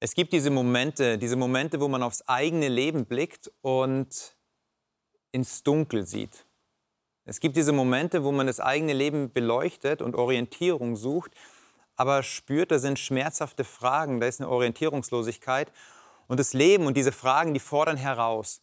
Es 0.00 0.14
gibt 0.14 0.32
diese 0.32 0.50
Momente, 0.50 1.18
diese 1.18 1.34
Momente, 1.34 1.80
wo 1.80 1.88
man 1.88 2.04
aufs 2.04 2.22
eigene 2.22 2.68
Leben 2.68 3.04
blickt 3.04 3.50
und 3.62 4.36
ins 5.32 5.64
Dunkel 5.64 6.06
sieht. 6.06 6.46
Es 7.24 7.40
gibt 7.40 7.56
diese 7.56 7.72
Momente, 7.72 8.22
wo 8.22 8.30
man 8.30 8.46
das 8.46 8.60
eigene 8.60 8.92
Leben 8.92 9.32
beleuchtet 9.32 10.00
und 10.00 10.14
Orientierung 10.14 10.94
sucht, 10.94 11.32
aber 11.96 12.22
spürt, 12.22 12.70
da 12.70 12.78
sind 12.78 12.98
schmerzhafte 12.98 13.64
Fragen, 13.64 14.20
da 14.20 14.28
ist 14.28 14.40
eine 14.40 14.48
Orientierungslosigkeit. 14.48 15.72
Und 16.28 16.38
das 16.38 16.52
Leben 16.52 16.86
und 16.86 16.96
diese 16.96 17.12
Fragen, 17.12 17.52
die 17.52 17.60
fordern 17.60 17.96
heraus. 17.96 18.62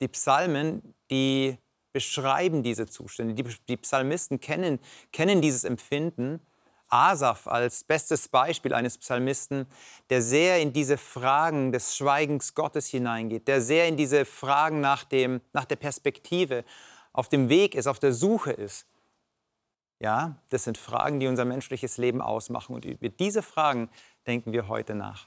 Die 0.00 0.08
Psalmen, 0.08 0.94
die 1.10 1.58
beschreiben 1.92 2.62
diese 2.62 2.86
Zustände. 2.86 3.34
Die, 3.34 3.44
die 3.68 3.76
Psalmisten 3.76 4.40
kennen, 4.40 4.78
kennen 5.12 5.42
dieses 5.42 5.64
Empfinden 5.64 6.40
Asaf 6.88 7.46
als 7.46 7.84
bestes 7.84 8.28
Beispiel 8.28 8.72
eines 8.72 8.98
Psalmisten, 8.98 9.66
der 10.10 10.22
sehr 10.22 10.60
in 10.60 10.72
diese 10.72 10.98
Fragen 10.98 11.72
des 11.72 11.96
Schweigens 11.96 12.54
Gottes 12.54 12.88
hineingeht, 12.88 13.48
der 13.48 13.60
sehr 13.60 13.88
in 13.88 13.96
diese 13.96 14.24
Fragen 14.24 14.80
nach, 14.80 15.04
dem, 15.04 15.40
nach 15.52 15.64
der 15.64 15.76
Perspektive 15.76 16.64
auf 17.12 17.28
dem 17.28 17.48
Weg 17.48 17.74
ist, 17.74 17.86
auf 17.86 17.98
der 17.98 18.12
Suche 18.12 18.52
ist. 18.52 18.86
Ja, 19.98 20.36
das 20.50 20.64
sind 20.64 20.76
Fragen, 20.76 21.20
die 21.20 21.26
unser 21.26 21.44
menschliches 21.44 21.96
Leben 21.96 22.20
ausmachen. 22.20 22.74
Und 22.74 22.84
über 22.84 23.08
diese 23.08 23.42
Fragen 23.42 23.88
denken 24.26 24.52
wir 24.52 24.68
heute 24.68 24.94
nach. 24.94 25.26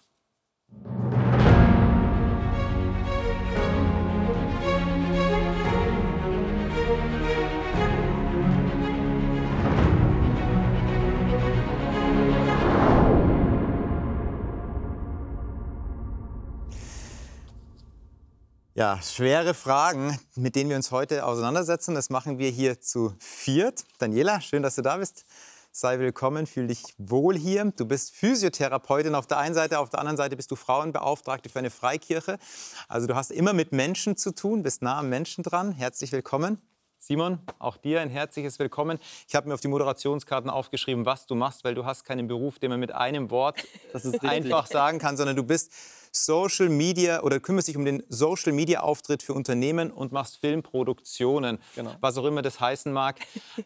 Ja, 18.80 18.98
schwere 19.02 19.54
Fragen, 19.54 20.18
mit 20.36 20.56
denen 20.56 20.70
wir 20.70 20.78
uns 20.78 20.90
heute 20.92 21.26
auseinandersetzen. 21.26 21.96
Das 21.96 22.10
machen 22.10 22.38
wir 22.38 22.50
hier 22.50 22.80
zu 22.80 23.14
viert. 23.20 23.84
Daniela, 23.98 24.40
schön, 24.40 24.64
dass 24.64 24.76
du 24.76 24.82
da 24.82 24.96
bist. 24.96 25.26
Sei 25.74 26.00
willkommen, 26.00 26.48
fühl 26.48 26.68
dich 26.68 26.82
wohl 26.98 27.38
hier. 27.38 27.74
Du 27.76 27.86
bist 27.86 28.16
Physiotherapeutin 28.16 29.16
auf 29.16 29.28
der 29.28 29.38
einen 29.38 29.54
Seite, 29.54 29.80
auf 29.80 29.90
der 29.90 30.00
anderen 30.00 30.16
Seite 30.16 30.38
bist 30.38 30.50
du 30.50 30.56
Frauenbeauftragte 30.56 31.50
für 31.50 31.60
eine 31.60 31.72
Freikirche. 31.72 32.40
Also 32.88 33.06
du 33.06 33.16
hast 33.16 33.32
immer 33.32 33.52
mit 33.52 33.74
Menschen 33.74 34.16
zu 34.16 34.34
tun, 34.34 34.64
bist 34.64 34.82
nah 34.82 35.00
am 35.00 35.10
Menschen 35.10 35.44
dran. 35.44 35.74
Herzlich 35.74 36.14
willkommen. 36.14 36.62
Simon, 37.00 37.40
auch 37.60 37.76
dir 37.76 38.00
ein 38.00 38.10
herzliches 38.10 38.60
Willkommen. 38.60 38.98
Ich 39.28 39.36
habe 39.36 39.50
mir 39.50 39.56
auf 39.56 39.62
die 39.62 39.68
Moderationskarten 39.68 40.50
aufgeschrieben, 40.50 41.06
was 41.06 41.26
du 41.26 41.36
machst, 41.36 41.66
weil 41.66 41.76
du 41.76 41.84
hast 41.84 42.06
keinen 42.06 42.30
Beruf, 42.30 42.60
den 42.60 42.70
man 42.70 42.80
mit 42.80 42.94
einem 42.94 43.30
Wort 43.30 43.62
einfach 44.22 44.68
sagen 44.68 45.00
kann, 45.00 45.18
sondern 45.18 45.36
du 45.36 45.44
bist 45.44 45.70
Social 46.12 46.70
Media 46.70 47.22
oder 47.22 47.40
kümmerst 47.40 47.68
dich 47.68 47.78
um 47.78 47.86
den 47.86 48.04
Social 48.10 48.52
Media 48.52 48.82
Auftritt 48.82 49.24
für 49.24 49.34
Unternehmen 49.34 49.92
und 49.92 50.12
machst 50.12 50.38
Filmproduktionen, 50.38 51.60
genau. 51.76 51.96
was 52.02 52.18
auch 52.18 52.26
immer 52.26 52.42
das 52.42 52.60
heißen 52.60 52.92
mag. 52.92 53.20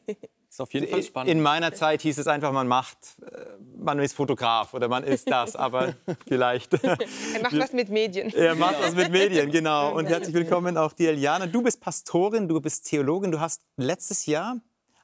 Ist 0.53 0.61
auf 0.61 0.71
jeden 0.71 0.87
Fall 0.87 1.01
spannend. 1.01 1.31
In 1.31 1.41
meiner 1.41 1.73
Zeit 1.73 2.03
hieß 2.03 2.19
es 2.19 2.27
einfach, 2.27 2.51
man 2.51 2.67
macht, 2.67 2.97
äh, 3.21 3.45
man 3.75 3.97
ist 3.97 4.13
Fotograf 4.13 4.75
oder 4.75 4.87
man 4.87 5.03
ist 5.03 5.27
das, 5.27 5.55
aber 5.55 5.95
vielleicht. 6.27 6.75
Er 6.75 6.97
macht 7.41 7.57
was 7.57 7.73
mit 7.73 7.89
Medien. 7.89 8.31
Er 8.31 8.53
macht 8.53 8.75
was 8.79 8.93
mit 8.93 9.11
Medien, 9.11 9.49
genau. 9.49 9.97
Und 9.97 10.05
herzlich 10.05 10.35
willkommen 10.35 10.77
auch 10.77 10.93
dir, 10.93 11.09
Eliana. 11.09 11.47
Du 11.47 11.63
bist 11.63 11.81
Pastorin, 11.81 12.47
du 12.47 12.61
bist 12.61 12.85
Theologin, 12.85 13.31
du 13.31 13.39
hast 13.39 13.63
letztes 13.77 14.27
Jahr 14.27 14.57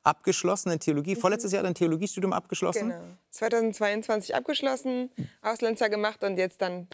abgeschlossen 0.04 0.72
in 0.72 0.80
Theologie, 0.80 1.16
mhm. 1.16 1.20
vorletztes 1.20 1.52
Jahr 1.52 1.64
dein 1.64 1.74
Theologiestudium 1.74 2.32
abgeschlossen. 2.32 2.90
Genau. 2.90 3.02
2022 3.32 4.36
abgeschlossen, 4.36 5.10
Auslandsjahr 5.42 5.90
gemacht 5.90 6.24
und 6.24 6.38
jetzt 6.38 6.62
dann 6.62 6.88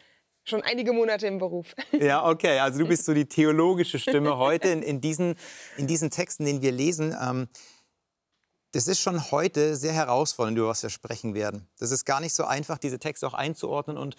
schon 0.45 0.61
einige 0.61 0.93
Monate 0.93 1.27
im 1.27 1.39
Beruf. 1.39 1.75
Ja, 1.91 2.27
okay. 2.27 2.59
Also 2.59 2.79
du 2.79 2.88
bist 2.88 3.05
so 3.05 3.13
die 3.13 3.25
theologische 3.27 3.99
Stimme 3.99 4.38
heute 4.38 4.69
in, 4.69 4.81
in, 4.81 5.01
diesen, 5.01 5.35
in 5.77 5.88
diesen 5.88 6.11
Texten, 6.11 6.45
den 6.45 6.61
wir 6.61 6.71
lesen. 6.71 7.16
Ähm, 7.19 7.47
das 8.72 8.88
ist 8.88 9.00
schon 9.00 9.31
heute 9.31 9.75
sehr 9.75 9.94
herausfordernd, 9.94 10.57
über 10.57 10.67
was 10.67 10.83
wir 10.83 10.89
sprechen 10.89 11.33
werden. 11.33 11.67
Das 11.79 11.91
ist 11.91 12.06
gar 12.06 12.19
nicht 12.19 12.33
so 12.33 12.44
einfach, 12.44 12.78
diese 12.78 13.00
Texte 13.00 13.25
auch 13.25 13.33
einzuordnen 13.33 13.97
und 13.97 14.16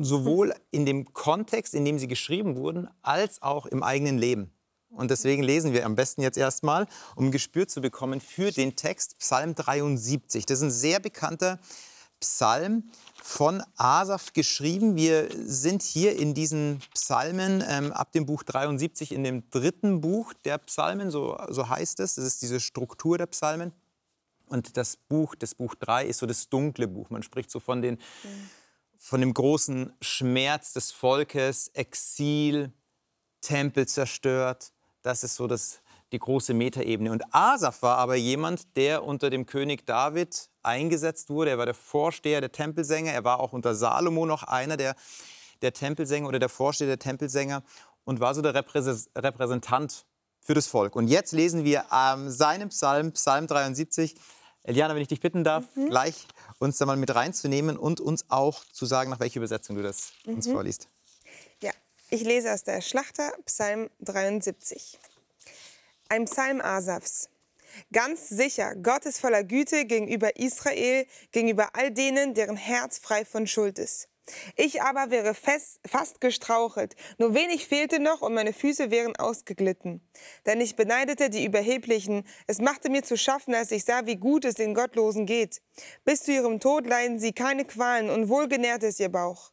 sowohl 0.00 0.54
in 0.72 0.84
dem 0.84 1.12
Kontext, 1.12 1.74
in 1.74 1.84
dem 1.84 1.98
sie 1.98 2.08
geschrieben 2.08 2.56
wurden, 2.56 2.88
als 3.02 3.40
auch 3.42 3.66
im 3.66 3.82
eigenen 3.82 4.18
Leben. 4.18 4.52
Und 4.90 5.12
deswegen 5.12 5.44
lesen 5.44 5.72
wir 5.72 5.86
am 5.86 5.94
besten 5.94 6.22
jetzt 6.22 6.36
erstmal, 6.36 6.88
um 7.14 7.26
ein 7.26 7.30
Gespür 7.30 7.68
zu 7.68 7.80
bekommen 7.80 8.20
für 8.20 8.50
den 8.50 8.74
Text 8.74 9.18
Psalm 9.18 9.54
73. 9.54 10.46
Das 10.46 10.58
ist 10.58 10.64
ein 10.64 10.70
sehr 10.72 10.98
bekannter 10.98 11.60
Psalm, 12.20 12.90
von 13.22 13.62
Asaf 13.76 14.32
geschrieben. 14.32 14.96
Wir 14.96 15.28
sind 15.32 15.82
hier 15.82 16.16
in 16.16 16.34
diesen 16.34 16.80
Psalmen 16.94 17.62
ähm, 17.66 17.92
ab 17.92 18.12
dem 18.12 18.26
Buch 18.26 18.42
73 18.42 19.12
in 19.12 19.24
dem 19.24 19.48
dritten 19.50 20.00
Buch 20.00 20.32
der 20.44 20.58
Psalmen, 20.58 21.10
so, 21.10 21.38
so 21.48 21.68
heißt 21.68 22.00
es. 22.00 22.14
Das 22.14 22.24
ist 22.24 22.42
diese 22.42 22.60
Struktur 22.60 23.18
der 23.18 23.26
Psalmen. 23.26 23.72
Und 24.46 24.76
das 24.76 24.96
Buch, 24.96 25.34
das 25.36 25.54
Buch 25.54 25.74
3 25.76 26.06
ist 26.06 26.18
so 26.18 26.26
das 26.26 26.48
dunkle 26.48 26.88
Buch. 26.88 27.08
Man 27.10 27.22
spricht 27.22 27.50
so 27.50 27.60
von, 27.60 27.82
den, 27.82 27.98
von 28.96 29.20
dem 29.20 29.32
großen 29.32 29.92
Schmerz 30.00 30.72
des 30.72 30.90
Volkes, 30.90 31.68
Exil, 31.68 32.72
Tempel 33.40 33.86
zerstört. 33.86 34.72
Das 35.02 35.22
ist 35.22 35.36
so 35.36 35.46
das, 35.46 35.80
die 36.10 36.18
große 36.18 36.52
Metaebene. 36.52 37.12
Und 37.12 37.22
Asaf 37.32 37.82
war 37.82 37.98
aber 37.98 38.16
jemand, 38.16 38.76
der 38.76 39.04
unter 39.04 39.30
dem 39.30 39.46
König 39.46 39.86
David 39.86 40.49
eingesetzt 40.62 41.30
wurde. 41.30 41.50
Er 41.50 41.58
war 41.58 41.66
der 41.66 41.74
Vorsteher 41.74 42.40
der 42.40 42.52
Tempelsänger. 42.52 43.12
Er 43.12 43.24
war 43.24 43.40
auch 43.40 43.52
unter 43.52 43.74
Salomo 43.74 44.26
noch 44.26 44.42
einer 44.42 44.76
der, 44.76 44.94
der 45.62 45.72
Tempelsänger 45.72 46.28
oder 46.28 46.38
der 46.38 46.48
Vorsteher 46.48 46.88
der 46.88 46.98
Tempelsänger 46.98 47.62
und 48.04 48.20
war 48.20 48.34
so 48.34 48.42
der 48.42 48.54
Repräsentant 48.54 50.04
für 50.40 50.54
das 50.54 50.66
Volk. 50.66 50.96
Und 50.96 51.08
jetzt 51.08 51.32
lesen 51.32 51.64
wir 51.64 51.84
ähm, 51.92 52.30
seinen 52.30 52.70
Psalm, 52.70 53.12
Psalm 53.12 53.46
73. 53.46 54.14
Eliana, 54.62 54.94
wenn 54.94 55.02
ich 55.02 55.08
dich 55.08 55.20
bitten 55.20 55.44
darf, 55.44 55.64
mhm. 55.74 55.88
gleich 55.88 56.26
uns 56.58 56.78
da 56.78 56.86
mal 56.86 56.96
mit 56.96 57.14
reinzunehmen 57.14 57.76
und 57.76 58.00
uns 58.00 58.26
auch 58.28 58.64
zu 58.72 58.84
sagen, 58.86 59.10
nach 59.10 59.20
welcher 59.20 59.38
Übersetzung 59.38 59.76
du 59.76 59.82
das 59.82 60.12
mhm. 60.24 60.34
uns 60.34 60.48
vorliest. 60.48 60.88
Ja, 61.62 61.72
ich 62.10 62.22
lese 62.22 62.52
aus 62.52 62.64
der 62.64 62.80
Schlachter 62.80 63.32
Psalm 63.46 63.88
73. 64.00 64.98
Ein 66.08 66.24
Psalm 66.24 66.60
Asafs. 66.60 67.28
Ganz 67.92 68.28
sicher, 68.28 68.74
Gott 68.76 69.06
ist 69.06 69.20
voller 69.20 69.44
Güte 69.44 69.84
gegenüber 69.84 70.36
Israel, 70.36 71.06
gegenüber 71.32 71.70
all 71.74 71.90
denen, 71.90 72.34
deren 72.34 72.56
Herz 72.56 72.98
frei 72.98 73.24
von 73.24 73.46
Schuld 73.46 73.78
ist. 73.78 74.08
Ich 74.56 74.82
aber 74.82 75.10
wäre 75.10 75.34
fest, 75.34 75.80
fast 75.86 76.20
gestrauchelt, 76.20 76.94
nur 77.18 77.34
wenig 77.34 77.66
fehlte 77.66 78.00
noch 78.00 78.22
und 78.22 78.34
meine 78.34 78.52
Füße 78.52 78.90
wären 78.90 79.16
ausgeglitten. 79.16 80.00
Denn 80.46 80.60
ich 80.60 80.76
beneidete 80.76 81.30
die 81.30 81.44
Überheblichen, 81.44 82.24
es 82.46 82.58
machte 82.58 82.90
mir 82.90 83.02
zu 83.02 83.16
schaffen, 83.16 83.54
als 83.54 83.70
ich 83.70 83.84
sah, 83.84 84.06
wie 84.06 84.16
gut 84.16 84.44
es 84.44 84.54
den 84.54 84.74
Gottlosen 84.74 85.26
geht. 85.26 85.60
Bis 86.04 86.22
zu 86.22 86.32
ihrem 86.32 86.60
Tod 86.60 86.86
leiden 86.86 87.18
sie 87.18 87.32
keine 87.32 87.64
Qualen 87.64 88.10
und 88.10 88.28
wohlgenährt 88.28 88.82
ist 88.82 89.00
ihr 89.00 89.08
Bauch. 89.08 89.52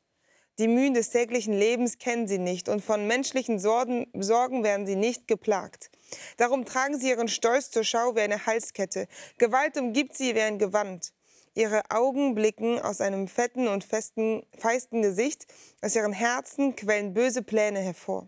Die 0.60 0.68
Mühen 0.68 0.96
des 0.96 1.12
täglichen 1.12 1.54
Lebens 1.54 2.00
kennen 2.00 2.28
sie 2.28 2.40
nicht 2.40 2.68
und 2.68 2.84
von 2.84 3.06
menschlichen 3.06 3.60
Sorgen, 3.60 4.08
Sorgen 4.20 4.64
werden 4.64 4.88
sie 4.88 4.96
nicht 4.96 5.28
geplagt. 5.28 5.92
Darum 6.38 6.66
tragen 6.66 7.00
sie 7.00 7.10
ihren 7.10 7.28
Stolz 7.28 7.70
zur 7.70 7.84
Schau 7.84 8.16
wie 8.16 8.22
eine 8.22 8.48
Halskette. 8.48 9.08
Gewalt 9.38 9.78
umgibt 9.78 10.16
sie 10.16 10.34
wie 10.34 10.42
ein 10.42 10.58
Gewand. 10.58 11.14
Ihre 11.54 11.84
Augen 11.92 12.34
blicken 12.34 12.80
aus 12.80 13.02
einem 13.02 13.28
fetten 13.28 13.68
und 13.68 13.84
festen, 13.84 14.44
feisten 14.58 15.04
Gesicht, 15.04 15.46
aus 15.82 15.96
ihren 15.96 16.14
Herzen 16.14 16.76
quellen 16.76 17.14
böse 17.14 17.44
Pläne 17.44 17.80
hervor. 17.80 18.28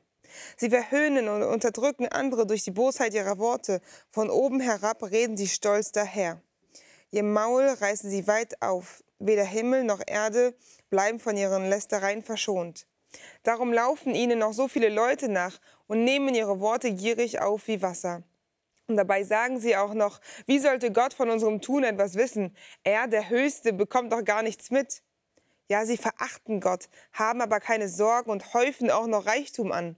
Sie 0.56 0.69
verhöhnen 0.69 1.28
und 1.29 1.41
unterdrücken 1.41 2.07
andere 2.07 2.46
durch 2.46 2.63
die 2.63 2.72
Bosheit 2.72 3.16
ihrer 3.16 3.40
Worte. 3.40 3.81
Von 4.11 4.29
oben 4.29 4.59
herab 4.59 5.01
reden 5.03 5.35
sie 5.35 5.47
stolz 5.47 5.91
daher. 5.91 6.41
Ihr 7.09 7.23
Maul 7.23 7.63
reißen 7.63 8.09
sie 8.09 8.28
weit 8.28 8.61
auf. 8.61 9.03
Weder 9.17 9.44
Himmel 9.44 9.84
noch 9.84 10.01
Erde 10.06 10.53
bleiben 10.90 11.20
von 11.20 11.38
ihren 11.38 11.70
Lästereien 11.70 12.24
verschont. 12.24 12.88
Darum 13.44 13.74
laufen 13.74 14.14
ihnen 14.14 14.40
noch 14.40 14.53
so 14.53 14.68
viele 14.68 14.90
Leute 14.90 15.30
nach 15.30 15.59
und 15.88 16.03
nehmen 16.03 16.36
ihre 16.36 16.59
Worte 16.59 16.91
gierig 16.94 17.41
auf 17.41 17.68
wie 17.68 17.82
Wasser. 17.82 18.24
Und 18.88 18.97
dabei 18.97 19.24
sagen 19.24 19.59
sie 19.59 19.78
auch 19.78 19.94
noch, 19.94 20.20
wie 20.47 20.59
sollte 20.59 20.91
Gott 20.91 21.14
von 21.14 21.30
unserem 21.30 21.62
Tun 21.62 21.84
etwas 21.84 22.16
wissen? 22.16 22.56
Er, 22.84 23.08
der 23.08 23.30
Höchste, 23.30 23.72
bekommt 23.72 24.12
doch 24.12 24.24
gar 24.24 24.41
nichts 24.41 24.72
mit. 24.72 25.03
Ja, 25.68 25.86
sie 25.86 25.97
verachten 25.97 26.59
Gott, 26.59 26.90
haben 27.14 27.42
aber 27.42 27.59
keine 27.59 27.88
Sorgen 27.88 28.32
und 28.32 28.53
häufen 28.56 28.90
auch 28.90 29.06
noch 29.06 29.28
Reichtum 29.28 29.72
an. 29.72 29.96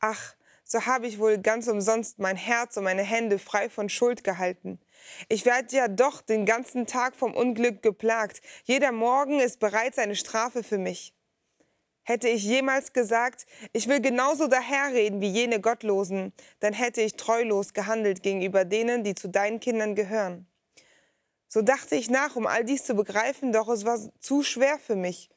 Ach, 0.00 0.34
so 0.72 0.86
habe 0.86 1.06
ich 1.06 1.18
wohl 1.18 1.36
ganz 1.36 1.68
umsonst 1.68 2.18
mein 2.18 2.36
Herz 2.36 2.78
und 2.78 2.84
meine 2.84 3.02
Hände 3.02 3.38
frei 3.38 3.68
von 3.68 3.90
Schuld 3.90 4.24
gehalten. 4.24 4.80
Ich 5.28 5.44
werde 5.44 5.76
ja 5.76 5.86
doch 5.86 6.22
den 6.22 6.46
ganzen 6.46 6.86
Tag 6.86 7.14
vom 7.14 7.34
Unglück 7.34 7.82
geplagt. 7.82 8.40
Jeder 8.64 8.90
Morgen 8.90 9.38
ist 9.38 9.60
bereits 9.60 9.98
eine 9.98 10.16
Strafe 10.16 10.62
für 10.62 10.78
mich. 10.78 11.14
Hätte 12.04 12.28
ich 12.28 12.42
jemals 12.42 12.94
gesagt, 12.94 13.44
ich 13.74 13.86
will 13.86 14.00
genauso 14.00 14.48
daherreden 14.48 15.20
wie 15.20 15.28
jene 15.28 15.60
Gottlosen, 15.60 16.32
dann 16.60 16.72
hätte 16.72 17.02
ich 17.02 17.16
treulos 17.16 17.74
gehandelt 17.74 18.22
gegenüber 18.22 18.64
denen, 18.64 19.04
die 19.04 19.14
zu 19.14 19.28
deinen 19.28 19.60
Kindern 19.60 19.94
gehören. 19.94 20.46
So 21.48 21.60
dachte 21.60 21.96
ich 21.96 22.08
nach, 22.08 22.34
um 22.34 22.46
all 22.46 22.64
dies 22.64 22.84
zu 22.84 22.94
begreifen, 22.94 23.52
doch 23.52 23.68
es 23.68 23.84
war 23.84 23.98
zu 24.20 24.42
schwer 24.42 24.78
für 24.78 24.96
mich. 24.96 25.28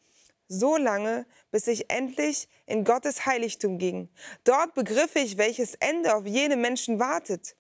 So 0.48 0.78
lange, 0.78 1.26
bis 1.52 1.68
ich 1.68 1.90
endlich 1.90 2.48
in 2.66 2.84
Gottes 2.84 3.26
Heiligtum 3.26 3.78
ging. 3.78 4.10
Dort 4.44 4.74
begriff 4.74 5.16
ich, 5.16 5.38
welches 5.38 5.76
Ende 5.76 6.16
auf 6.16 6.26
jene 6.26 6.58
Menschen 6.58 7.00
wartet. 7.00 7.56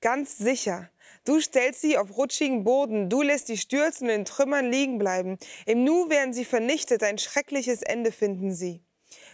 Ganz 0.00 0.36
sicher, 0.38 0.90
du 1.24 1.40
stellst 1.40 1.80
sie 1.80 1.98
auf 1.98 2.16
rutschigen 2.16 2.64
Boden, 2.64 3.08
du 3.08 3.22
lässt 3.22 3.48
die 3.48 3.56
stürzen 3.56 4.08
und 4.08 4.14
in 4.14 4.24
Trümmern 4.24 4.70
liegen 4.70 4.98
bleiben. 4.98 5.38
Im 5.64 5.84
Nu 5.84 6.08
werden 6.10 6.32
sie 6.32 6.44
vernichtet, 6.44 7.02
ein 7.02 7.18
schreckliches 7.18 7.82
Ende 7.82 8.12
finden 8.12 8.52
sie. 8.52 8.82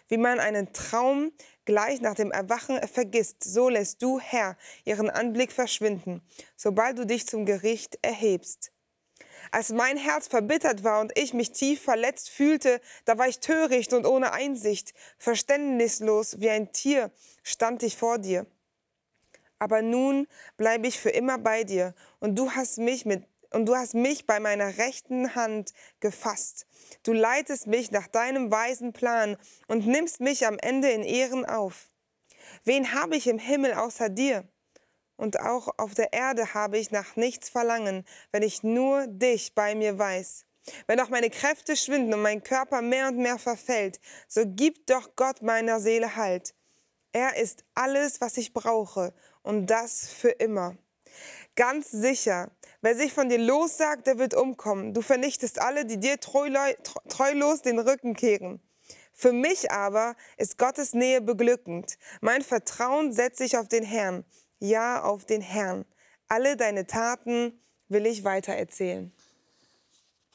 Wie 0.08 0.18
man 0.18 0.40
einen 0.40 0.72
Traum 0.72 1.32
gleich 1.64 2.00
nach 2.00 2.14
dem 2.14 2.30
Erwachen 2.30 2.78
vergisst, 2.86 3.42
so 3.42 3.68
lässt 3.68 4.02
du, 4.02 4.20
Herr, 4.20 4.56
ihren 4.84 5.10
Anblick 5.10 5.52
verschwinden, 5.52 6.22
sobald 6.56 6.98
du 6.98 7.06
dich 7.06 7.26
zum 7.26 7.46
Gericht 7.46 7.98
erhebst. 8.02 8.72
Als 9.52 9.68
mein 9.68 9.98
Herz 9.98 10.28
verbittert 10.28 10.82
war 10.82 11.00
und 11.02 11.16
ich 11.16 11.34
mich 11.34 11.52
tief 11.52 11.82
verletzt 11.82 12.30
fühlte, 12.30 12.80
da 13.04 13.18
war 13.18 13.28
ich 13.28 13.38
töricht 13.38 13.92
und 13.92 14.06
ohne 14.06 14.32
Einsicht, 14.32 14.94
verständnislos 15.18 16.40
wie 16.40 16.48
ein 16.48 16.72
Tier 16.72 17.10
stand 17.42 17.82
ich 17.82 17.98
vor 17.98 18.16
dir. 18.16 18.46
Aber 19.58 19.82
nun 19.82 20.26
bleibe 20.56 20.88
ich 20.88 20.98
für 20.98 21.10
immer 21.10 21.36
bei 21.36 21.64
dir 21.64 21.94
und 22.18 22.38
du 22.38 22.52
hast 22.52 22.78
mich 22.78 23.04
mit 23.04 23.24
und 23.50 23.66
du 23.66 23.76
hast 23.76 23.92
mich 23.92 24.26
bei 24.26 24.40
meiner 24.40 24.78
rechten 24.78 25.34
Hand 25.34 25.74
gefasst. 26.00 26.66
Du 27.02 27.12
leitest 27.12 27.66
mich 27.66 27.90
nach 27.90 28.06
deinem 28.06 28.50
weisen 28.50 28.94
Plan 28.94 29.36
und 29.68 29.86
nimmst 29.86 30.20
mich 30.20 30.46
am 30.46 30.58
Ende 30.58 30.90
in 30.90 31.02
Ehren 31.02 31.44
auf. 31.44 31.90
Wen 32.64 32.94
habe 32.94 33.16
ich 33.16 33.26
im 33.26 33.38
Himmel 33.38 33.74
außer 33.74 34.08
dir? 34.08 34.48
Und 35.22 35.38
auch 35.38 35.68
auf 35.78 35.94
der 35.94 36.12
Erde 36.12 36.52
habe 36.52 36.78
ich 36.78 36.90
nach 36.90 37.14
nichts 37.14 37.48
verlangen, 37.48 38.04
wenn 38.32 38.42
ich 38.42 38.64
nur 38.64 39.06
dich 39.06 39.54
bei 39.54 39.76
mir 39.76 39.96
weiß. 39.96 40.46
Wenn 40.88 40.98
auch 40.98 41.10
meine 41.10 41.30
Kräfte 41.30 41.76
schwinden 41.76 42.12
und 42.12 42.22
mein 42.22 42.42
Körper 42.42 42.82
mehr 42.82 43.06
und 43.06 43.18
mehr 43.18 43.38
verfällt, 43.38 44.00
so 44.26 44.42
gibt 44.44 44.90
doch 44.90 45.14
Gott 45.14 45.40
meiner 45.40 45.78
Seele 45.78 46.16
Halt. 46.16 46.56
Er 47.12 47.36
ist 47.36 47.62
alles, 47.76 48.20
was 48.20 48.36
ich 48.36 48.52
brauche, 48.52 49.14
und 49.42 49.66
das 49.66 50.08
für 50.08 50.30
immer. 50.30 50.76
Ganz 51.54 51.92
sicher, 51.92 52.50
wer 52.80 52.96
sich 52.96 53.12
von 53.12 53.28
dir 53.28 53.38
lossagt, 53.38 54.08
der 54.08 54.18
wird 54.18 54.34
umkommen. 54.34 54.92
Du 54.92 55.02
vernichtest 55.02 55.60
alle, 55.60 55.84
die 55.84 56.00
dir 56.00 56.18
treulos 56.18 57.62
den 57.62 57.78
Rücken 57.78 58.16
kehren. 58.16 58.60
Für 59.12 59.32
mich 59.32 59.70
aber 59.70 60.16
ist 60.36 60.58
Gottes 60.58 60.94
Nähe 60.94 61.20
beglückend. 61.20 61.96
Mein 62.20 62.42
Vertrauen 62.42 63.12
setze 63.12 63.44
ich 63.44 63.56
auf 63.56 63.68
den 63.68 63.84
Herrn. 63.84 64.24
Ja, 64.64 65.02
auf 65.02 65.24
den 65.24 65.40
Herrn. 65.40 65.84
Alle 66.28 66.56
deine 66.56 66.86
Taten 66.86 67.52
will 67.88 68.06
ich 68.06 68.22
weitererzählen. 68.22 69.10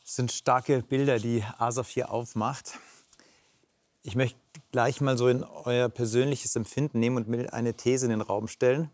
Das 0.02 0.18
sind 0.18 0.34
starke 0.34 0.84
Bilder, 0.84 1.18
die 1.18 1.46
Asaf 1.58 1.88
hier 1.88 2.12
aufmacht. 2.12 2.78
Ich 4.04 4.18
möchte 4.18 4.38
gleich 4.74 5.00
mal 5.00 5.18
so 5.18 5.30
in 5.30 5.46
euer 5.46 5.88
persönliches 5.88 6.58
Empfinden 6.58 7.00
nehmen 7.00 7.16
und 7.16 7.30
mir 7.30 7.54
eine 7.54 7.74
These 7.76 8.08
in 8.08 8.10
den 8.10 8.20
Raum 8.20 8.50
stellen. 8.50 8.92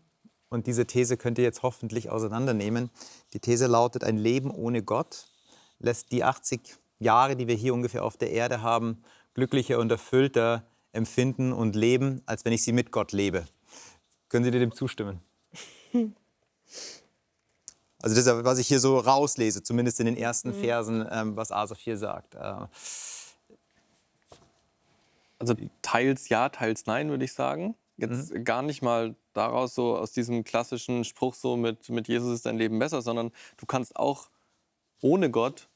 Und 0.50 0.68
diese 0.68 0.86
These 0.86 1.16
könnt 1.16 1.38
ihr 1.38 1.44
jetzt 1.44 1.64
hoffentlich 1.64 2.10
auseinandernehmen. 2.10 2.90
Die 3.32 3.40
These 3.40 3.66
lautet, 3.66 4.04
ein 4.04 4.18
Leben 4.18 4.52
ohne 4.52 4.84
Gott 4.84 5.26
lässt 5.80 6.12
die 6.12 6.22
80 6.22 6.76
Jahre, 7.00 7.34
die 7.34 7.48
wir 7.48 7.56
hier 7.56 7.74
ungefähr 7.74 8.04
auf 8.04 8.16
der 8.16 8.30
Erde 8.30 8.62
haben, 8.62 9.02
glücklicher 9.34 9.80
und 9.80 9.90
erfüllter 9.90 10.64
empfinden 10.92 11.52
und 11.52 11.74
leben, 11.74 12.22
als 12.24 12.44
wenn 12.44 12.52
ich 12.52 12.62
sie 12.62 12.72
mit 12.72 12.92
Gott 12.92 13.10
lebe. 13.10 13.48
Können 14.34 14.44
Sie 14.44 14.50
dem 14.50 14.72
zustimmen? 14.72 15.20
Also 18.02 18.16
das 18.16 18.26
ist, 18.26 18.44
was 18.44 18.58
ich 18.58 18.68
hier 18.68 18.80
so 18.80 18.98
rauslese, 18.98 19.62
zumindest 19.62 19.98
in 19.98 20.06
den 20.06 20.16
ersten 20.16 20.50
mhm. 20.50 20.62
Versen, 20.62 21.08
ähm, 21.10 21.36
was 21.36 21.50
Asaf 21.50 21.78
hier 21.78 21.96
sagt. 21.96 22.34
Äh, 22.34 22.66
also 25.38 25.54
teils 25.80 26.28
ja, 26.28 26.50
teils 26.50 26.86
nein, 26.86 27.08
würde 27.08 27.24
ich 27.24 27.32
sagen. 27.32 27.74
Jetzt 27.96 28.34
mhm. 28.34 28.44
gar 28.44 28.62
nicht 28.62 28.82
mal 28.82 29.14
daraus 29.32 29.74
so 29.74 29.96
aus 29.96 30.12
diesem 30.12 30.44
klassischen 30.44 31.04
Spruch 31.04 31.34
so 31.34 31.56
mit, 31.56 31.88
mit 31.88 32.08
Jesus 32.08 32.34
ist 32.34 32.46
dein 32.46 32.58
Leben 32.58 32.78
besser, 32.78 33.02
sondern 33.02 33.30
du 33.56 33.66
kannst 33.66 33.96
auch 33.96 34.28
ohne 35.00 35.30
Gott 35.30 35.68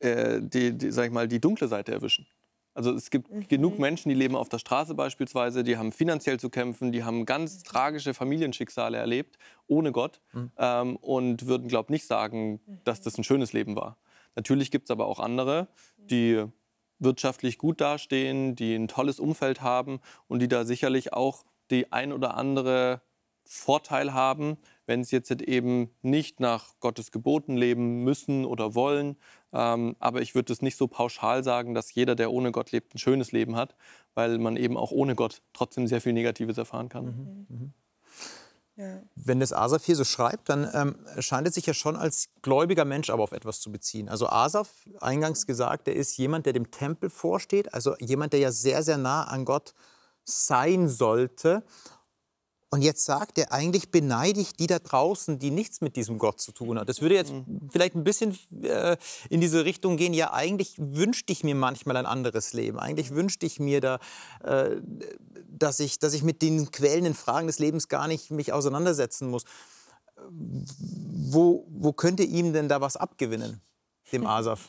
äh, 0.00 0.40
die, 0.42 0.76
die, 0.76 0.90
sag 0.90 1.06
ich 1.06 1.12
mal, 1.12 1.28
die 1.28 1.40
dunkle 1.40 1.68
Seite 1.68 1.92
erwischen. 1.92 2.26
Also 2.74 2.92
es 2.92 3.10
gibt 3.10 3.30
mhm. 3.30 3.48
genug 3.48 3.78
Menschen, 3.78 4.08
die 4.08 4.14
leben 4.14 4.36
auf 4.36 4.48
der 4.48 4.58
Straße 4.58 4.94
beispielsweise, 4.94 5.64
die 5.64 5.76
haben 5.76 5.92
finanziell 5.92 6.38
zu 6.38 6.50
kämpfen, 6.50 6.92
die 6.92 7.04
haben 7.04 7.26
ganz 7.26 7.58
mhm. 7.58 7.64
tragische 7.64 8.14
Familienschicksale 8.14 8.96
erlebt, 8.96 9.38
ohne 9.66 9.92
Gott, 9.92 10.20
mhm. 10.32 10.52
ähm, 10.56 10.96
und 10.96 11.46
würden, 11.46 11.68
glaube 11.68 11.86
ich, 11.86 11.90
nicht 11.90 12.06
sagen, 12.06 12.60
dass 12.84 13.00
das 13.00 13.18
ein 13.18 13.24
schönes 13.24 13.52
Leben 13.52 13.76
war. 13.76 13.96
Natürlich 14.36 14.70
gibt 14.70 14.84
es 14.84 14.90
aber 14.90 15.06
auch 15.06 15.18
andere, 15.18 15.68
die 15.98 16.44
wirtschaftlich 17.00 17.58
gut 17.58 17.80
dastehen, 17.80 18.54
die 18.54 18.74
ein 18.74 18.86
tolles 18.86 19.18
Umfeld 19.18 19.62
haben 19.62 20.00
und 20.28 20.40
die 20.40 20.48
da 20.48 20.64
sicherlich 20.64 21.12
auch 21.12 21.44
die 21.70 21.92
ein 21.92 22.12
oder 22.12 22.36
andere 22.36 23.00
Vorteil 23.44 24.14
haben, 24.14 24.58
wenn 24.90 25.04
sie 25.04 25.14
jetzt 25.14 25.30
eben 25.30 25.88
nicht 26.02 26.40
nach 26.40 26.74
Gottes 26.80 27.12
Geboten 27.12 27.56
leben 27.56 28.02
müssen 28.02 28.44
oder 28.44 28.74
wollen. 28.74 29.16
Ähm, 29.52 29.94
aber 30.00 30.20
ich 30.20 30.34
würde 30.34 30.52
es 30.52 30.62
nicht 30.62 30.76
so 30.76 30.88
pauschal 30.88 31.44
sagen, 31.44 31.74
dass 31.74 31.94
jeder, 31.94 32.16
der 32.16 32.32
ohne 32.32 32.50
Gott 32.50 32.72
lebt, 32.72 32.92
ein 32.92 32.98
schönes 32.98 33.30
Leben 33.30 33.54
hat, 33.54 33.76
weil 34.14 34.38
man 34.38 34.56
eben 34.56 34.76
auch 34.76 34.90
ohne 34.90 35.14
Gott 35.14 35.42
trotzdem 35.52 35.86
sehr 35.86 36.00
viel 36.00 36.12
Negatives 36.12 36.58
erfahren 36.58 36.88
kann. 36.88 37.04
Mhm. 37.04 37.46
Mhm. 37.48 37.72
Ja. 38.74 39.00
Wenn 39.14 39.38
das 39.38 39.52
Asaf 39.52 39.84
hier 39.84 39.94
so 39.94 40.02
schreibt, 40.02 40.48
dann 40.48 40.68
ähm, 40.74 40.96
scheint 41.20 41.46
es 41.46 41.54
sich 41.54 41.66
ja 41.66 41.74
schon 41.74 41.94
als 41.94 42.28
gläubiger 42.42 42.84
Mensch 42.84 43.10
aber 43.10 43.22
auf 43.22 43.32
etwas 43.32 43.60
zu 43.60 43.70
beziehen. 43.70 44.08
Also 44.08 44.28
Asaf, 44.28 44.88
eingangs 45.00 45.46
gesagt, 45.46 45.86
der 45.86 45.94
ist 45.94 46.16
jemand, 46.16 46.46
der 46.46 46.52
dem 46.52 46.72
Tempel 46.72 47.10
vorsteht, 47.10 47.72
also 47.74 47.94
jemand, 48.00 48.32
der 48.32 48.40
ja 48.40 48.50
sehr, 48.50 48.82
sehr 48.82 48.98
nah 48.98 49.22
an 49.22 49.44
Gott 49.44 49.72
sein 50.24 50.88
sollte. 50.88 51.62
Und 52.72 52.82
jetzt 52.82 53.04
sagt 53.04 53.36
er, 53.38 53.52
eigentlich 53.52 53.90
beneide 53.90 54.40
ich 54.40 54.52
die 54.52 54.68
da 54.68 54.78
draußen, 54.78 55.40
die 55.40 55.50
nichts 55.50 55.80
mit 55.80 55.96
diesem 55.96 56.18
Gott 56.18 56.40
zu 56.40 56.52
tun 56.52 56.78
hat. 56.78 56.88
Das 56.88 57.00
würde 57.00 57.16
jetzt 57.16 57.32
mhm. 57.32 57.68
vielleicht 57.68 57.96
ein 57.96 58.04
bisschen 58.04 58.38
äh, 58.62 58.96
in 59.28 59.40
diese 59.40 59.64
Richtung 59.64 59.96
gehen. 59.96 60.14
Ja, 60.14 60.32
eigentlich 60.32 60.76
wünschte 60.78 61.32
ich 61.32 61.42
mir 61.42 61.56
manchmal 61.56 61.96
ein 61.96 62.06
anderes 62.06 62.52
Leben. 62.52 62.78
Eigentlich 62.78 63.10
wünschte 63.10 63.44
ich 63.44 63.58
mir 63.58 63.80
da, 63.80 63.98
äh, 64.44 64.76
dass, 65.48 65.80
ich, 65.80 65.98
dass 65.98 66.14
ich 66.14 66.22
mit 66.22 66.42
den 66.42 66.70
quälenden 66.70 67.14
Fragen 67.14 67.48
des 67.48 67.58
Lebens 67.58 67.88
gar 67.88 68.06
nicht 68.06 68.30
mich 68.30 68.52
auseinandersetzen 68.52 69.28
muss. 69.28 69.42
Wo, 70.28 71.66
wo 71.68 71.92
könnte 71.92 72.22
ihm 72.22 72.52
denn 72.52 72.68
da 72.68 72.80
was 72.80 72.96
abgewinnen, 72.96 73.60
dem 74.12 74.26
Asaf? 74.28 74.68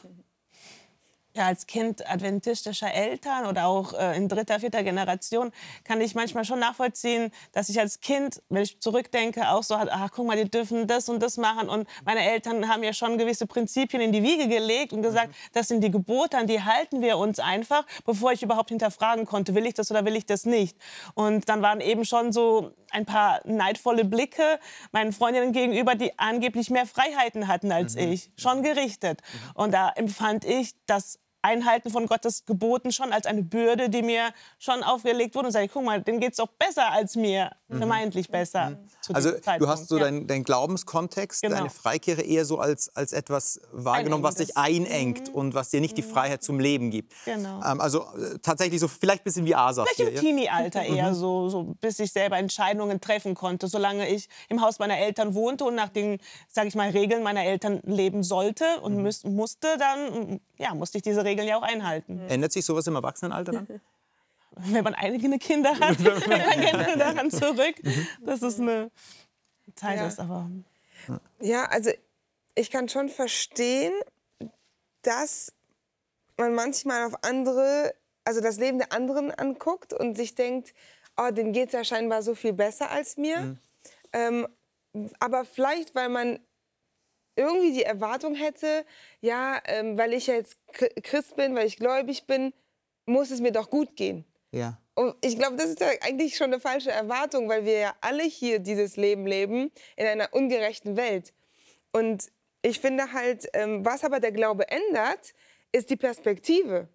Ja, 1.33 1.47
als 1.47 1.67
Kind 1.67 2.07
adventistischer 2.09 2.93
Eltern 2.93 3.45
oder 3.45 3.67
auch 3.67 3.93
äh, 3.93 4.17
in 4.17 4.27
dritter, 4.27 4.59
vierter 4.59 4.83
Generation 4.83 5.51
kann 5.83 6.01
ich 6.01 6.15
manchmal 6.15 6.45
schon 6.45 6.59
nachvollziehen, 6.59 7.31
dass 7.53 7.69
ich 7.69 7.79
als 7.79 8.01
Kind, 8.01 8.41
wenn 8.49 8.63
ich 8.63 8.79
zurückdenke, 8.81 9.49
auch 9.49 9.63
so 9.63 9.77
hatte, 9.77 9.91
ach 9.93 10.09
guck 10.11 10.27
mal, 10.27 10.35
die 10.35 10.49
dürfen 10.49 10.87
das 10.87 11.09
und 11.09 11.21
das 11.21 11.37
machen 11.37 11.69
und 11.69 11.87
meine 12.05 12.21
Eltern 12.21 12.67
haben 12.67 12.83
ja 12.83 12.93
schon 12.93 13.17
gewisse 13.17 13.47
Prinzipien 13.47 14.01
in 14.01 14.11
die 14.11 14.23
Wiege 14.23 14.47
gelegt 14.47 14.93
und 14.93 15.01
gesagt, 15.01 15.29
mhm. 15.29 15.33
das 15.53 15.67
sind 15.67 15.81
die 15.83 15.91
Gebote, 15.91 16.37
an 16.37 16.47
die 16.47 16.61
halten 16.61 17.01
wir 17.01 17.17
uns 17.17 17.39
einfach, 17.39 17.85
bevor 18.05 18.31
ich 18.33 18.43
überhaupt 18.43 18.69
hinterfragen 18.69 19.25
konnte, 19.25 19.55
will 19.55 19.65
ich 19.65 19.73
das 19.73 19.89
oder 19.91 20.05
will 20.05 20.15
ich 20.15 20.25
das 20.25 20.45
nicht. 20.45 20.77
Und 21.13 21.47
dann 21.47 21.61
waren 21.61 21.81
eben 21.81 22.05
schon 22.05 22.31
so 22.31 22.73
ein 22.91 23.05
paar 23.05 23.41
neidvolle 23.45 24.05
Blicke 24.05 24.59
meinen 24.91 25.13
Freundinnen 25.13 25.53
gegenüber, 25.53 25.95
die 25.95 26.17
angeblich 26.19 26.69
mehr 26.69 26.85
Freiheiten 26.85 27.47
hatten 27.47 27.71
als 27.71 27.95
mhm. 27.95 28.11
ich, 28.11 28.31
schon 28.35 28.63
gerichtet. 28.63 29.21
Mhm. 29.21 29.61
Und 29.61 29.73
da 29.73 29.89
empfand 29.89 30.45
ich, 30.45 30.73
dass 30.85 31.19
Einhalten 31.41 31.89
von 31.89 32.05
Gottes 32.05 32.45
Geboten 32.45 32.91
schon 32.91 33.11
als 33.11 33.25
eine 33.25 33.43
Bürde, 33.43 33.89
die 33.89 34.01
mir 34.01 34.29
schon 34.59 34.83
aufgelegt 34.83 35.35
wurde. 35.35 35.47
Und 35.47 35.51
sage, 35.53 35.67
guck 35.67 35.83
mal, 35.83 36.01
denen 36.01 36.19
geht 36.19 36.31
es 36.31 36.37
doch 36.37 36.47
besser 36.47 36.91
als 36.91 37.15
mir, 37.15 37.51
mhm. 37.67 37.77
vermeintlich 37.77 38.29
besser. 38.29 38.71
Mhm. 38.71 38.77
Also 39.13 39.31
du 39.59 39.67
hast 39.67 39.87
so 39.87 39.97
ja. 39.97 40.05
deinen 40.05 40.27
dein 40.27 40.43
Glaubenskontext, 40.43 41.41
genau. 41.41 41.57
deine 41.57 41.69
Freikirche 41.69 42.21
eher 42.21 42.45
so 42.45 42.59
als, 42.59 42.95
als 42.95 43.13
etwas 43.13 43.59
wahrgenommen, 43.71 44.23
was 44.23 44.35
dich 44.35 44.55
einengt 44.55 45.29
mhm. 45.29 45.35
und 45.35 45.53
was 45.53 45.69
dir 45.69 45.81
nicht 45.81 45.97
die 45.97 46.03
mhm. 46.03 46.09
Freiheit 46.09 46.43
zum 46.43 46.59
Leben 46.59 46.91
gibt. 46.91 47.13
Genau. 47.25 47.61
Ähm, 47.63 47.81
also 47.81 48.01
äh, 48.01 48.37
tatsächlich 48.41 48.79
so 48.79 48.87
vielleicht 48.87 49.21
ein 49.21 49.25
bisschen 49.25 49.45
wie 49.45 49.55
Asaf. 49.55 49.87
Vielleicht 49.95 50.15
im 50.15 50.19
Teenie-Alter 50.19 50.83
eher 50.83 51.09
mhm. 51.09 51.15
so, 51.15 51.49
so, 51.49 51.63
bis 51.81 51.99
ich 51.99 52.11
selber 52.11 52.37
Entscheidungen 52.37 53.01
treffen 53.01 53.35
konnte, 53.35 53.67
solange 53.67 54.07
ich 54.07 54.29
im 54.49 54.61
Haus 54.61 54.79
meiner 54.79 54.97
Eltern 54.97 55.33
wohnte 55.33 55.65
und 55.65 55.75
nach 55.75 55.89
den, 55.89 56.19
sage 56.47 56.67
ich 56.67 56.75
mal, 56.75 56.89
Regeln 56.89 57.23
meiner 57.23 57.43
Eltern 57.43 57.81
leben 57.83 58.23
sollte 58.23 58.65
und 58.81 58.95
mhm. 58.97 59.03
müß, 59.03 59.23
musste, 59.23 59.67
dann 59.77 60.39
ja, 60.57 60.75
musste 60.75 60.97
ich 60.97 61.03
diese 61.03 61.23
Regeln 61.23 61.30
Regeln 61.31 61.47
ja 61.47 61.57
auch 61.57 61.63
einhalten. 61.63 62.19
Ändert 62.27 62.51
sich 62.51 62.65
sowas 62.65 62.85
im 62.87 62.95
Erwachsenenalter 62.95 63.51
dann? 63.51 63.67
Wenn 64.55 64.83
man 64.83 64.93
eigene 64.93 65.39
Kinder 65.39 65.71
hat, 65.79 65.99
denkt 65.99 66.27
man 66.73 66.99
daran 66.99 67.31
zurück, 67.31 67.75
dass 68.21 68.41
es 68.41 68.59
eine 68.59 68.91
Zeit 69.75 69.97
ja. 69.97 70.07
ist. 70.07 70.19
Aber 70.19 70.49
ja, 71.39 71.65
also 71.65 71.91
ich 72.55 72.69
kann 72.69 72.89
schon 72.89 73.07
verstehen, 73.09 73.93
dass 75.03 75.53
man 76.37 76.53
manchmal 76.53 77.07
auf 77.07 77.23
andere, 77.23 77.93
also 78.25 78.41
das 78.41 78.57
Leben 78.57 78.77
der 78.77 78.91
anderen 78.91 79.31
anguckt 79.31 79.93
und 79.93 80.15
sich 80.15 80.35
denkt, 80.35 80.73
oh, 81.17 81.31
denen 81.31 81.53
geht 81.53 81.67
es 81.67 81.73
ja 81.73 81.83
scheinbar 81.85 82.21
so 82.21 82.35
viel 82.35 82.53
besser 82.53 82.91
als 82.91 83.15
mir. 83.15 83.39
Mhm. 83.39 83.57
Ähm, 84.13 84.47
aber 85.19 85.45
vielleicht, 85.45 85.95
weil 85.95 86.09
man 86.09 86.39
irgendwie 87.35 87.73
die 87.73 87.83
Erwartung 87.83 88.35
hätte, 88.35 88.85
ja, 89.21 89.61
ähm, 89.65 89.97
weil 89.97 90.13
ich 90.13 90.27
jetzt 90.27 90.57
Christ 91.03 91.35
bin, 91.35 91.55
weil 91.55 91.67
ich 91.67 91.77
gläubig 91.77 92.27
bin, 92.27 92.53
muss 93.05 93.31
es 93.31 93.39
mir 93.39 93.51
doch 93.51 93.69
gut 93.69 93.95
gehen. 93.95 94.25
Ja. 94.51 94.77
Und 94.93 95.15
ich 95.21 95.37
glaube, 95.37 95.55
das 95.55 95.67
ist 95.67 95.79
ja 95.79 95.87
eigentlich 96.01 96.35
schon 96.35 96.47
eine 96.47 96.59
falsche 96.59 96.91
Erwartung, 96.91 97.47
weil 97.47 97.65
wir 97.65 97.79
ja 97.79 97.95
alle 98.01 98.23
hier 98.23 98.59
dieses 98.59 98.97
Leben 98.97 99.25
leben 99.25 99.71
in 99.95 100.05
einer 100.05 100.33
ungerechten 100.33 100.97
Welt. 100.97 101.33
Und 101.93 102.29
ich 102.61 102.79
finde 102.79 103.13
halt, 103.13 103.47
ähm, 103.53 103.85
was 103.85 104.03
aber 104.03 104.19
der 104.19 104.31
Glaube 104.31 104.67
ändert, 104.69 105.33
ist 105.71 105.89
die 105.89 105.95
Perspektive. 105.95 106.89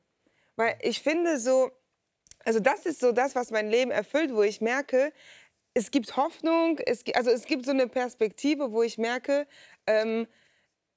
Weil 0.57 0.77
ich 0.83 1.03
finde 1.03 1.39
so, 1.39 1.71
also 2.45 2.61
das 2.61 2.87
ist 2.87 3.01
so 3.01 3.13
das, 3.13 3.35
was 3.35 3.51
mein 3.51 3.69
Leben 3.69 3.91
erfüllt, 3.91 4.35
wo 4.35 4.43
ich 4.43 4.61
merke, 4.61 5.13
es 5.75 5.91
gibt 5.91 6.17
Hoffnung, 6.17 6.79
es, 6.87 7.05
also 7.15 7.31
es 7.31 7.45
gibt 7.45 7.67
so 7.67 7.73
eine 7.73 7.89
Perspektive, 7.89 8.73
wo 8.73 8.83
ich 8.83 8.97
merke, 8.97 9.47
ähm, 9.87 10.27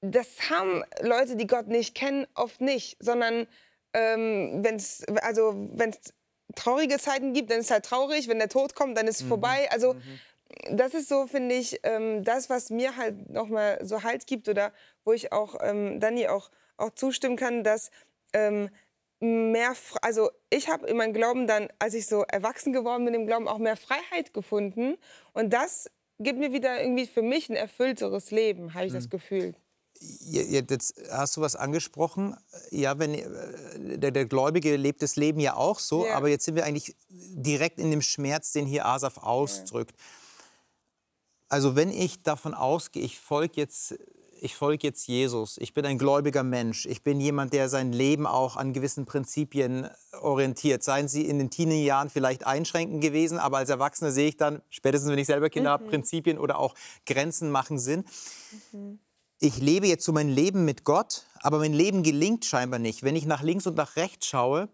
das 0.00 0.50
haben 0.50 0.82
Leute, 1.02 1.36
die 1.36 1.46
Gott 1.46 1.68
nicht 1.68 1.94
kennen, 1.94 2.26
oft 2.34 2.60
nicht, 2.60 2.96
sondern 3.00 3.46
ähm, 3.92 4.60
wenn 4.62 4.76
es 4.76 5.04
also 5.22 5.68
wenn's 5.74 6.14
traurige 6.54 6.98
Zeiten 6.98 7.32
gibt, 7.32 7.50
dann 7.50 7.60
ist 7.60 7.66
es 7.66 7.70
halt 7.70 7.84
traurig, 7.84 8.28
wenn 8.28 8.38
der 8.38 8.48
Tod 8.48 8.74
kommt, 8.74 8.96
dann 8.96 9.06
ist 9.06 9.16
es 9.16 9.24
mhm. 9.24 9.28
vorbei. 9.28 9.68
Also 9.70 9.94
mhm. 9.94 10.76
das 10.76 10.94
ist 10.94 11.08
so, 11.08 11.26
finde 11.26 11.54
ich, 11.54 11.80
ähm, 11.82 12.24
das, 12.24 12.50
was 12.50 12.70
mir 12.70 12.96
halt 12.96 13.30
nochmal 13.30 13.78
so 13.82 14.02
Halt 14.02 14.26
gibt 14.26 14.48
oder 14.48 14.72
wo 15.04 15.12
ich 15.12 15.32
auch 15.32 15.56
ähm, 15.60 16.00
Dani 16.00 16.28
auch, 16.28 16.50
auch 16.76 16.90
zustimmen 16.90 17.36
kann, 17.36 17.62
dass 17.62 17.90
ähm, 18.32 18.70
mehr, 19.20 19.74
also 20.02 20.30
ich 20.48 20.68
habe 20.68 20.86
in 20.86 20.96
meinem 20.96 21.12
Glauben 21.12 21.46
dann, 21.46 21.68
als 21.78 21.94
ich 21.94 22.06
so 22.06 22.22
erwachsen 22.22 22.72
geworden 22.72 23.04
bin, 23.04 23.14
im 23.14 23.26
Glauben 23.26 23.48
auch 23.48 23.58
mehr 23.58 23.76
Freiheit 23.76 24.32
gefunden. 24.32 24.96
Und 25.32 25.52
das 25.52 25.90
gibt 26.20 26.38
mir 26.38 26.52
wieder 26.52 26.80
irgendwie 26.80 27.06
für 27.06 27.22
mich 27.22 27.48
ein 27.48 27.56
erfüllteres 27.56 28.30
Leben, 28.30 28.74
habe 28.74 28.86
ich 28.86 28.92
das 28.92 29.08
Gefühl. 29.08 29.54
Jetzt 30.00 30.94
hast 31.10 31.36
du 31.36 31.40
was 31.42 31.56
angesprochen. 31.56 32.36
Ja, 32.70 32.98
wenn 32.98 33.14
äh, 33.14 33.98
der, 33.98 34.10
der, 34.12 34.24
Gläubige 34.24 34.76
lebt 34.76 35.02
das 35.02 35.16
Leben 35.16 35.40
ja 35.40 35.56
auch 35.56 35.78
so, 35.78 36.06
ja. 36.06 36.14
aber 36.14 36.28
jetzt 36.28 36.46
sind 36.46 36.54
wir 36.54 36.64
eigentlich 36.64 36.96
direkt 37.10 37.78
in 37.78 37.90
dem 37.90 38.00
Schmerz, 38.00 38.52
den 38.52 38.66
hier 38.66 38.86
Asaf 38.86 39.18
ausdrückt. 39.18 39.94
Ja. 39.98 40.04
Also 41.50 41.76
wenn 41.76 41.90
ich 41.90 42.22
davon 42.22 42.54
ausgehe, 42.54 43.02
ich 43.02 43.18
folge 43.18 43.54
jetzt 43.56 43.98
ich 44.42 44.54
folge 44.54 44.86
jetzt 44.86 45.06
Jesus, 45.06 45.58
ich 45.58 45.72
bin 45.72 45.84
ein 45.84 45.98
gläubiger 45.98 46.42
Mensch, 46.42 46.86
ich 46.86 47.02
bin 47.02 47.20
jemand, 47.20 47.52
der 47.52 47.68
sein 47.68 47.92
Leben 47.92 48.26
auch 48.26 48.56
an 48.56 48.72
gewissen 48.72 49.06
Prinzipien 49.06 49.88
orientiert. 50.20 50.82
Seien 50.82 51.08
sie 51.08 51.26
in 51.26 51.38
den 51.38 51.50
Teenie-Jahren 51.50 52.10
vielleicht 52.10 52.46
einschränkend 52.46 53.02
gewesen, 53.02 53.38
aber 53.38 53.58
als 53.58 53.70
Erwachsener 53.70 54.12
sehe 54.12 54.28
ich 54.28 54.36
dann, 54.36 54.62
spätestens 54.70 55.10
wenn 55.10 55.18
ich 55.18 55.26
selber 55.26 55.50
Kinder 55.50 55.70
mhm. 55.70 55.82
habe, 55.82 55.90
Prinzipien 55.90 56.38
oder 56.38 56.58
auch 56.58 56.74
Grenzen 57.06 57.50
machen 57.50 57.78
Sinn. 57.78 58.04
Mhm. 58.72 58.98
Ich 59.38 59.58
lebe 59.58 59.86
jetzt 59.86 60.04
so 60.04 60.12
mein 60.12 60.28
Leben 60.28 60.64
mit 60.64 60.84
Gott, 60.84 61.24
aber 61.40 61.58
mein 61.58 61.72
Leben 61.72 62.02
gelingt 62.02 62.44
scheinbar 62.44 62.78
nicht. 62.78 63.02
Wenn 63.02 63.16
ich 63.16 63.26
nach 63.26 63.42
links 63.42 63.66
und 63.66 63.76
nach 63.76 63.96
rechts 63.96 64.26
schaue, 64.26 64.68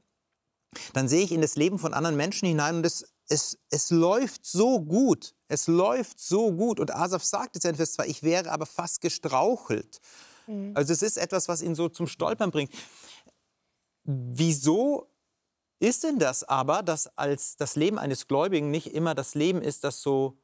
dann 0.93 1.09
sehe 1.09 1.23
ich 1.23 1.33
in 1.33 1.41
das 1.41 1.57
Leben 1.57 1.79
von 1.79 1.95
anderen 1.95 2.17
Menschen 2.17 2.49
hinein 2.49 2.77
und 2.77 2.87
es, 2.87 3.16
es, 3.29 3.59
es 3.71 3.91
läuft 3.91 4.47
so 4.47 4.81
gut. 4.81 5.35
Es 5.49 5.67
läuft 5.67 6.21
so 6.21 6.53
gut. 6.53 6.81
Und 6.81 6.95
Asaf 6.95 7.25
sagt 7.25 7.57
jetzt 7.57 7.65
in 7.65 7.75
Vers 7.75 7.95
2, 7.95 8.07
ich 8.07 8.23
wäre 8.23 8.51
aber 8.51 8.67
fast 8.67 9.01
gestrauchelt. 9.01 10.01
Mhm. 10.47 10.73
Also 10.75 10.93
es 10.93 11.03
ist 11.03 11.17
etwas, 11.17 11.49
was 11.49 11.63
ihn 11.63 11.75
so 11.75 11.89
zum 11.89 12.07
Stolpern 12.07 12.51
bringt. 12.51 12.73
Wieso 14.05 15.11
ist 15.79 16.05
denn 16.05 16.19
das 16.19 16.45
aber, 16.45 16.83
dass 16.83 17.07
als 17.19 17.57
das 17.57 17.77
Leben 17.77 17.99
eines 17.99 18.29
Gläubigen 18.29 18.71
nicht 18.71 18.95
immer 18.95 19.15
das 19.15 19.35
Leben 19.35 19.61
ist, 19.61 19.85
das 19.85 20.01
so 20.01 20.39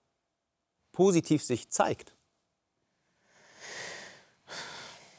positiv 0.92 1.42
sich 1.42 1.70
zeigt? 1.70 2.14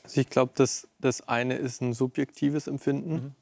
Also 0.03 0.21
ich 0.21 0.29
glaube, 0.29 0.51
das, 0.55 0.87
das 0.99 1.21
eine 1.21 1.55
ist 1.55 1.81
ein 1.81 1.93
subjektives 1.93 2.67
Empfinden. 2.67 3.13
Mhm. 3.13 3.35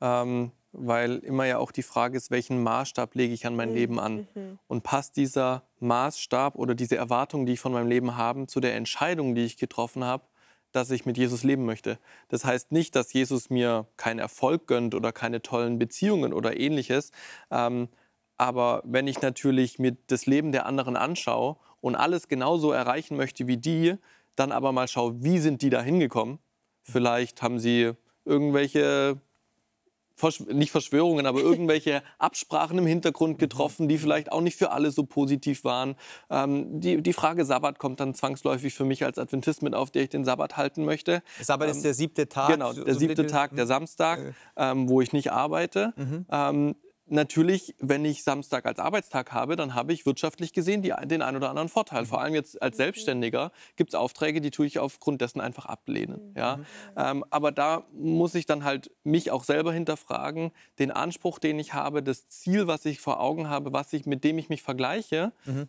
Ähm, 0.00 0.52
weil 0.72 1.18
immer 1.18 1.44
ja 1.46 1.58
auch 1.58 1.72
die 1.72 1.82
Frage 1.82 2.16
ist, 2.16 2.30
welchen 2.30 2.62
Maßstab 2.62 3.14
lege 3.14 3.34
ich 3.34 3.46
an 3.46 3.56
mein 3.56 3.70
mhm. 3.70 3.74
Leben 3.74 4.00
an? 4.00 4.28
Mhm. 4.34 4.58
Und 4.68 4.82
passt 4.82 5.16
dieser 5.16 5.64
Maßstab 5.80 6.54
oder 6.56 6.74
diese 6.74 6.96
Erwartung, 6.96 7.46
die 7.46 7.54
ich 7.54 7.60
von 7.60 7.72
meinem 7.72 7.88
Leben 7.88 8.16
habe, 8.16 8.46
zu 8.46 8.60
der 8.60 8.76
Entscheidung, 8.76 9.34
die 9.34 9.44
ich 9.44 9.56
getroffen 9.56 10.04
habe, 10.04 10.24
dass 10.72 10.90
ich 10.90 11.06
mit 11.06 11.18
Jesus 11.18 11.42
leben 11.42 11.64
möchte? 11.64 11.98
Das 12.28 12.44
heißt 12.44 12.72
nicht, 12.72 12.94
dass 12.94 13.12
Jesus 13.12 13.50
mir 13.50 13.86
keinen 13.96 14.20
Erfolg 14.20 14.66
gönnt 14.66 14.94
oder 14.94 15.12
keine 15.12 15.42
tollen 15.42 15.78
Beziehungen 15.78 16.32
oder 16.32 16.58
ähnliches. 16.58 17.10
Ähm, 17.50 17.88
aber 18.36 18.82
wenn 18.84 19.06
ich 19.06 19.20
natürlich 19.20 19.78
mir 19.78 19.96
das 20.06 20.26
Leben 20.26 20.52
der 20.52 20.66
anderen 20.66 20.96
anschaue 20.96 21.56
und 21.80 21.96
alles 21.96 22.28
genauso 22.28 22.72
erreichen 22.72 23.16
möchte 23.16 23.46
wie 23.46 23.56
die, 23.56 23.96
dann 24.36 24.52
aber 24.52 24.72
mal 24.72 24.88
schaue, 24.88 25.22
wie 25.22 25.38
sind 25.38 25.62
die 25.62 25.70
da 25.70 25.82
hingekommen? 25.82 26.38
Vielleicht 26.82 27.42
haben 27.42 27.58
sie 27.58 27.92
irgendwelche 28.24 29.20
Versch 30.20 30.40
nicht 30.40 30.70
Verschwörungen, 30.70 31.26
aber 31.26 31.40
irgendwelche 31.40 32.02
Absprachen 32.18 32.78
im 32.78 32.86
Hintergrund 32.86 33.38
getroffen, 33.38 33.88
die 33.88 33.98
vielleicht 33.98 34.30
auch 34.30 34.40
nicht 34.40 34.56
für 34.56 34.70
alle 34.70 34.90
so 34.90 35.04
positiv 35.04 35.64
waren. 35.64 35.96
Ähm, 36.30 36.80
die, 36.80 37.02
die 37.02 37.12
Frage 37.12 37.44
Sabbat 37.44 37.78
kommt 37.78 38.00
dann 38.00 38.14
zwangsläufig 38.14 38.74
für 38.74 38.84
mich 38.84 39.04
als 39.04 39.18
Adventist 39.18 39.62
mit 39.62 39.74
auf, 39.74 39.90
der 39.90 40.02
ich 40.02 40.10
den 40.10 40.24
Sabbat 40.24 40.56
halten 40.56 40.84
möchte. 40.84 41.22
Sabbat 41.40 41.68
ähm, 41.68 41.76
ist 41.76 41.84
der 41.84 41.94
siebte 41.94 42.28
Tag. 42.28 42.50
Genau, 42.50 42.72
der 42.72 42.94
siebte 42.94 43.26
Tag, 43.26 43.56
der 43.56 43.66
Samstag, 43.66 44.34
ähm, 44.56 44.88
wo 44.88 45.00
ich 45.00 45.12
nicht 45.12 45.32
arbeite. 45.32 45.92
Mhm. 45.96 46.26
Natürlich, 47.12 47.74
wenn 47.80 48.04
ich 48.04 48.22
Samstag 48.22 48.66
als 48.66 48.78
Arbeitstag 48.78 49.32
habe, 49.32 49.56
dann 49.56 49.74
habe 49.74 49.92
ich 49.92 50.06
wirtschaftlich 50.06 50.52
gesehen 50.52 50.80
die, 50.80 50.94
den 51.06 51.22
einen 51.22 51.36
oder 51.36 51.48
anderen 51.48 51.68
Vorteil. 51.68 52.06
Vor 52.06 52.20
allem 52.20 52.34
jetzt 52.34 52.62
als 52.62 52.76
Selbstständiger 52.76 53.50
gibt 53.74 53.90
es 53.90 53.94
Aufträge, 53.96 54.40
die 54.40 54.52
tue 54.52 54.66
ich 54.66 54.78
aufgrund 54.78 55.20
dessen 55.20 55.40
einfach 55.40 55.66
ablehnen. 55.66 56.32
Ja? 56.36 56.58
Mhm. 56.58 56.64
Ähm, 56.96 57.24
aber 57.30 57.50
da 57.50 57.84
muss 57.92 58.36
ich 58.36 58.46
dann 58.46 58.62
halt 58.62 58.92
mich 59.02 59.32
auch 59.32 59.42
selber 59.42 59.72
hinterfragen, 59.72 60.52
den 60.78 60.92
Anspruch, 60.92 61.40
den 61.40 61.58
ich 61.58 61.74
habe, 61.74 62.00
das 62.04 62.28
Ziel, 62.28 62.68
was 62.68 62.84
ich 62.84 63.00
vor 63.00 63.18
Augen 63.18 63.48
habe, 63.48 63.72
was 63.72 63.92
ich, 63.92 64.06
mit 64.06 64.22
dem 64.22 64.38
ich 64.38 64.48
mich 64.48 64.62
vergleiche, 64.62 65.32
mhm. 65.46 65.68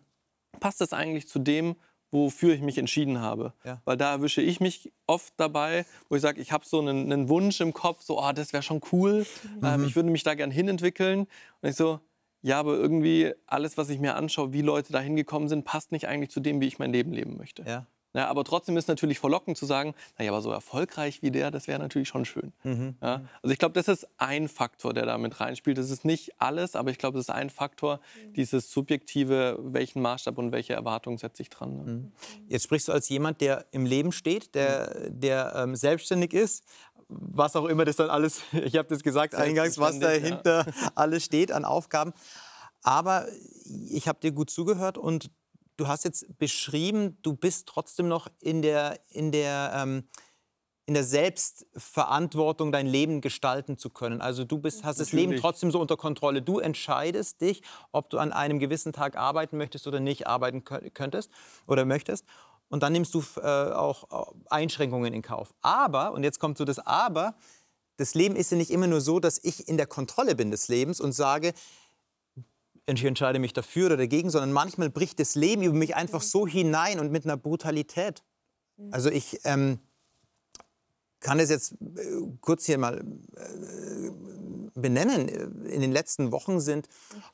passt 0.60 0.80
das 0.80 0.94
eigentlich 0.94 1.28
zu 1.28 1.40
dem, 1.40 1.76
wofür 2.12 2.54
ich 2.54 2.62
mich 2.62 2.78
entschieden 2.78 3.20
habe. 3.22 3.54
Ja. 3.64 3.82
Weil 3.86 3.98
da 3.98 4.12
erwische 4.12 4.42
ich 4.42 4.60
mich 4.60 4.92
oft 5.08 5.34
dabei, 5.38 5.86
wo 6.10 6.16
ich 6.16 6.22
sage, 6.22 6.42
ich 6.42 6.52
habe 6.52 6.66
so 6.66 6.80
einen, 6.80 7.12
einen, 7.12 7.30
Wunsch 7.30 7.62
im 7.62 7.74
Kopf, 7.74 8.04
so, 8.04 8.22
oh, 8.22 8.32
das 8.34 8.54
wäre 8.54 8.64
schon 8.64 8.82
cool, 8.92 9.26
mhm. 9.60 9.66
ähm, 9.66 9.86
ich 9.86 9.96
würde 9.96 10.10
mich 10.10 10.24
da 10.24 10.36
gern 10.36 10.52
hinentwickeln. 10.52 11.28
Und 11.62 11.70
ich 11.70 11.76
so, 11.76 12.00
ja, 12.42 12.60
aber 12.60 12.76
irgendwie 12.76 13.34
alles, 13.48 13.78
was 13.78 13.90
ich 13.90 14.00
mir 14.00 14.16
anschaue, 14.16 14.52
wie 14.54 14.62
Leute 14.62 14.92
da 14.92 15.00
hingekommen 15.00 15.48
sind, 15.48 15.64
passt 15.64 15.92
nicht 15.92 16.08
eigentlich 16.08 16.32
zu 16.32 16.40
dem, 16.40 16.60
wie 16.60 16.68
ich 16.68 16.80
mein 16.80 16.92
Leben 16.92 17.14
leben 17.14 17.38
möchte. 17.38 17.64
Ja. 17.64 17.88
Ja, 18.14 18.28
aber 18.28 18.44
trotzdem 18.44 18.76
ist 18.78 18.86
es 18.86 18.88
natürlich 18.88 19.20
verlockend 19.20 19.58
zu 19.58 19.66
sagen, 19.66 19.94
naja, 20.18 20.32
aber 20.32 20.42
so 20.42 20.52
erfolgreich 20.52 21.22
wie 21.22 21.32
der, 21.32 21.50
das 21.50 21.68
wäre 21.68 21.80
natürlich 21.80 22.10
schon 22.10 22.26
schön. 22.26 22.52
Mhm. 22.64 22.96
Ja, 23.02 23.22
also 23.42 23.54
ich 23.54 23.60
glaube, 23.60 23.74
das 23.74 23.88
ist 23.88 24.08
ein 24.18 24.50
Faktor, 24.50 24.94
der 24.94 25.06
da 25.06 25.18
mit 25.18 25.40
reinspielt. 25.40 25.78
Das 25.78 25.90
ist 25.90 26.04
nicht 26.04 26.34
alles, 26.40 26.76
aber 26.76 26.92
ich 26.92 26.98
glaube, 26.98 27.18
das 27.18 27.28
ist 27.28 27.34
ein 27.34 27.50
Faktor, 27.50 28.00
mhm. 28.26 28.34
dieses 28.34 28.72
subjektive, 28.72 29.58
welchen 29.62 30.02
Maßstab 30.02 30.38
und 30.38 30.52
welche 30.52 30.74
Erwartung 30.74 31.18
setze 31.18 31.42
ich 31.42 31.50
dran. 31.50 31.76
Ne? 31.78 31.84
Mhm. 31.84 32.12
Jetzt 32.48 32.64
sprichst 32.64 32.88
du 32.88 32.92
als 32.92 33.08
jemand, 33.08 33.40
der 33.40 33.66
im 33.72 33.86
Leben 33.86 34.12
steht, 34.12 34.56
der, 34.56 35.10
der 35.10 35.54
ähm, 35.56 35.76
selbstständig 35.76 36.34
ist, 36.34 36.66
was 37.08 37.56
auch 37.56 37.66
immer 37.66 37.86
das 37.86 37.98
dann 37.98 38.10
alles, 38.10 38.42
ich 38.52 38.76
habe 38.78 38.88
das 38.90 39.04
gesagt 39.04 39.36
eingangs, 39.36 39.78
was 39.78 40.00
dahinter 40.00 40.66
ja. 40.68 40.92
alles 40.96 41.24
steht 41.24 41.52
an 41.52 41.66
Aufgaben. 41.66 42.14
Aber 42.84 43.28
ich 43.90 44.08
habe 44.08 44.20
dir 44.20 44.32
gut 44.32 44.50
zugehört 44.50 44.98
und 44.98 45.30
du 45.82 45.88
hast 45.88 46.06
jetzt 46.06 46.38
beschrieben, 46.38 47.18
du 47.24 47.34
bist 47.34 47.68
trotzdem 47.68 48.08
noch 48.08 48.28
in 48.40 48.62
der, 48.62 49.00
in 49.10 49.32
der, 49.32 49.72
ähm, 49.76 50.04
in 50.86 50.94
der 50.94 51.04
Selbstverantwortung, 51.04 52.72
dein 52.72 52.86
Leben 52.86 53.20
gestalten 53.20 53.78
zu 53.78 53.90
können. 53.90 54.22
Also 54.22 54.44
du 54.44 54.60
bist, 54.60 54.84
hast 54.84 55.00
Natürlich. 55.00 55.10
das 55.10 55.14
Leben 55.14 55.42
trotzdem 55.42 55.72
so 55.72 55.82
unter 55.82 55.98
Kontrolle. 55.98 56.44
Du 56.44 56.60
entscheidest 56.60 57.42
dich, 57.42 57.64
ob 57.92 58.12
du 58.12 58.20
an 58.20 58.32
einem 58.32 58.60
gewissen 58.60 58.94
Tag 58.94 59.18
arbeiten 59.18 59.58
möchtest 59.58 59.88
oder 59.88 60.00
nicht 60.00 60.28
arbeiten 60.28 60.64
könntest 60.64 61.32
oder 61.66 61.84
möchtest. 61.86 62.26
Und 62.70 62.84
dann 62.84 62.94
nimmst 62.94 63.16
du 63.16 63.24
äh, 63.38 63.42
auch 63.42 64.34
Einschränkungen 64.50 65.14
in 65.14 65.24
Kauf. 65.24 65.54
Aber, 65.62 66.14
und 66.14 66.24
jetzt 66.24 66.40
kommt 66.40 66.60
so 66.60 66.66
das 66.66 66.78
Aber, 66.78 67.34
das 67.98 68.14
Leben 68.14 68.36
ist 68.36 68.52
ja 68.52 68.58
nicht 68.58 68.72
immer 68.72 68.88
nur 68.88 69.02
so, 69.02 69.20
dass 69.20 69.44
ich 69.44 69.68
in 69.68 69.78
der 69.78 69.88
Kontrolle 69.88 70.36
bin 70.36 70.52
des 70.52 70.68
Lebens 70.68 71.02
und 71.02 71.12
sage, 71.12 71.54
ich 72.88 73.06
entscheide 73.06 73.40
mich 73.40 73.54
dafür 73.54 73.88
oder 73.88 73.98
dagegen, 73.98 74.30
sondern 74.30 74.52
manchmal 74.52 74.90
bricht 74.90 75.20
das 75.20 75.36
Leben 75.36 75.64
über 75.64 75.76
mich 75.76 75.96
einfach 75.96 76.22
so 76.22 76.48
hinein 76.48 77.00
und 77.00 77.12
mit 77.12 77.26
einer 77.26 77.38
Brutalität. 77.38 78.24
Also 78.90 79.10
ich 79.10 79.40
ähm, 79.44 79.80
kann 81.20 81.40
es 81.40 81.50
jetzt 81.50 81.74
äh, 81.74 81.78
kurz 82.42 82.66
hier 82.66 82.78
mal 82.78 83.00
äh, 83.00 84.12
benennen. 84.74 85.30
In 85.66 85.82
den 85.82 85.92
letzten 85.92 86.32
Wochen 86.32 86.60
sind 86.60 86.88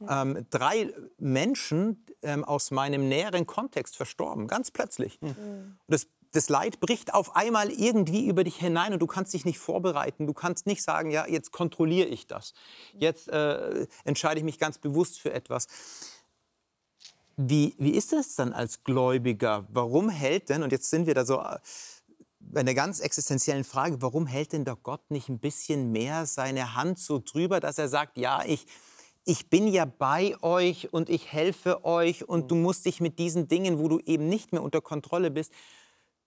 ähm, 0.07 0.45
drei 0.49 0.93
Menschen 1.17 2.05
ähm, 2.21 2.43
aus 2.43 2.71
meinem 2.71 3.07
näheren 3.07 3.45
Kontext 3.45 3.95
verstorben, 3.95 4.47
ganz 4.47 4.71
plötzlich. 4.71 5.19
Mhm. 5.21 5.29
Und 5.29 5.77
das 5.87 6.07
das 6.37 6.49
Leid 6.49 6.79
bricht 6.79 7.13
auf 7.13 7.35
einmal 7.35 7.71
irgendwie 7.71 8.27
über 8.27 8.43
dich 8.43 8.57
hinein 8.57 8.93
und 8.93 8.99
du 8.99 9.07
kannst 9.07 9.33
dich 9.33 9.43
nicht 9.43 9.57
vorbereiten. 9.57 10.27
Du 10.27 10.33
kannst 10.33 10.67
nicht 10.67 10.83
sagen, 10.83 11.09
ja, 11.09 11.27
jetzt 11.27 11.51
kontrolliere 11.51 12.07
ich 12.07 12.27
das. 12.27 12.53
Jetzt 12.93 13.27
äh, 13.29 13.87
entscheide 14.05 14.39
ich 14.39 14.43
mich 14.45 14.59
ganz 14.59 14.77
bewusst 14.77 15.19
für 15.19 15.33
etwas. 15.33 15.67
Wie, 17.37 17.75
wie 17.79 17.91
ist 17.91 18.13
es 18.13 18.35
dann 18.35 18.53
als 18.53 18.83
Gläubiger? 18.83 19.67
Warum 19.69 20.09
hält 20.09 20.49
denn, 20.49 20.63
und 20.63 20.71
jetzt 20.71 20.89
sind 20.89 21.07
wir 21.07 21.15
da 21.15 21.25
so 21.25 21.41
äh, 21.41 21.57
bei 22.39 22.59
einer 22.59 22.75
ganz 22.75 22.99
existenziellen 22.99 23.63
Frage, 23.63 24.01
warum 24.01 24.27
hält 24.27 24.53
denn 24.53 24.63
der 24.63 24.75
Gott 24.75 25.09
nicht 25.09 25.29
ein 25.29 25.39
bisschen 25.39 25.91
mehr 25.91 26.27
seine 26.27 26.75
Hand 26.75 26.99
so 26.99 27.19
drüber, 27.19 27.59
dass 27.59 27.77
er 27.79 27.89
sagt, 27.89 28.17
ja, 28.17 28.43
ich, 28.45 28.67
ich 29.25 29.49
bin 29.49 29.67
ja 29.67 29.85
bei 29.85 30.35
euch 30.41 30.93
und 30.93 31.09
ich 31.09 31.31
helfe 31.31 31.83
euch 31.83 32.29
und 32.29 32.51
du 32.51 32.55
musst 32.55 32.85
dich 32.85 33.01
mit 33.01 33.17
diesen 33.19 33.47
Dingen, 33.47 33.79
wo 33.79 33.87
du 33.87 33.99
eben 34.05 34.29
nicht 34.29 34.51
mehr 34.51 34.63
unter 34.63 34.81
Kontrolle 34.81 35.31
bist, 35.31 35.51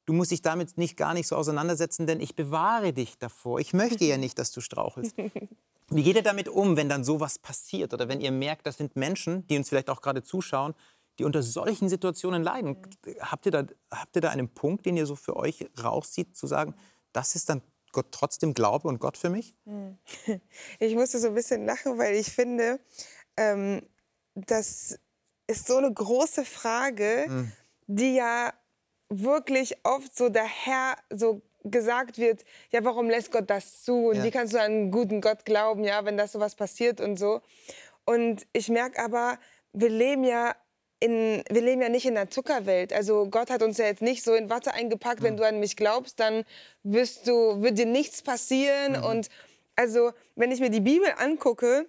du 0.06 0.12
musst 0.12 0.30
dich 0.30 0.42
damit 0.42 0.76
nicht 0.78 0.96
gar 0.96 1.14
nicht 1.14 1.26
so 1.26 1.36
auseinandersetzen, 1.36 2.06
denn 2.06 2.20
ich 2.20 2.34
bewahre 2.34 2.92
dich 2.92 3.18
davor. 3.18 3.60
Ich 3.60 3.72
möchte 3.72 4.04
ja 4.04 4.16
nicht, 4.16 4.38
dass 4.38 4.50
du 4.52 4.60
strauchelst. 4.60 5.14
Wie 5.92 6.02
geht 6.04 6.16
ihr 6.16 6.22
damit 6.22 6.48
um, 6.48 6.76
wenn 6.76 6.88
dann 6.88 7.02
sowas 7.04 7.38
passiert 7.38 7.92
oder 7.92 8.08
wenn 8.08 8.20
ihr 8.20 8.30
merkt, 8.30 8.66
das 8.66 8.76
sind 8.76 8.94
Menschen, 8.96 9.46
die 9.48 9.56
uns 9.56 9.68
vielleicht 9.68 9.90
auch 9.90 10.00
gerade 10.00 10.22
zuschauen, 10.22 10.74
die 11.18 11.24
unter 11.24 11.42
solchen 11.42 11.88
Situationen 11.88 12.42
leiden? 12.44 12.76
Habt 13.20 13.46
ihr, 13.46 13.52
da, 13.52 13.64
habt 13.90 14.14
ihr 14.14 14.22
da 14.22 14.30
einen 14.30 14.48
Punkt, 14.48 14.86
den 14.86 14.96
ihr 14.96 15.06
so 15.06 15.16
für 15.16 15.36
euch 15.36 15.68
rauszieht, 15.82 16.36
zu 16.36 16.46
sagen, 16.46 16.74
das 17.12 17.34
ist 17.34 17.48
dann 17.48 17.60
Gott 17.92 18.06
trotzdem 18.12 18.54
Glaube 18.54 18.86
und 18.86 19.00
Gott 19.00 19.16
für 19.16 19.30
mich? 19.30 19.54
Ich 20.78 20.94
musste 20.94 21.18
so 21.18 21.28
ein 21.28 21.34
bisschen 21.34 21.66
lachen, 21.66 21.98
weil 21.98 22.14
ich 22.14 22.30
finde, 22.30 22.78
ähm, 23.36 23.82
das 24.34 24.98
ist 25.48 25.66
so 25.66 25.76
eine 25.76 25.92
große 25.92 26.44
Frage, 26.44 27.24
Hm. 27.26 27.52
die 27.88 28.14
ja 28.14 28.52
wirklich 29.10 29.74
oft 29.82 30.16
so 30.16 30.28
daher 30.28 30.96
so 31.10 31.42
gesagt 31.64 32.18
wird, 32.18 32.44
ja, 32.70 32.82
warum 32.84 33.10
lässt 33.10 33.32
Gott 33.32 33.50
das 33.50 33.82
zu? 33.82 34.08
Und 34.08 34.16
Ja. 34.18 34.24
wie 34.24 34.30
kannst 34.30 34.54
du 34.54 34.58
an 34.58 34.64
einen 34.64 34.90
guten 34.90 35.20
Gott 35.20 35.44
glauben, 35.44 35.84
ja, 35.84 36.04
wenn 36.04 36.16
das 36.16 36.32
sowas 36.32 36.54
passiert 36.54 37.00
und 37.00 37.18
so. 37.18 37.42
Und 38.06 38.46
ich 38.52 38.68
merke 38.68 39.02
aber, 39.02 39.38
wir 39.72 39.90
leben 39.90 40.24
ja 40.24 40.54
in, 41.00 41.42
wir 41.50 41.62
leben 41.62 41.80
ja 41.80 41.88
nicht 41.88 42.06
in 42.06 42.14
der 42.14 42.30
Zuckerwelt. 42.30 42.92
Also 42.92 43.26
Gott 43.28 43.50
hat 43.50 43.62
uns 43.62 43.78
ja 43.78 43.86
jetzt 43.86 44.02
nicht 44.02 44.22
so 44.22 44.34
in 44.34 44.50
Watte 44.50 44.74
eingepackt, 44.74 45.22
wenn 45.22 45.36
du 45.36 45.46
an 45.46 45.58
mich 45.58 45.76
glaubst, 45.76 46.20
dann 46.20 46.44
wirst 46.82 47.26
du, 47.26 47.62
wird 47.62 47.78
dir 47.78 47.86
nichts 47.86 48.22
passieren. 48.22 48.96
Und 48.96 49.28
also, 49.76 50.12
wenn 50.36 50.52
ich 50.52 50.60
mir 50.60 50.70
die 50.70 50.80
Bibel 50.80 51.08
angucke, 51.16 51.88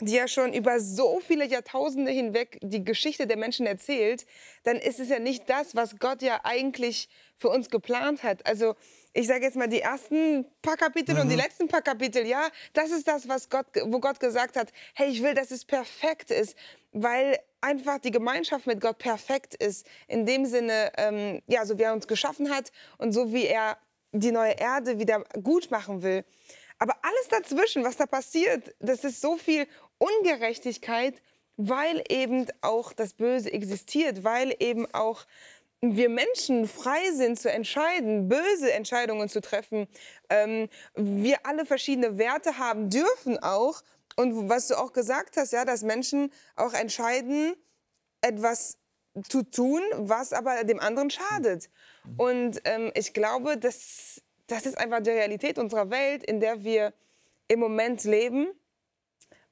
die 0.00 0.12
ja 0.12 0.28
schon 0.28 0.52
über 0.52 0.80
so 0.80 1.20
viele 1.20 1.44
Jahrtausende 1.44 2.12
hinweg 2.12 2.58
die 2.62 2.84
Geschichte 2.84 3.26
der 3.26 3.36
Menschen 3.36 3.66
erzählt, 3.66 4.26
dann 4.62 4.76
ist 4.76 5.00
es 5.00 5.08
ja 5.08 5.18
nicht 5.18 5.48
das, 5.50 5.74
was 5.74 5.98
Gott 5.98 6.22
ja 6.22 6.40
eigentlich 6.44 7.08
für 7.36 7.48
uns 7.48 7.68
geplant 7.68 8.22
hat. 8.22 8.46
Also 8.46 8.76
ich 9.12 9.26
sage 9.26 9.44
jetzt 9.44 9.56
mal 9.56 9.68
die 9.68 9.80
ersten 9.80 10.46
paar 10.62 10.76
Kapitel 10.76 11.18
und 11.18 11.28
die 11.28 11.34
letzten 11.34 11.66
paar 11.66 11.82
Kapitel, 11.82 12.24
ja, 12.26 12.48
das 12.72 12.90
ist 12.90 13.08
das, 13.08 13.28
was 13.28 13.48
Gott, 13.48 13.66
wo 13.86 13.98
Gott 13.98 14.20
gesagt 14.20 14.56
hat, 14.56 14.72
hey, 14.94 15.08
ich 15.08 15.22
will, 15.22 15.34
dass 15.34 15.50
es 15.50 15.64
perfekt 15.64 16.30
ist, 16.30 16.56
weil 16.92 17.38
einfach 17.60 17.98
die 17.98 18.12
Gemeinschaft 18.12 18.66
mit 18.66 18.80
Gott 18.80 18.98
perfekt 18.98 19.54
ist. 19.54 19.86
In 20.06 20.26
dem 20.26 20.46
Sinne, 20.46 20.92
ähm, 20.96 21.42
ja, 21.48 21.66
so 21.66 21.78
wie 21.78 21.82
er 21.82 21.92
uns 21.92 22.06
geschaffen 22.06 22.50
hat 22.54 22.70
und 22.98 23.12
so 23.12 23.32
wie 23.32 23.46
er 23.46 23.78
die 24.12 24.30
neue 24.30 24.52
Erde 24.52 24.98
wieder 24.98 25.24
gut 25.42 25.70
machen 25.70 26.02
will. 26.02 26.24
Aber 26.78 26.94
alles 27.02 27.28
dazwischen, 27.28 27.84
was 27.84 27.96
da 27.96 28.06
passiert, 28.06 28.74
das 28.78 29.02
ist 29.02 29.20
so 29.20 29.36
viel 29.36 29.66
Ungerechtigkeit, 29.98 31.20
weil 31.56 32.02
eben 32.08 32.46
auch 32.60 32.92
das 32.92 33.14
Böse 33.14 33.52
existiert, 33.52 34.24
weil 34.24 34.54
eben 34.60 34.92
auch 34.94 35.26
wir 35.80 36.08
Menschen 36.08 36.66
frei 36.66 37.12
sind 37.12 37.38
zu 37.38 37.50
entscheiden, 37.50 38.28
böse 38.28 38.72
Entscheidungen 38.72 39.28
zu 39.28 39.40
treffen. 39.40 39.86
Ähm, 40.28 40.68
wir 40.94 41.46
alle 41.46 41.66
verschiedene 41.66 42.18
Werte 42.18 42.58
haben 42.58 42.90
dürfen 42.90 43.38
auch. 43.38 43.82
Und 44.16 44.48
was 44.48 44.68
du 44.68 44.74
auch 44.74 44.92
gesagt 44.92 45.36
hast, 45.36 45.52
ja, 45.52 45.64
dass 45.64 45.82
Menschen 45.82 46.32
auch 46.56 46.74
entscheiden, 46.74 47.54
etwas 48.20 48.78
zu 49.28 49.42
tun, 49.44 49.82
was 49.94 50.32
aber 50.32 50.64
dem 50.64 50.80
anderen 50.80 51.10
schadet. 51.10 51.70
Und 52.16 52.60
ähm, 52.64 52.90
ich 52.94 53.12
glaube, 53.12 53.56
das, 53.56 54.20
das 54.46 54.66
ist 54.66 54.78
einfach 54.78 55.00
die 55.00 55.10
Realität 55.10 55.58
unserer 55.58 55.90
Welt, 55.90 56.24
in 56.24 56.40
der 56.40 56.64
wir 56.64 56.92
im 57.46 57.60
Moment 57.60 58.04
leben. 58.04 58.48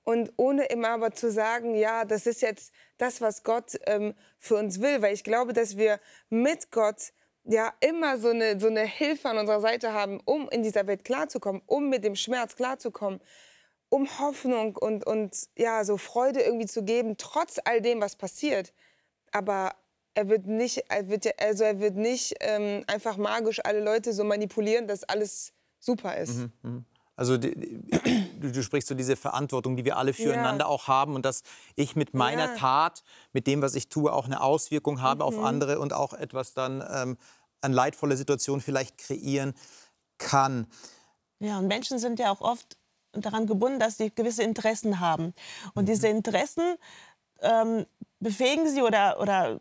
Und 0.06 0.32
ohne 0.36 0.66
immer 0.66 0.90
aber 0.90 1.10
zu 1.10 1.32
sagen, 1.32 1.74
ja, 1.74 2.04
das 2.04 2.26
ist 2.26 2.40
jetzt 2.40 2.72
das, 2.96 3.20
was 3.20 3.42
Gott 3.42 3.76
ähm, 3.86 4.14
für 4.38 4.54
uns 4.54 4.80
will. 4.80 5.02
Weil 5.02 5.12
ich 5.12 5.24
glaube, 5.24 5.52
dass 5.52 5.76
wir 5.76 5.98
mit 6.30 6.70
Gott 6.70 7.12
ja 7.42 7.72
immer 7.80 8.16
so 8.16 8.28
eine, 8.28 8.60
so 8.60 8.68
eine 8.68 8.82
Hilfe 8.82 9.28
an 9.28 9.38
unserer 9.38 9.60
Seite 9.60 9.92
haben, 9.92 10.20
um 10.24 10.48
in 10.48 10.62
dieser 10.62 10.86
Welt 10.86 11.02
klarzukommen, 11.02 11.60
um 11.66 11.88
mit 11.88 12.04
dem 12.04 12.14
Schmerz 12.14 12.54
klarzukommen, 12.54 13.20
um 13.88 14.06
Hoffnung 14.20 14.76
und, 14.76 15.04
und 15.04 15.48
ja, 15.58 15.84
so 15.84 15.96
Freude 15.96 16.40
irgendwie 16.40 16.66
zu 16.66 16.84
geben, 16.84 17.16
trotz 17.18 17.58
all 17.64 17.80
dem, 17.80 18.00
was 18.00 18.14
passiert. 18.14 18.72
Aber 19.32 19.74
er 20.14 20.28
wird 20.28 20.46
nicht, 20.46 20.84
er 20.88 21.08
wird, 21.08 21.26
also 21.40 21.64
er 21.64 21.80
wird 21.80 21.96
nicht 21.96 22.36
ähm, 22.42 22.84
einfach 22.86 23.16
magisch 23.16 23.60
alle 23.64 23.80
Leute 23.80 24.12
so 24.12 24.22
manipulieren, 24.22 24.86
dass 24.86 25.02
alles 25.02 25.52
super 25.80 26.16
ist. 26.16 26.46
Also 27.16 27.38
die, 27.38 27.54
du, 28.40 28.52
du 28.52 28.62
sprichst 28.62 28.88
so 28.88 28.94
diese 28.94 29.16
Verantwortung, 29.16 29.76
die 29.76 29.84
wir 29.84 29.96
alle 29.96 30.12
füreinander 30.12 30.68
auch 30.68 30.86
haben 30.86 31.14
und 31.14 31.24
dass 31.24 31.42
ich 31.74 31.96
mit 31.96 32.14
meiner 32.14 32.46
Ja. 32.46 32.56
Tat, 32.56 33.02
mit 33.32 33.46
dem, 33.46 33.62
was 33.62 33.74
ich 33.74 33.88
tue, 33.88 34.12
auch 34.12 34.26
eine 34.26 34.40
Auswirkung 34.42 35.00
habe 35.00 35.24
auf 35.24 35.38
andere 35.38 35.78
und 35.78 35.92
auch 35.92 36.12
etwas 36.12 36.52
dann 36.52 36.84
ähm, 36.88 37.16
an 37.62 37.72
leidvolle 37.72 38.16
Situationen 38.16 38.60
vielleicht 38.60 38.98
kreieren 38.98 39.54
kann. 40.18 40.66
Ja, 41.38 41.58
und 41.58 41.66
Menschen 41.66 41.98
sind 41.98 42.18
ja 42.18 42.30
auch 42.30 42.40
oft 42.40 42.76
daran 43.12 43.46
gebunden, 43.46 43.78
dass 43.78 43.96
sie 43.96 44.14
gewisse 44.14 44.42
Interessen 44.42 45.00
haben. 45.00 45.34
Und 45.74 45.88
diese 45.88 46.08
Interessen 46.08 46.76
ähm, 47.40 47.86
befähigen 48.20 48.68
sie 48.68 48.82
oder, 48.82 49.20
oder, 49.20 49.58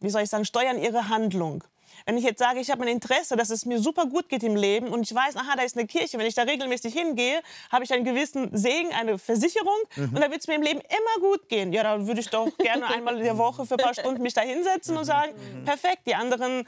wie 0.00 0.10
soll 0.10 0.22
ich 0.22 0.30
sagen, 0.30 0.44
steuern 0.44 0.78
ihre 0.78 1.08
Handlung. 1.08 1.64
Wenn 2.06 2.16
ich 2.16 2.24
jetzt 2.24 2.38
sage, 2.38 2.60
ich 2.60 2.70
habe 2.70 2.82
ein 2.82 2.88
Interesse, 2.88 3.36
dass 3.36 3.50
es 3.50 3.66
mir 3.66 3.78
super 3.78 4.06
gut 4.06 4.28
geht 4.28 4.42
im 4.42 4.56
Leben 4.56 4.88
und 4.88 5.02
ich 5.02 5.14
weiß, 5.14 5.36
aha, 5.36 5.56
da 5.56 5.62
ist 5.62 5.76
eine 5.76 5.86
Kirche, 5.86 6.18
wenn 6.18 6.26
ich 6.26 6.34
da 6.34 6.42
regelmäßig 6.42 6.94
hingehe, 6.94 7.40
habe 7.70 7.84
ich 7.84 7.92
einen 7.92 8.04
gewissen 8.04 8.56
Segen, 8.56 8.92
eine 8.92 9.18
Versicherung 9.18 9.78
und 9.96 10.14
da 10.20 10.30
wird 10.30 10.40
es 10.40 10.48
mir 10.48 10.54
im 10.54 10.62
Leben 10.62 10.80
immer 10.80 11.28
gut 11.28 11.48
gehen. 11.48 11.72
Ja, 11.72 11.82
da 11.82 12.06
würde 12.06 12.20
ich 12.20 12.28
doch 12.28 12.48
gerne 12.58 12.86
einmal 12.94 13.16
in 13.16 13.24
der 13.24 13.38
Woche 13.38 13.66
für 13.66 13.74
ein 13.74 13.84
paar 13.84 13.94
Stunden 13.94 14.22
mich 14.22 14.34
da 14.34 14.42
hinsetzen 14.42 14.96
und 14.96 15.04
sagen, 15.04 15.32
perfekt, 15.64 16.02
die 16.06 16.14
anderen 16.14 16.66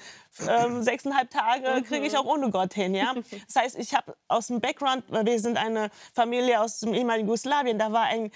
ähm, 0.49 0.83
sechseinhalb 0.83 1.31
Tage 1.31 1.83
kriege 1.83 2.07
ich 2.07 2.17
auch 2.17 2.25
ohne 2.25 2.51
Gott 2.51 2.75
hin. 2.75 2.95
Ja? 2.95 3.15
Das 3.47 3.63
heißt, 3.63 3.79
ich 3.79 3.95
habe 3.95 4.15
aus 4.29 4.49
dem 4.49 4.61
Background, 4.61 5.05
weil 5.09 5.27
wir 5.27 5.39
sind 5.39 5.57
eine 5.57 5.91
Familie 6.13 6.61
aus 6.61 6.81
dem 6.81 6.95
ehemaligen 6.95 7.29
Jugoslawien, 7.29 7.79
da 7.79 7.93
war 7.93 8.05
ein 8.05 8.31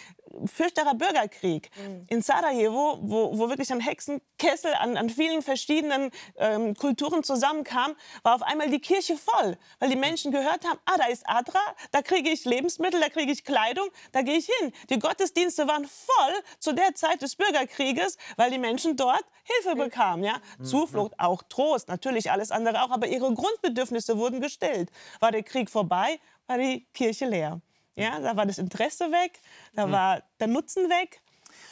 fürchterer 0.47 0.95
Bürgerkrieg 0.95 1.71
in 2.09 2.23
Sarajevo, 2.23 2.99
wo, 3.03 3.39
wo 3.39 3.49
wirklich 3.49 3.73
ein 3.73 3.81
Hexenkessel 3.81 4.75
an, 4.75 4.97
an 4.97 5.11
vielen 5.11 5.43
verschiedenen 5.43 6.11
ähm, 6.37 6.75
Kulturen 6.75 7.23
zusammenkam, 7.23 7.95
war 8.23 8.35
auf 8.35 8.43
einmal 8.43 8.71
die 8.71 8.81
Kirche 8.81 9.17
voll, 9.17 9.57
weil 9.79 9.91
die 9.91 9.97
Menschen 9.97 10.33
gehört 10.33 10.65
haben, 10.65 10.79
ah, 10.85 10.97
da 10.97 11.07
ist 11.07 11.29
Adra, 11.29 11.61
da 11.93 12.03
kriege 12.03 12.31
ich 12.31 12.45
Lebensmittel, 12.45 13.01
da 13.01 13.09
kriege 13.09 13.33
ich 13.33 13.45
Kleidung, 13.45 13.89
da 14.13 14.23
gehe 14.23 14.37
ich 14.37 14.47
hin. 14.47 14.73
Die 14.91 14.99
Gottesdienste 14.99 15.67
waren 15.67 15.85
voll 15.85 16.35
zu 16.59 16.73
der 16.73 16.95
Zeit 16.95 17.23
des 17.23 17.37
Bürgerkrieges, 17.37 18.17
weil 18.37 18.51
die 18.51 18.59
Menschen 18.59 18.97
dort 18.97 19.25
Hilfe 19.45 19.77
bekamen. 19.77 20.25
Ja? 20.25 20.41
Zuflucht, 20.63 21.19
auch 21.19 21.43
Trost, 21.49 21.89
natürlich 21.89 22.31
alles 22.31 22.51
andere 22.51 22.83
auch, 22.83 22.91
aber 22.91 23.07
ihre 23.09 23.33
Grundbedürfnisse 23.33 24.19
wurden 24.19 24.41
gestillt. 24.41 24.91
War 25.21 25.33
der 25.33 25.43
Krieg 25.43 25.71
vorbei, 25.71 26.21
war 26.47 26.59
die 26.59 26.87
Kirche 26.93 27.27
leer. 27.27 27.61
Ja, 27.99 28.21
da 28.21 28.37
war 28.37 28.47
das 28.47 28.59
Interesse 28.59 29.11
weg, 29.11 29.41
da 29.75 29.91
war 29.91 30.23
der 30.39 30.47
Nutzen 30.47 30.89
weg. 30.89 31.21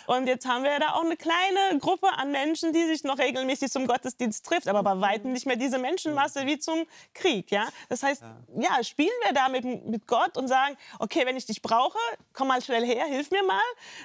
Und 0.07 0.27
jetzt 0.27 0.47
haben 0.47 0.65
wir 0.65 0.79
da 0.79 0.95
auch 0.95 1.05
eine 1.05 1.17
kleine 1.17 1.79
Gruppe 1.81 2.09
an 2.17 2.31
Menschen, 2.31 2.73
die 2.73 2.85
sich 2.85 3.05
noch 3.05 3.19
regelmäßig 3.19 3.71
zum 3.71 3.87
Gottesdienst 3.87 4.45
trifft, 4.47 4.69
aber 4.69 4.83
bei 4.83 5.01
weitem 5.01 5.33
nicht 5.33 5.47
mehr 5.47 5.57
diese 5.57 5.79
Menschenmasse 5.79 6.47
wie 6.47 6.59
zum 6.59 6.85
Krieg. 7.15 7.51
Ja? 7.51 7.69
Das 7.89 8.03
heißt, 8.03 8.23
ja. 8.57 8.83
spielen 8.85 9.09
wir 9.25 9.33
da 9.33 9.49
mit, 9.49 9.65
mit 9.87 10.07
Gott 10.07 10.37
und 10.37 10.49
sagen, 10.49 10.77
okay, 10.99 11.23
wenn 11.25 11.37
ich 11.37 11.47
dich 11.47 11.63
brauche, 11.63 11.99
komm 12.33 12.49
mal 12.49 12.63
schnell 12.63 12.85
her, 12.85 13.05
hilf 13.07 13.31
mir 13.31 13.43
mal 13.43 13.61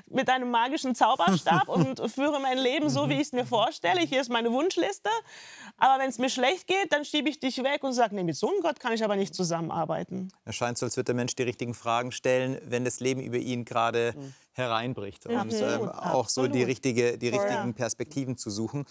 mit 0.07 0.27
deinem 0.27 0.49
magischen 0.51 0.95
Zauberstab 0.95 1.67
und 1.67 2.01
führe 2.11 2.39
mein 2.39 2.57
Leben 2.57 2.89
so, 2.89 3.09
wie 3.09 3.15
ich 3.15 3.21
es 3.27 3.31
mir 3.31 3.45
vorstelle. 3.45 4.01
Hier 4.01 4.21
ist 4.21 4.29
meine 4.29 4.51
Wunschliste. 4.51 5.09
Aber 5.77 6.01
wenn 6.01 6.09
es 6.09 6.17
mir 6.17 6.29
schlecht 6.29 6.67
geht, 6.67 6.91
dann 6.91 7.05
schiebe 7.05 7.29
ich 7.29 7.39
dich 7.39 7.63
weg 7.63 7.83
und 7.83 7.93
sage, 7.93 8.15
nee, 8.15 8.23
mit 8.23 8.35
so 8.35 8.49
einem 8.49 8.61
Gott 8.61 8.79
kann 8.79 8.93
ich 8.93 9.03
aber 9.03 9.15
nicht 9.15 9.33
zusammenarbeiten. 9.35 10.31
Es 10.45 10.55
scheint 10.55 10.77
so, 10.77 10.85
als 10.85 10.97
würde 10.97 11.05
der 11.05 11.15
Mensch 11.15 11.35
die 11.35 11.43
richtigen 11.43 11.73
Fragen 11.73 12.11
stellen, 12.11 12.59
wenn 12.65 12.85
das 12.85 12.99
Leben 12.99 13.21
über 13.21 13.37
ihn 13.37 13.65
gerade 13.65 14.13
hereinbricht. 14.53 15.25
Und 15.25 15.35
Absolut, 15.35 15.81
ähm, 15.81 15.89
auch 15.89 16.29
so 16.29 16.47
die, 16.47 16.63
richtige, 16.63 17.17
die 17.17 17.29
richtigen 17.29 17.67
Ja. 17.67 17.71
Perspektiven 17.71 18.37
zu 18.37 18.49
suchen. 18.49 18.85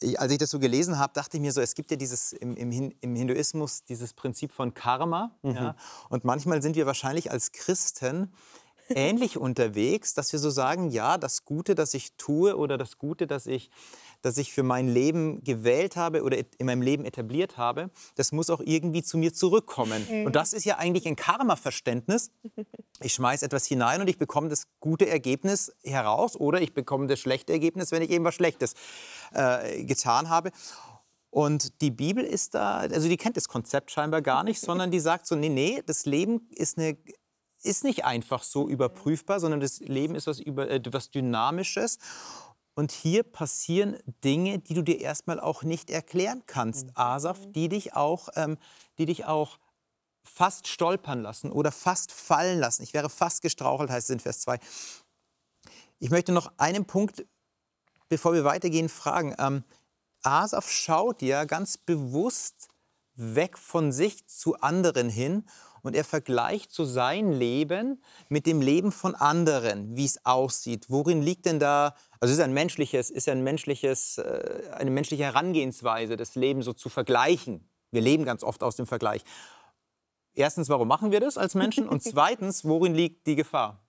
Ich, 0.00 0.18
als 0.18 0.32
ich 0.32 0.38
das 0.38 0.50
so 0.50 0.58
gelesen 0.58 0.98
habe, 0.98 1.12
dachte 1.12 1.36
ich 1.36 1.40
mir 1.40 1.52
so, 1.52 1.60
es 1.60 1.74
gibt 1.74 1.90
ja 1.90 1.96
dieses 1.96 2.32
im, 2.32 2.56
im, 2.56 2.92
im 3.00 3.16
Hinduismus 3.16 3.84
dieses 3.84 4.14
Prinzip 4.14 4.52
von 4.52 4.74
Karma. 4.74 5.32
Ja? 5.42 5.76
Und 6.08 6.24
manchmal 6.24 6.62
sind 6.62 6.76
wir 6.76 6.86
wahrscheinlich 6.86 7.30
als 7.30 7.52
Christen 7.52 8.32
ähnlich 8.88 9.36
unterwegs, 9.38 10.14
dass 10.14 10.32
wir 10.32 10.38
so 10.38 10.50
sagen, 10.50 10.90
ja, 10.90 11.18
das 11.18 11.44
Gute, 11.44 11.74
das 11.74 11.94
ich 11.94 12.14
tue 12.16 12.56
oder 12.56 12.78
das 12.78 12.98
Gute, 12.98 13.26
das 13.26 13.46
ich 13.46 13.70
das 14.22 14.36
ich 14.38 14.52
für 14.52 14.62
mein 14.62 14.88
Leben 14.88 15.42
gewählt 15.44 15.96
habe 15.96 16.22
oder 16.22 16.38
in 16.38 16.66
meinem 16.66 16.82
Leben 16.82 17.04
etabliert 17.04 17.56
habe, 17.56 17.90
das 18.16 18.32
muss 18.32 18.50
auch 18.50 18.60
irgendwie 18.60 19.02
zu 19.02 19.18
mir 19.18 19.32
zurückkommen. 19.32 20.06
Mhm. 20.10 20.26
Und 20.26 20.36
das 20.36 20.52
ist 20.52 20.64
ja 20.64 20.78
eigentlich 20.78 21.06
ein 21.06 21.16
Karma-Verständnis. 21.16 22.30
Ich 23.00 23.14
schmeiße 23.14 23.44
etwas 23.44 23.66
hinein 23.66 24.00
und 24.00 24.08
ich 24.08 24.18
bekomme 24.18 24.48
das 24.48 24.66
gute 24.80 25.08
Ergebnis 25.08 25.72
heraus 25.84 26.34
oder 26.34 26.60
ich 26.60 26.74
bekomme 26.74 27.06
das 27.06 27.20
schlechte 27.20 27.52
Ergebnis, 27.52 27.92
wenn 27.92 28.02
ich 28.02 28.10
eben 28.10 28.24
was 28.24 28.34
Schlechtes 28.34 28.74
äh, 29.32 29.84
getan 29.84 30.28
habe. 30.28 30.50
Und 31.30 31.80
die 31.82 31.90
Bibel 31.90 32.24
ist 32.24 32.54
da, 32.54 32.78
also 32.78 33.08
die 33.08 33.16
kennt 33.16 33.36
das 33.36 33.48
Konzept 33.48 33.90
scheinbar 33.90 34.22
gar 34.22 34.44
nicht, 34.44 34.60
sondern 34.60 34.90
die 34.90 35.00
sagt 35.00 35.26
so, 35.26 35.36
nee, 35.36 35.50
nee, 35.50 35.82
das 35.84 36.06
Leben 36.06 36.48
ist, 36.50 36.78
eine, 36.78 36.96
ist 37.62 37.84
nicht 37.84 38.04
einfach 38.04 38.42
so 38.42 38.68
überprüfbar, 38.68 39.38
sondern 39.38 39.60
das 39.60 39.80
Leben 39.80 40.14
ist 40.14 40.26
was, 40.26 40.40
über, 40.40 40.70
äh, 40.70 40.80
was 40.90 41.10
Dynamisches. 41.10 41.98
Und 42.78 42.92
hier 42.92 43.24
passieren 43.24 43.98
Dinge, 44.22 44.60
die 44.60 44.74
du 44.74 44.82
dir 44.82 45.00
erstmal 45.00 45.40
auch 45.40 45.64
nicht 45.64 45.90
erklären 45.90 46.44
kannst, 46.46 46.86
mhm. 46.86 46.92
Asaf, 46.94 47.40
die 47.48 47.68
dich 47.68 47.96
auch, 47.96 48.28
ähm, 48.36 48.56
die 48.98 49.06
dich 49.06 49.24
auch 49.24 49.58
fast 50.22 50.68
stolpern 50.68 51.20
lassen 51.20 51.50
oder 51.50 51.72
fast 51.72 52.12
fallen 52.12 52.60
lassen. 52.60 52.84
Ich 52.84 52.94
wäre 52.94 53.10
fast 53.10 53.42
gestrauchelt, 53.42 53.90
heißt 53.90 54.10
es 54.10 54.14
in 54.14 54.20
Vers 54.20 54.42
2. 54.42 54.60
Ich 55.98 56.10
möchte 56.10 56.30
noch 56.30 56.52
einen 56.56 56.84
Punkt, 56.84 57.26
bevor 58.08 58.32
wir 58.32 58.44
weitergehen, 58.44 58.88
fragen. 58.88 59.34
Ähm, 59.40 59.64
Asaf 60.22 60.70
schaut 60.70 61.20
ja 61.20 61.46
ganz 61.46 61.78
bewusst 61.78 62.68
weg 63.16 63.58
von 63.58 63.90
sich 63.90 64.28
zu 64.28 64.54
anderen 64.60 65.10
hin 65.10 65.44
und 65.82 65.94
er 65.94 66.04
vergleicht 66.04 66.70
so 66.72 66.84
sein 66.84 67.32
Leben 67.32 68.02
mit 68.28 68.46
dem 68.46 68.60
Leben 68.60 68.92
von 68.92 69.14
anderen, 69.14 69.96
wie 69.96 70.04
es 70.04 70.24
aussieht. 70.24 70.86
Worin 70.88 71.22
liegt 71.22 71.46
denn 71.46 71.58
da, 71.58 71.94
also 72.20 72.32
ist 72.32 72.40
ein 72.40 72.52
menschliches, 72.52 73.10
ist 73.10 73.28
ein 73.28 73.42
menschliches, 73.42 74.18
äh, 74.18 74.70
eine 74.72 74.90
menschliche 74.90 75.24
Herangehensweise, 75.24 76.16
das 76.16 76.34
Leben 76.34 76.62
so 76.62 76.72
zu 76.72 76.88
vergleichen. 76.88 77.68
Wir 77.90 78.02
leben 78.02 78.24
ganz 78.24 78.42
oft 78.42 78.62
aus 78.62 78.76
dem 78.76 78.86
Vergleich. 78.86 79.22
Erstens, 80.34 80.68
warum 80.68 80.86
machen 80.86 81.10
wir 81.10 81.20
das 81.20 81.36
als 81.36 81.54
Menschen? 81.54 81.88
Und 81.88 82.02
zweitens, 82.02 82.64
worin 82.64 82.94
liegt 82.94 83.26
die 83.26 83.36
Gefahr? 83.36 83.82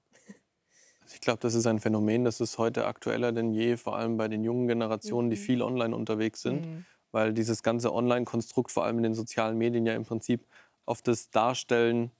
Ich 1.13 1.21
glaube, 1.21 1.39
das 1.39 1.54
ist 1.54 1.65
ein 1.65 1.80
Phänomen, 1.80 2.23
das 2.23 2.39
ist 2.39 2.58
heute 2.58 2.86
aktueller 2.86 3.32
denn 3.32 3.52
je, 3.52 3.78
vor 3.78 3.95
allem 3.95 4.17
bei 4.17 4.28
den 4.28 4.43
jungen 4.43 4.67
Generationen, 4.67 5.30
die 5.30 5.38
mhm. 5.38 5.41
viel 5.41 5.62
online 5.62 5.95
unterwegs 5.95 6.41
sind, 6.41 6.65
mhm. 6.65 6.86
weil 7.12 7.34
dieses 7.34 7.63
ganze 7.63 7.93
Online-Konstrukt, 7.93 8.71
vor 8.71 8.86
allem 8.86 8.97
in 8.97 9.04
den 9.04 9.13
sozialen 9.15 9.58
Medien, 9.58 9.86
ja 9.86 9.95
im 9.95 10.06
Prinzip 10.06 10.45
auf 10.89 11.02
das 11.02 11.30
Darstellen 11.30 12.12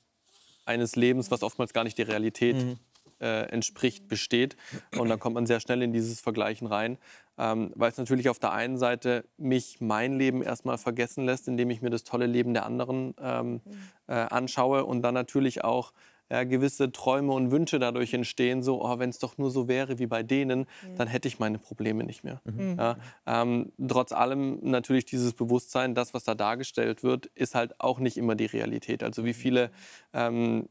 eines 0.66 0.96
Lebens, 0.96 1.32
was 1.32 1.42
oftmals 1.42 1.74
gar 1.74 1.84
nicht 1.84 1.98
der 1.98 2.08
Realität 2.08 2.56
mhm. 2.56 2.78
äh, 3.20 3.44
entspricht, 3.50 4.08
besteht. 4.08 4.56
Und 4.98 5.10
dann 5.10 5.20
kommt 5.20 5.34
man 5.34 5.48
sehr 5.48 5.60
schnell 5.60 5.82
in 5.82 5.92
dieses 5.92 6.22
Vergleichen 6.22 6.68
rein, 6.68 6.98
ähm, 7.38 7.72
weil 7.76 7.92
es 7.92 7.98
natürlich 7.98 8.30
auf 8.30 8.38
der 8.38 8.52
einen 8.52 8.78
Seite 8.78 9.26
mich 9.38 9.82
mein 9.82 10.18
Leben 10.18 10.44
erstmal 10.44 10.78
vergessen 10.78 11.26
lässt, 11.26 11.48
indem 11.48 11.72
ich 11.72 11.82
mir 11.82 11.90
das 11.90 12.04
tolle 12.04 12.28
Leben 12.28 12.54
der 12.54 12.66
anderen 12.66 13.16
ähm, 13.20 13.54
mhm. 13.54 13.62
äh, 14.08 14.14
anschaue 14.14 14.86
und 14.86 15.02
dann 15.02 15.16
natürlich 15.16 15.64
auch 15.64 15.92
ja, 16.32 16.44
gewisse 16.44 16.92
Träume 16.92 17.34
und 17.34 17.52
Wünsche 17.52 17.80
dadurch 17.80 18.14
entstehen, 18.14 18.62
so, 18.62 18.84
oh, 18.84 19.00
wenn 19.00 19.10
es 19.10 19.20
doch 19.20 19.38
nur 19.38 19.50
so 19.50 19.68
wäre 19.68 20.00
wie 20.00 20.08
bei 20.08 20.24
denen, 20.24 20.60
mhm. 20.60 20.96
dann 20.98 21.08
hätte 21.08 21.28
ich 21.28 21.40
meine 21.40 21.58
Probleme 21.58 22.04
nicht 22.04 22.24
mehr. 22.24 22.42
Mhm. 22.46 22.76
Ja, 22.78 22.98
ähm, 23.26 23.72
trotz 23.88 24.12
allem 24.12 24.60
natürlich 24.62 25.06
dieses 25.06 25.34
Bewusstsein, 25.34 25.96
das, 25.96 26.14
was 26.14 26.24
da 26.24 26.36
dargestellt 26.36 27.04
wird, 27.04 27.28
ist 27.28 27.56
halt 27.56 27.80
auch 27.80 28.00
nicht 28.00 28.18
immer 28.18 28.36
die 28.36 28.46
Realität. 28.46 29.04
Also 29.04 29.26
wie 29.26 29.34
viele 29.34 29.72
ähm, 30.14 30.70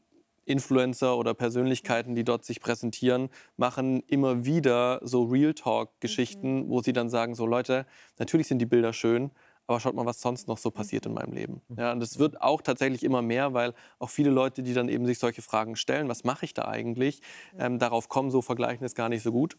Influencer 0.49 1.15
oder 1.17 1.33
Persönlichkeiten, 1.33 2.15
die 2.15 2.23
dort 2.23 2.43
sich 2.43 2.59
präsentieren, 2.59 3.29
machen 3.55 4.01
immer 4.07 4.45
wieder 4.45 4.99
so 5.03 5.23
Real 5.23 5.53
Talk-Geschichten, 5.53 6.61
mhm. 6.61 6.69
wo 6.69 6.81
sie 6.81 6.93
dann 6.93 7.09
sagen, 7.09 7.35
so 7.35 7.45
Leute, 7.45 7.85
natürlich 8.17 8.47
sind 8.47 8.59
die 8.59 8.65
Bilder 8.65 8.91
schön, 8.91 9.31
aber 9.69 9.79
schaut 9.79 9.93
mal, 9.93 10.05
was 10.07 10.19
sonst 10.19 10.47
noch 10.47 10.57
so 10.57 10.71
passiert 10.71 11.05
in 11.05 11.13
meinem 11.13 11.31
Leben. 11.31 11.61
Mhm. 11.67 11.79
Ja, 11.79 11.91
und 11.91 12.01
es 12.01 12.17
wird 12.17 12.41
auch 12.41 12.63
tatsächlich 12.63 13.03
immer 13.03 13.21
mehr, 13.21 13.53
weil 13.53 13.75
auch 13.99 14.09
viele 14.09 14.31
Leute, 14.31 14.63
die 14.63 14.73
dann 14.73 14.89
eben 14.89 15.05
sich 15.05 15.19
solche 15.19 15.43
Fragen 15.43 15.75
stellen, 15.75 16.09
was 16.09 16.23
mache 16.23 16.43
ich 16.45 16.55
da 16.55 16.65
eigentlich, 16.65 17.21
ähm, 17.55 17.77
darauf 17.77 18.09
kommen, 18.09 18.31
so 18.31 18.41
vergleichen 18.41 18.83
ist 18.83 18.95
gar 18.95 19.09
nicht 19.09 19.21
so 19.21 19.31
gut. 19.31 19.57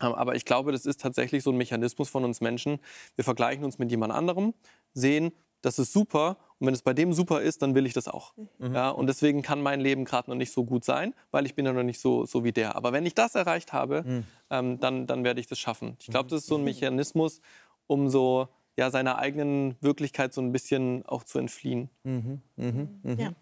Ähm, 0.00 0.14
aber 0.14 0.36
ich 0.36 0.44
glaube, 0.44 0.70
das 0.70 0.86
ist 0.86 1.00
tatsächlich 1.00 1.42
so 1.42 1.50
ein 1.50 1.56
Mechanismus 1.56 2.08
von 2.08 2.24
uns 2.24 2.40
Menschen. 2.40 2.78
Wir 3.16 3.24
vergleichen 3.24 3.64
uns 3.64 3.80
mit 3.80 3.90
jemand 3.90 4.12
anderem, 4.12 4.54
sehen, 4.94 5.32
das 5.60 5.80
ist 5.80 5.92
super 5.92 6.36
und 6.60 6.68
wenn 6.68 6.74
es 6.74 6.82
bei 6.82 6.94
dem 6.94 7.12
super 7.12 7.42
ist, 7.42 7.62
dann 7.62 7.74
will 7.74 7.84
ich 7.84 7.94
das 7.94 8.06
auch. 8.06 8.34
Mhm. 8.58 8.74
Ja, 8.76 8.90
und 8.90 9.08
deswegen 9.08 9.42
kann 9.42 9.60
mein 9.60 9.80
Leben 9.80 10.04
gerade 10.04 10.30
noch 10.30 10.36
nicht 10.36 10.52
so 10.52 10.64
gut 10.64 10.84
sein, 10.84 11.14
weil 11.32 11.46
ich 11.46 11.56
bin 11.56 11.66
ja 11.66 11.72
noch 11.72 11.82
nicht 11.82 12.00
so, 12.00 12.26
so 12.26 12.44
wie 12.44 12.52
der. 12.52 12.76
Aber 12.76 12.92
wenn 12.92 13.04
ich 13.06 13.14
das 13.14 13.34
erreicht 13.34 13.72
habe, 13.72 14.04
mhm. 14.06 14.24
ähm, 14.50 14.78
dann, 14.78 15.08
dann 15.08 15.24
werde 15.24 15.40
ich 15.40 15.48
das 15.48 15.58
schaffen. 15.58 15.96
Ich 15.98 16.06
glaube, 16.06 16.30
das 16.30 16.42
ist 16.42 16.46
so 16.46 16.54
ein 16.54 16.60
mhm. 16.60 16.66
Mechanismus, 16.66 17.40
um 17.88 18.08
so 18.08 18.48
ja, 18.76 18.90
seiner 18.90 19.18
eigenen 19.18 19.76
Wirklichkeit 19.80 20.32
so 20.32 20.40
ein 20.40 20.52
bisschen 20.52 21.04
auch 21.06 21.24
zu 21.24 21.38
entfliehen. 21.38 21.90
Mhm, 22.04 22.40
mh, 22.56 22.88
mh. 23.02 23.22
Ja. 23.22 23.32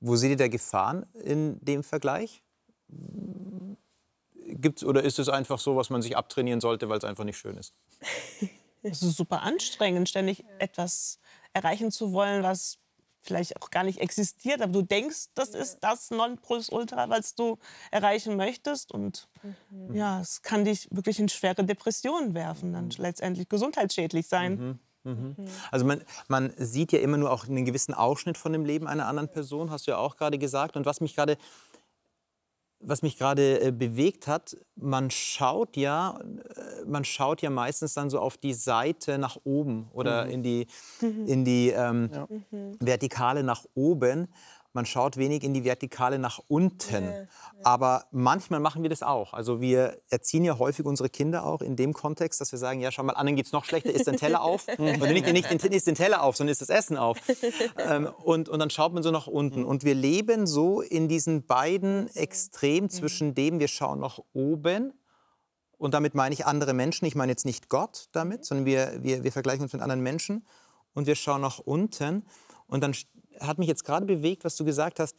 Wo 0.00 0.16
seht 0.16 0.30
ihr 0.30 0.36
da 0.36 0.48
Gefahren 0.48 1.06
in 1.24 1.58
dem 1.64 1.82
Vergleich? 1.82 2.42
Gibt's, 4.34 4.84
oder 4.84 5.02
ist 5.02 5.18
es 5.18 5.28
einfach 5.28 5.58
so, 5.58 5.76
was 5.76 5.90
man 5.90 6.02
sich 6.02 6.16
abtrainieren 6.16 6.60
sollte, 6.60 6.88
weil 6.88 6.98
es 6.98 7.04
einfach 7.04 7.24
nicht 7.24 7.38
schön 7.38 7.56
ist? 7.56 7.74
Es 8.82 9.02
ist 9.02 9.16
super 9.16 9.42
anstrengend, 9.42 10.08
ständig 10.08 10.44
etwas 10.60 11.18
erreichen 11.52 11.90
zu 11.90 12.12
wollen, 12.12 12.44
was 12.44 12.78
vielleicht 13.26 13.60
auch 13.60 13.70
gar 13.70 13.84
nicht 13.84 14.00
existiert, 14.00 14.62
aber 14.62 14.72
du 14.72 14.82
denkst, 14.82 15.26
das 15.34 15.50
ist 15.50 15.78
das 15.80 16.10
Nonplusultra, 16.10 17.08
was 17.08 17.34
du 17.34 17.58
erreichen 17.90 18.36
möchtest. 18.36 18.92
Und 18.92 19.28
mhm. 19.70 19.94
ja, 19.94 20.20
es 20.20 20.42
kann 20.42 20.64
dich 20.64 20.88
wirklich 20.90 21.18
in 21.18 21.28
schwere 21.28 21.64
Depressionen 21.64 22.34
werfen, 22.34 22.72
dann 22.72 22.90
letztendlich 22.90 23.48
gesundheitsschädlich 23.48 24.28
sein. 24.28 24.52
Mhm. 24.54 24.78
Mhm. 25.06 25.36
Also 25.70 25.84
man, 25.84 26.02
man, 26.28 26.52
sieht 26.56 26.90
ja 26.90 26.98
immer 26.98 27.16
nur 27.16 27.30
auch 27.30 27.46
einen 27.46 27.64
gewissen 27.64 27.94
Ausschnitt 27.94 28.36
von 28.36 28.52
dem 28.52 28.64
Leben 28.64 28.88
einer 28.88 29.06
anderen 29.06 29.28
Person, 29.28 29.70
hast 29.70 29.86
du 29.86 29.92
ja 29.92 29.98
auch 29.98 30.16
gerade 30.16 30.36
gesagt. 30.36 30.76
Und 30.76 30.84
was 30.84 31.00
mich 31.00 31.14
gerade 31.14 31.38
was 32.80 33.02
mich 33.02 33.18
gerade 33.18 33.60
äh, 33.60 33.72
bewegt 33.72 34.26
hat, 34.26 34.56
man 34.76 35.10
schaut 35.10 35.76
ja, 35.76 36.18
äh, 36.20 36.84
man 36.86 37.04
schaut 37.04 37.42
ja 37.42 37.50
meistens 37.50 37.94
dann 37.94 38.10
so 38.10 38.20
auf 38.20 38.36
die 38.36 38.54
Seite 38.54 39.18
nach 39.18 39.36
oben 39.44 39.88
oder 39.92 40.26
mhm. 40.26 40.30
in 40.30 40.42
die, 40.42 40.66
in 41.00 41.44
die 41.44 41.70
ähm, 41.70 42.10
ja. 42.12 42.28
Vertikale 42.80 43.42
nach 43.42 43.64
oben 43.74 44.28
man 44.76 44.86
schaut 44.86 45.16
wenig 45.16 45.42
in 45.42 45.52
die 45.52 45.64
Vertikale 45.64 46.20
nach 46.20 46.38
unten. 46.46 47.04
Ja, 47.04 47.10
ja. 47.10 47.26
Aber 47.64 48.04
manchmal 48.12 48.60
machen 48.60 48.82
wir 48.82 48.90
das 48.90 49.02
auch. 49.02 49.32
Also 49.32 49.60
wir 49.60 49.98
erziehen 50.10 50.44
ja 50.44 50.58
häufig 50.58 50.86
unsere 50.86 51.08
Kinder 51.08 51.44
auch 51.44 51.62
in 51.62 51.74
dem 51.74 51.92
Kontext, 51.92 52.40
dass 52.40 52.52
wir 52.52 52.58
sagen, 52.60 52.78
ja, 52.78 52.92
schau 52.92 53.02
mal, 53.02 53.14
anderen 53.14 53.34
geht 53.34 53.46
es 53.46 53.52
noch 53.52 53.64
schlechter, 53.64 53.90
isst 53.90 54.06
den 54.06 54.16
Teller 54.16 54.42
auf. 54.42 54.66
und 54.78 55.00
nicht, 55.00 55.26
nicht 55.32 55.50
isst 55.50 55.86
den 55.88 55.96
Teller 55.96 56.22
auf, 56.22 56.36
sondern 56.36 56.52
isst 56.52 56.60
das 56.60 56.68
Essen 56.68 56.96
auf. 56.96 57.18
ähm, 57.78 58.08
und, 58.22 58.48
und 58.48 58.60
dann 58.60 58.70
schaut 58.70 58.94
man 58.94 59.02
so 59.02 59.10
nach 59.10 59.26
unten. 59.26 59.64
Und 59.64 59.82
wir 59.82 59.96
leben 59.96 60.46
so 60.46 60.80
in 60.80 61.08
diesen 61.08 61.46
beiden 61.46 62.14
Extremen 62.14 62.88
zwischen 62.88 63.34
dem, 63.34 63.58
wir 63.58 63.68
schauen 63.68 63.98
nach 63.98 64.20
oben 64.32 64.92
und 65.78 65.94
damit 65.94 66.14
meine 66.14 66.32
ich 66.32 66.46
andere 66.46 66.72
Menschen. 66.72 67.06
Ich 67.06 67.14
meine 67.14 67.32
jetzt 67.32 67.44
nicht 67.44 67.68
Gott 67.68 68.08
damit, 68.12 68.44
sondern 68.44 68.66
wir, 68.66 69.02
wir, 69.02 69.24
wir 69.24 69.32
vergleichen 69.32 69.62
uns 69.62 69.72
mit 69.72 69.82
anderen 69.82 70.02
Menschen. 70.02 70.46
Und 70.94 71.06
wir 71.06 71.14
schauen 71.14 71.42
nach 71.42 71.58
unten. 71.58 72.24
Und 72.66 72.82
dann 72.82 72.94
hat 73.40 73.58
mich 73.58 73.68
jetzt 73.68 73.84
gerade 73.84 74.06
bewegt, 74.06 74.44
was 74.44 74.56
du 74.56 74.64
gesagt 74.64 75.00
hast, 75.00 75.16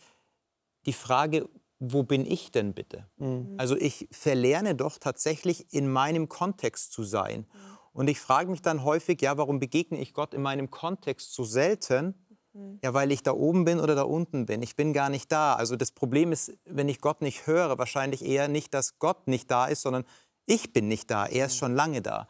die 0.85 0.93
Frage, 0.93 1.49
wo 1.79 2.03
bin 2.03 2.25
ich 2.25 2.51
denn 2.51 2.73
bitte? 2.73 3.07
Mhm. 3.17 3.55
Also 3.57 3.75
ich 3.75 4.07
verlerne 4.11 4.75
doch 4.75 4.97
tatsächlich 4.97 5.71
in 5.71 5.91
meinem 5.91 6.29
Kontext 6.29 6.91
zu 6.91 7.03
sein. 7.03 7.41
Mhm. 7.41 7.77
Und 7.93 8.09
ich 8.09 8.19
frage 8.19 8.51
mich 8.51 8.61
dann 8.61 8.83
häufig, 8.83 9.21
ja, 9.21 9.37
warum 9.37 9.59
begegne 9.59 9.99
ich 9.99 10.13
Gott 10.13 10.33
in 10.33 10.41
meinem 10.41 10.69
Kontext 10.69 11.33
so 11.33 11.43
selten? 11.43 12.15
Mhm. 12.53 12.79
Ja, 12.83 12.93
weil 12.93 13.11
ich 13.11 13.23
da 13.23 13.31
oben 13.31 13.65
bin 13.65 13.79
oder 13.79 13.95
da 13.95 14.03
unten 14.03 14.45
bin. 14.45 14.61
Ich 14.61 14.75
bin 14.75 14.93
gar 14.93 15.09
nicht 15.09 15.31
da. 15.31 15.55
Also 15.55 15.75
das 15.75 15.91
Problem 15.91 16.31
ist, 16.31 16.53
wenn 16.65 16.89
ich 16.89 17.01
Gott 17.01 17.21
nicht 17.21 17.47
höre, 17.47 17.77
wahrscheinlich 17.77 18.23
eher 18.23 18.47
nicht, 18.47 18.73
dass 18.73 18.99
Gott 18.99 19.27
nicht 19.27 19.51
da 19.51 19.65
ist, 19.65 19.81
sondern 19.81 20.03
ich 20.45 20.73
bin 20.73 20.87
nicht 20.87 21.11
da. 21.11 21.25
Er 21.25 21.47
ist 21.47 21.55
mhm. 21.55 21.59
schon 21.59 21.75
lange 21.75 22.01
da. 22.01 22.27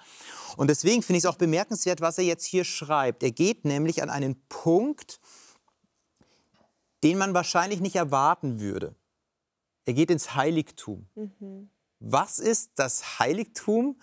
Und 0.58 0.70
deswegen 0.70 1.04
finde 1.04 1.18
ich 1.18 1.24
es 1.24 1.30
auch 1.30 1.38
bemerkenswert, 1.38 2.02
was 2.02 2.18
er 2.18 2.24
jetzt 2.24 2.46
hier 2.46 2.64
schreibt. 2.64 3.24
Er 3.24 3.32
geht 3.32 3.64
nämlich 3.64 4.02
an 4.02 4.10
einen 4.10 4.42
Punkt, 4.50 5.20
den 7.04 7.18
man 7.18 7.34
wahrscheinlich 7.34 7.80
nicht 7.80 7.96
erwarten 7.96 8.60
würde. 8.60 8.96
Er 9.86 9.94
geht 9.94 10.12
ins 10.12 10.36
Heiligtum. 10.36 11.08
Mhm. 11.16 11.70
Was 12.00 12.40
ist 12.40 12.72
das 12.76 13.20
Heiligtum, 13.20 14.00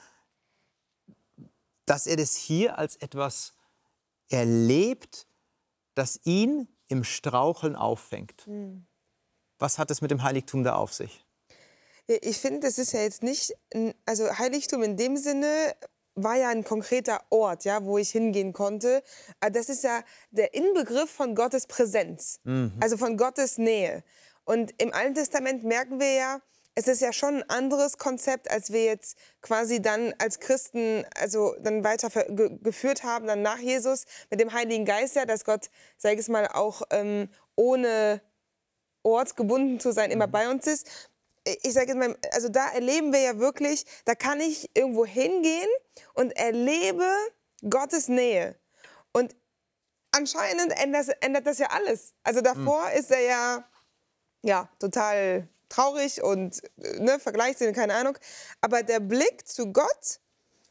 dass 1.86 2.06
er 2.06 2.16
das 2.16 2.34
hier 2.34 2.78
als 2.78 2.96
etwas 2.96 3.52
erlebt, 4.28 5.26
das 5.94 6.20
ihn 6.24 6.68
im 6.88 7.04
Straucheln 7.04 7.76
auffängt? 7.76 8.46
Mhm. 8.46 8.86
Was 9.58 9.78
hat 9.78 9.90
es 9.90 10.00
mit 10.00 10.10
dem 10.10 10.22
Heiligtum 10.22 10.64
da 10.64 10.76
auf 10.76 10.92
sich? 10.92 11.24
Ich 12.06 12.38
finde, 12.38 12.60
das 12.60 12.78
ist 12.78 12.92
ja 12.92 13.00
jetzt 13.00 13.22
nicht, 13.22 13.54
also 14.04 14.38
Heiligtum 14.38 14.82
in 14.82 14.96
dem 14.96 15.16
Sinne, 15.16 15.74
war 16.14 16.36
ja 16.36 16.48
ein 16.48 16.64
konkreter 16.64 17.22
Ort, 17.30 17.64
ja, 17.64 17.84
wo 17.84 17.98
ich 17.98 18.10
hingehen 18.10 18.52
konnte. 18.52 19.02
Äh, 19.40 19.50
das 19.50 19.68
ist 19.68 19.84
ja 19.84 20.02
der 20.30 20.54
Inbegriff 20.54 21.10
von 21.10 21.34
Gottes 21.34 21.66
Präsenz, 21.66 22.40
mhm. 22.44 22.72
also 22.80 22.96
von 22.96 23.16
Gottes 23.16 23.58
Nähe. 23.58 24.04
Und 24.44 24.80
im 24.80 24.92
Alten 24.92 25.14
Testament 25.14 25.64
merken 25.64 26.00
wir 26.00 26.12
ja, 26.12 26.40
es 26.76 26.88
ist 26.88 27.00
ja 27.00 27.12
schon 27.12 27.36
ein 27.36 27.50
anderes 27.50 27.98
Konzept, 27.98 28.50
als 28.50 28.72
wir 28.72 28.84
jetzt 28.84 29.16
quasi 29.42 29.80
dann 29.80 30.12
als 30.18 30.40
Christen 30.40 31.04
also 31.16 31.54
dann 31.60 31.84
weiter 31.84 32.08
ge 32.10 32.58
geführt 32.62 33.04
haben, 33.04 33.26
dann 33.26 33.42
nach 33.42 33.58
Jesus 33.58 34.06
mit 34.30 34.40
dem 34.40 34.52
Heiligen 34.52 34.84
Geist 34.84 35.14
ja, 35.14 35.24
dass 35.24 35.44
Gott, 35.44 35.70
sage 35.96 36.14
ich 36.14 36.20
es 36.22 36.28
mal, 36.28 36.48
auch 36.48 36.82
ähm, 36.90 37.28
ohne 37.54 38.20
Ort 39.04 39.36
gebunden 39.36 39.78
zu 39.78 39.92
sein, 39.92 40.10
immer 40.10 40.26
mhm. 40.26 40.32
bei 40.32 40.50
uns 40.50 40.66
ist. 40.66 41.10
Ich 41.44 41.74
sage 41.74 41.88
jetzt 41.88 41.96
mal, 41.96 42.16
also 42.32 42.48
da 42.48 42.70
erleben 42.70 43.12
wir 43.12 43.20
ja 43.20 43.38
wirklich, 43.38 43.84
da 44.04 44.14
kann 44.14 44.40
ich 44.40 44.70
irgendwo 44.74 45.04
hingehen 45.04 45.68
und 46.14 46.30
erlebe 46.36 47.06
Gottes 47.68 48.08
Nähe. 48.08 48.56
Und 49.12 49.36
anscheinend 50.12 50.72
ändert, 50.80 51.08
ändert 51.20 51.46
das 51.46 51.58
ja 51.58 51.68
alles. 51.70 52.14
Also 52.22 52.40
davor 52.40 52.88
mhm. 52.90 52.98
ist 52.98 53.10
er 53.10 53.20
ja, 53.20 53.68
ja 54.42 54.68
total 54.78 55.48
traurig 55.68 56.22
und 56.22 56.62
ne, 56.76 57.18
Vergleichssinn, 57.18 57.74
keine 57.74 57.94
Ahnung. 57.94 58.16
Aber 58.60 58.82
der 58.82 59.00
Blick 59.00 59.46
zu 59.46 59.72
Gott 59.72 60.20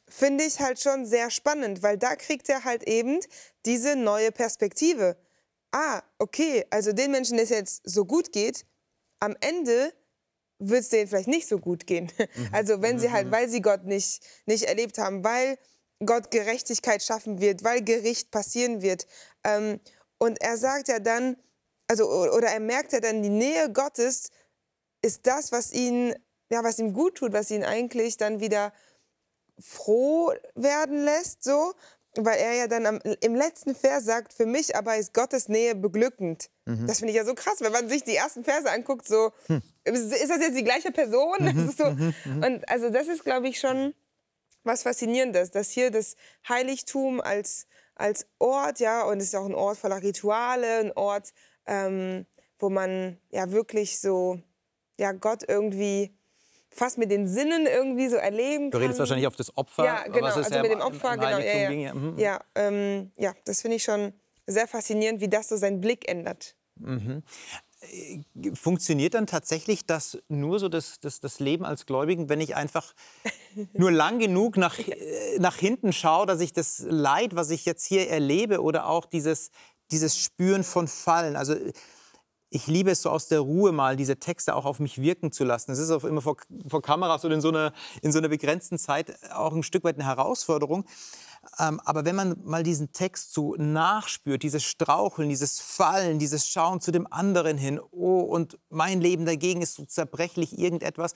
finde 0.08 0.44
ich 0.44 0.60
halt 0.60 0.80
schon 0.80 1.06
sehr 1.06 1.30
spannend, 1.30 1.82
weil 1.82 1.98
da 1.98 2.16
kriegt 2.16 2.50
er 2.50 2.64
halt 2.64 2.84
eben 2.84 3.20
diese 3.66 3.96
neue 3.96 4.32
Perspektive. 4.32 5.18
Ah, 5.72 6.04
okay, 6.20 6.66
also 6.70 6.94
den 6.94 7.12
Menschen, 7.12 7.38
denen 7.38 7.46
es 7.46 7.50
jetzt 7.50 7.82
so 7.84 8.06
gut 8.06 8.32
geht, 8.32 8.66
am 9.20 9.36
Ende 9.42 9.94
wird 10.70 10.82
es 10.82 10.90
denen 10.90 11.08
vielleicht 11.08 11.28
nicht 11.28 11.48
so 11.48 11.58
gut 11.60 11.88
gehen. 11.88 12.12
Mhm. 12.18 12.50
Also 12.52 12.82
wenn 12.82 13.00
sie 13.00 13.12
halt, 13.12 13.28
mhm. 13.28 13.32
weil 13.32 13.50
sie 13.50 13.62
Gott 13.62 13.86
nicht, 13.86 14.24
nicht 14.46 14.64
erlebt 14.64 14.98
haben, 14.98 15.24
weil 15.24 15.58
Gott 16.06 16.32
Gerechtigkeit 16.32 17.02
schaffen 17.02 17.40
wird, 17.40 17.64
weil 17.64 17.84
Gericht 17.84 18.32
passieren 18.32 18.82
wird. 18.82 19.08
Ähm, 19.44 19.80
und 20.18 20.42
er 20.42 20.58
sagt 20.58 20.88
ja 20.88 21.00
dann, 21.00 21.38
also, 21.88 22.10
oder 22.10 22.48
er 22.48 22.60
merkt 22.60 22.94
ja 22.94 23.00
dann, 23.00 23.22
die 23.22 23.30
Nähe 23.30 23.72
Gottes 23.72 24.30
ist 25.02 25.28
das, 25.28 25.52
was 25.52 25.72
ihn, 25.74 26.16
ja, 26.50 26.64
was 26.64 26.80
ihm 26.80 26.94
gut 26.94 27.16
tut, 27.16 27.34
was 27.34 27.52
ihn 27.52 27.64
eigentlich 27.64 28.18
dann 28.18 28.40
wieder 28.40 28.74
froh 29.60 30.34
werden 30.56 31.04
lässt, 31.04 31.44
so, 31.44 31.74
weil 32.16 32.40
er 32.40 32.54
ja 32.54 32.68
dann 32.68 32.86
am, 32.86 33.00
im 33.22 33.36
letzten 33.36 33.76
Vers 33.76 34.06
sagt, 34.06 34.34
für 34.34 34.46
mich 34.46 34.76
aber 34.76 34.98
ist 34.98 35.14
Gottes 35.14 35.50
Nähe 35.50 35.76
beglückend. 35.76 36.50
Mhm. 36.66 36.88
Das 36.88 37.00
finde 37.00 37.12
ich 37.12 37.18
ja 37.18 37.26
so 37.26 37.34
krass, 37.34 37.60
wenn 37.60 37.72
man 37.72 37.90
sich 37.90 38.04
die 38.04 38.16
ersten 38.16 38.44
Verse 38.44 38.70
anguckt, 38.70 39.08
so, 39.08 39.32
hm. 39.48 39.62
Ist 39.86 40.30
das 40.30 40.40
jetzt 40.40 40.58
die 40.58 40.64
gleiche 40.64 40.92
Person? 40.92 41.38
Mhm. 41.40 41.72
so, 41.78 41.86
mhm. 41.86 42.14
Mhm. 42.26 42.44
und 42.44 42.70
also 42.70 42.90
das 42.90 43.08
ist, 43.08 43.24
glaube 43.24 43.48
ich, 43.48 43.60
schon 43.60 43.94
was 44.64 44.84
Faszinierendes, 44.84 45.52
dass 45.52 45.70
hier 45.72 45.92
das 45.92 46.16
Heiligtum 46.48 47.20
als, 47.20 47.68
als 47.96 48.28
Ort, 48.40 48.80
ja, 48.80 49.04
und 49.04 49.18
es 49.18 49.26
ist 49.26 49.36
auch 49.36 49.46
ein 49.46 49.56
Ort 49.56 49.78
voller 49.78 50.02
Rituale, 50.02 50.80
ein 50.80 50.92
Ort, 50.94 51.34
ähm, 51.66 52.26
wo 52.60 52.70
man 52.70 53.18
ja 53.30 53.52
wirklich 53.52 54.00
so 54.00 54.40
ja, 54.98 55.12
Gott 55.12 55.44
irgendwie 55.48 56.16
fast 56.70 56.98
mit 56.98 57.12
den 57.12 57.28
Sinnen 57.28 57.68
irgendwie 57.68 58.08
so 58.08 58.16
erleben 58.16 58.72
kann. 58.72 58.80
Du 58.80 58.86
redest 58.86 59.00
wahrscheinlich 59.00 59.28
auf 59.28 59.36
das 59.36 59.56
Opfer. 59.58 59.86
Ja, 59.86 60.04
genau, 60.04 60.28
also 60.28 60.54
ja 60.54 60.62
mit 60.62 60.72
dem 60.72 60.82
Opfer, 60.82 61.18
genau. 61.18 61.40
Ja, 61.40 61.40
ja. 61.40 61.72
ja. 61.72 61.94
Mhm. 61.94 62.18
Ja, 62.18 62.40
ähm, 62.56 63.12
ja, 63.18 63.34
das 63.46 63.62
finde 63.62 63.78
ich 63.78 63.84
schon 63.84 64.14
sehr 64.48 64.68
faszinierend, 64.68 65.22
wie 65.22 65.30
das 65.30 65.50
so 65.50 65.58
seinen 65.58 65.82
Blick 65.82 66.10
ändert. 66.10 66.56
Mhm. 66.80 67.24
Äh, 67.92 68.22
funktioniert 68.56 69.14
dann 69.14 69.28
tatsächlich 69.28 69.86
das 69.86 70.18
nur 70.28 70.60
so 70.60 70.70
das, 70.70 71.00
das, 71.00 71.20
das 71.20 71.40
Leben 71.40 71.66
als 71.66 71.86
Gläubigen, 71.86 72.30
wenn 72.30 72.42
ich 72.42 72.56
einfach 72.56 72.94
nur 73.74 73.92
lang 73.92 74.20
genug 74.20 74.58
nach, 74.58 74.80
äh, 74.80 75.40
nach 75.40 75.56
hinten 75.56 75.94
schaue, 75.94 76.26
dass 76.26 76.40
ich 76.42 76.54
das 76.54 76.86
Leid, 76.88 77.36
was 77.36 77.50
ich 77.50 77.66
jetzt 77.66 77.86
hier 77.86 78.10
erlebe 78.10 78.62
oder 78.62 78.88
auch 78.88 79.06
dieses, 79.06 79.52
dieses 79.92 80.18
Spüren 80.18 80.64
von 80.64 80.88
Fallen, 80.88 81.36
also 81.36 81.56
ich 82.54 82.68
liebe 82.68 82.92
es 82.92 83.02
so 83.02 83.10
aus 83.10 83.28
der 83.28 83.40
Ruhe 83.40 83.72
mal, 83.72 83.96
diese 83.96 84.18
Texte 84.18 84.56
auch 84.56 84.66
auf 84.66 84.80
mich 84.80 85.02
wirken 85.02 85.32
zu 85.32 85.44
lassen. 85.44 85.72
Es 85.72 85.80
ist 85.80 85.90
auch 85.90 86.04
immer 86.04 86.22
vor, 86.22 86.38
vor 86.68 86.84
Kameras 86.84 87.26
oder 87.26 87.34
in 87.34 87.42
so, 87.42 87.50
einer, 87.50 87.74
in 88.04 88.12
so 88.12 88.20
einer 88.20 88.30
begrenzten 88.30 88.78
Zeit 88.78 89.18
auch 89.32 89.54
ein 89.54 89.64
Stück 89.64 89.84
weit 89.84 89.96
eine 89.96 90.06
Herausforderung. 90.06 90.86
Ähm, 91.60 91.80
aber 91.82 92.06
wenn 92.06 92.16
man 92.16 92.38
mal 92.44 92.64
diesen 92.64 92.94
Text 92.94 93.34
so 93.34 93.56
nachspürt, 93.56 94.44
dieses 94.44 94.64
Straucheln, 94.64 95.30
dieses 95.30 95.60
Fallen, 95.60 96.20
dieses 96.20 96.48
Schauen 96.48 96.82
zu 96.82 96.92
dem 96.92 97.12
anderen 97.12 97.58
hin, 97.58 97.80
oh, 97.92 98.22
und 98.22 98.58
mein 98.70 99.02
Leben 99.02 99.26
dagegen 99.26 99.62
ist 99.62 99.76
so 99.76 99.86
zerbrechlich 99.86 100.58
irgendetwas, 100.58 101.16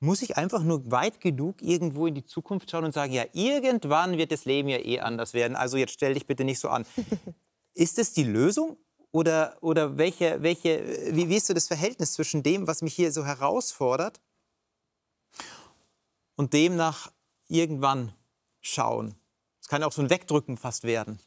muss 0.00 0.22
ich 0.22 0.36
einfach 0.36 0.62
nur 0.62 0.90
weit 0.90 1.20
genug 1.20 1.62
irgendwo 1.62 2.06
in 2.06 2.14
die 2.14 2.24
Zukunft 2.24 2.70
schauen 2.70 2.84
und 2.84 2.92
sagen, 2.92 3.12
ja, 3.12 3.24
irgendwann 3.32 4.18
wird 4.18 4.32
das 4.32 4.44
Leben 4.44 4.68
ja 4.68 4.78
eh 4.78 5.00
anders 5.00 5.32
werden. 5.32 5.56
Also 5.56 5.76
jetzt 5.76 5.94
stell 5.94 6.14
dich 6.14 6.26
bitte 6.26 6.44
nicht 6.44 6.58
so 6.58 6.68
an. 6.68 6.84
Ist 7.74 7.98
es 7.98 8.12
die 8.12 8.24
Lösung? 8.24 8.76
Oder, 9.10 9.56
oder 9.60 9.96
welche, 9.96 10.42
welche, 10.42 11.14
wie, 11.14 11.28
wie 11.28 11.36
ist 11.36 11.46
so 11.46 11.54
das 11.54 11.68
Verhältnis 11.68 12.14
zwischen 12.14 12.42
dem, 12.42 12.66
was 12.66 12.82
mich 12.82 12.94
hier 12.94 13.12
so 13.12 13.24
herausfordert 13.24 14.20
und 16.34 16.52
dem 16.52 16.74
nach 16.74 17.12
irgendwann 17.46 18.12
schauen? 18.66 19.14
Es 19.60 19.68
kann 19.68 19.82
auch 19.82 19.92
so 19.92 20.02
ein 20.02 20.10
Wegdrücken 20.10 20.56
fast 20.56 20.84
werden. 20.84 21.20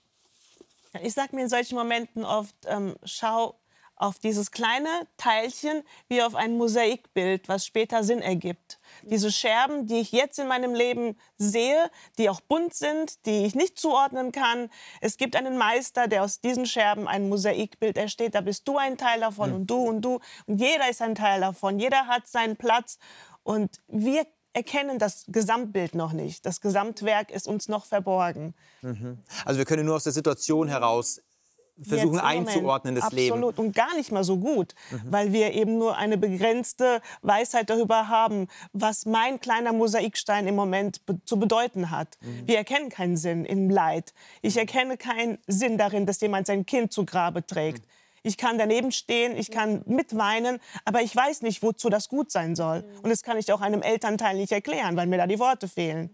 Ich 1.02 1.14
sage 1.14 1.36
mir 1.36 1.44
in 1.44 1.50
solchen 1.50 1.76
Momenten 1.76 2.26
oft, 2.26 2.56
ähm, 2.68 2.96
schau 3.04 3.60
auf 3.98 4.20
dieses 4.20 4.52
kleine 4.52 5.08
Teilchen 5.18 5.84
wie 6.08 6.22
auf 6.22 6.36
ein 6.36 6.56
Mosaikbild, 6.56 7.50
was 7.50 7.66
später 7.66 8.04
Sinn 8.04 8.22
ergibt. 8.22 8.80
Diese 9.02 9.32
Scherben, 9.32 9.88
die 9.88 10.00
ich 10.00 10.12
jetzt 10.12 10.38
in 10.38 10.48
meinem 10.48 10.76
Leben 10.76 11.18
sehe, 11.38 11.90
die 12.18 12.30
auch 12.30 12.40
bunt 12.40 12.76
sind, 12.76 13.26
die 13.26 13.46
ich 13.46 13.56
nicht 13.56 13.80
zuordnen 13.80 14.32
kann. 14.32 14.70
Es 15.02 15.18
gibt 15.18 15.36
einen 15.36 15.58
Meister, 15.58 16.08
der 16.08 16.24
aus 16.24 16.42
diesen 16.42 16.68
Scherben 16.68 17.08
ein 17.08 17.28
Mosaikbild 17.28 17.98
ersteht. 17.98 18.36
Da 18.36 18.42
bist 18.42 18.68
du 18.68 18.78
ein 18.78 18.98
Teil 18.98 19.20
davon 19.20 19.50
mhm. 19.50 19.56
und 19.56 19.68
du 19.68 19.78
und 19.78 20.02
du. 20.02 20.20
Und 20.46 20.62
jeder 20.62 20.90
ist 20.90 21.02
ein 21.02 21.16
Teil 21.16 21.42
davon. 21.42 21.80
Jeder 21.80 22.06
hat 22.06 22.28
seinen 22.28 22.56
Platz. 22.56 23.00
Und 23.44 23.82
wir 23.88 24.28
erkennen 24.58 24.98
das 24.98 25.26
Gesamtbild 25.28 25.94
noch 25.94 26.14
nicht. 26.14 26.44
Das 26.48 26.62
Gesamtwerk 26.62 27.30
ist 27.30 27.48
uns 27.48 27.68
noch 27.68 27.86
verborgen. 27.86 28.56
Mhm. 28.82 29.20
Also 29.46 29.60
wir 29.60 29.66
können 29.66 29.86
nur 29.86 29.96
aus 29.96 30.04
der 30.04 30.14
Situation 30.14 30.68
heraus 30.68 31.22
versuchen 31.80 32.20
einzuordnen, 32.20 32.96
das 32.96 33.04
Absolut. 33.04 33.24
Leben. 33.24 33.34
Absolut 33.36 33.60
und 33.60 33.76
gar 33.76 33.96
nicht 33.96 34.12
mal 34.12 34.24
so 34.24 34.38
gut, 34.38 34.74
mhm. 34.90 35.02
weil 35.12 35.32
wir 35.32 35.54
eben 35.54 35.78
nur 35.78 35.96
eine 35.96 36.18
begrenzte 36.18 37.04
Weisheit 37.22 37.70
darüber 37.70 38.08
haben, 38.08 38.48
was 38.74 39.06
mein 39.06 39.40
kleiner 39.40 39.74
Mosaikstein 39.74 40.48
im 40.48 40.56
Moment 40.56 41.06
be 41.06 41.20
zu 41.24 41.38
bedeuten 41.38 41.92
hat. 41.92 42.18
Mhm. 42.22 42.48
Wir 42.48 42.58
erkennen 42.58 42.90
keinen 42.90 43.16
Sinn 43.16 43.46
im 43.46 43.70
Leid. 43.70 44.16
Ich 44.42 44.56
mhm. 44.56 44.62
erkenne 44.62 44.98
keinen 44.98 45.38
Sinn 45.46 45.78
darin, 45.78 46.08
dass 46.08 46.20
jemand 46.20 46.48
sein 46.48 46.66
Kind 46.66 46.92
zu 46.92 47.06
Grabe 47.06 47.46
trägt. 47.46 47.86
Mhm. 47.86 47.97
Ich 48.24 48.38
kann 48.38 48.58
daneben 48.58 48.92
stehen, 48.92 49.38
ich 49.38 49.52
kann 49.52 49.84
mitweinen, 49.86 50.60
aber 50.86 51.02
ich 51.02 51.16
weiß 51.16 51.42
nicht, 51.42 51.62
wozu 51.62 51.90
das 51.90 52.10
gut 52.10 52.32
sein 52.32 52.56
soll. 52.56 52.82
Mhm. 52.82 53.00
Und 53.04 53.10
das 53.10 53.24
kann 53.24 53.38
ich 53.38 53.52
auch 53.52 53.62
einem 53.62 53.82
Elternteil 53.82 54.38
nicht 54.38 54.52
erklären, 54.52 54.96
weil 54.96 55.08
mir 55.08 55.18
da 55.18 55.28
die 55.28 55.40
Worte 55.40 55.68
fehlen. 55.68 56.10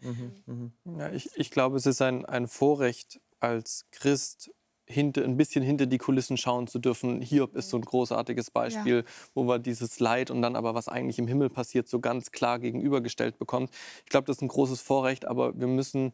Mhm. 0.46 0.72
Ja, 1.00 1.12
ich, 1.12 1.30
ich 1.36 1.52
glaube, 1.52 1.78
es 1.78 1.86
ist 1.86 2.02
ein, 2.02 2.26
ein 2.26 2.48
Vorrecht 2.48 3.20
als 3.40 3.86
Christ, 3.92 4.52
hinter, 4.86 5.24
ein 5.24 5.38
bisschen 5.38 5.64
hinter 5.64 5.86
die 5.86 5.98
Kulissen 5.98 6.38
schauen 6.38 6.68
zu 6.68 6.80
dürfen. 6.80 7.22
Hiob 7.22 7.56
ist 7.56 7.70
so 7.70 7.78
ein 7.78 7.84
großartiges 7.84 8.52
Beispiel, 8.52 8.98
ja. 8.98 9.04
wo 9.34 9.44
man 9.44 9.64
dieses 9.64 10.00
Leid 10.00 10.32
und 10.32 10.42
dann 10.42 10.56
aber, 10.56 10.76
was 10.76 10.88
eigentlich 10.88 11.20
im 11.20 11.28
Himmel 11.28 11.50
passiert, 11.50 11.88
so 11.88 12.00
ganz 12.00 12.32
klar 12.32 12.60
gegenübergestellt 12.60 13.38
bekommt. 13.38 13.72
Ich 14.04 14.10
glaube, 14.10 14.26
das 14.26 14.38
ist 14.38 14.42
ein 14.42 14.48
großes 14.48 14.82
Vorrecht, 14.82 15.26
aber 15.26 15.58
wir 15.58 15.68
müssen 15.68 16.14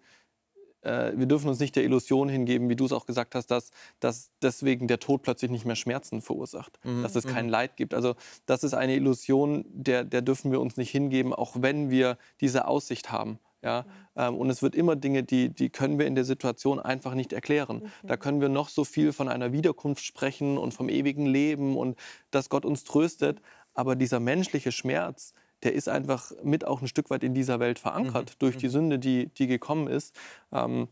äh, 0.82 1.12
wir 1.15 1.26
dürfen 1.26 1.50
uns 1.50 1.60
nicht 1.60 1.76
der 1.76 1.84
Illusion 1.84 2.30
hingeben, 2.30 2.70
wie 2.70 2.76
du 2.76 2.86
es 2.86 2.92
auch 2.92 3.06
gesagt 3.06 3.36
hast, 3.36 3.48
dass, 3.48 3.72
dass 4.00 4.32
deswegen 4.42 4.88
der 4.88 5.00
Tod 5.00 5.22
plötzlich 5.22 5.52
nicht 5.52 5.65
mehr 5.65 5.76
Schmerzen 5.76 6.22
verursacht, 6.22 6.80
mhm. 6.84 7.04
dass 7.04 7.15
es 7.15 7.26
kein 7.26 7.46
mhm. 7.46 7.52
Leid 7.52 7.78
gibt. 7.78 7.94
Also 7.94 8.15
das 8.46 8.63
ist 8.63 8.74
eine 8.74 8.96
Illusion, 8.96 9.65
der, 9.70 10.04
der 10.04 10.22
dürfen 10.22 10.52
wir 10.52 10.62
uns 10.62 10.78
nicht 10.78 10.92
hingeben, 10.92 11.34
auch 11.34 11.56
wenn 11.60 11.89
wir 11.89 12.18
diese 12.42 12.68
Aussicht 12.68 13.12
haben. 13.12 13.39
Ja? 13.62 13.86
Ähm, 14.15 14.36
und 14.38 14.50
es 14.50 14.62
wird 14.62 14.76
immer 14.76 14.96
Dinge, 14.96 15.24
die, 15.24 15.50
die 15.50 15.70
können 15.70 16.00
wir 16.00 16.08
in 16.08 16.15
der 16.15 16.26
Situation 16.26 16.80
einfach 16.80 17.13
nicht 17.13 17.34
erklären. 17.34 17.92
Da 18.04 18.15
mhm. 18.15 18.20
können 18.20 18.42
wir 18.42 18.50
noch 18.50 18.70
so 18.70 18.86
viel 18.86 19.12
von 19.12 19.28
einer 19.28 19.52
Wiederkunft 19.52 20.04
sprechen 20.04 20.58
und 20.58 20.74
vom 20.74 20.89
ewigen 20.89 21.26
Leben 21.26 21.78
und 21.78 21.98
dass 22.32 22.50
Gott 22.50 22.65
uns 22.65 22.84
tröstet. 22.84 23.42
Aber 23.74 23.96
dieser 23.96 24.20
menschliche 24.20 24.72
Schmerz, 24.72 25.34
der 25.63 25.74
ist 25.74 25.89
einfach 25.89 26.32
mit 26.43 26.65
auch 26.65 26.82
ein 26.82 26.88
Stück 26.88 27.10
weit 27.10 27.24
in 27.24 27.34
dieser 27.34 27.60
Welt 27.60 27.80
verankert 27.80 28.32
mhm. 28.32 28.36
durch 28.39 28.58
die 28.58 28.67
mhm. 28.67 28.72
Sünde, 28.72 29.00
die, 29.00 29.28
die 29.28 29.48
gekommen 29.48 29.88
ist. 29.88 30.15
Ähm, 30.52 30.88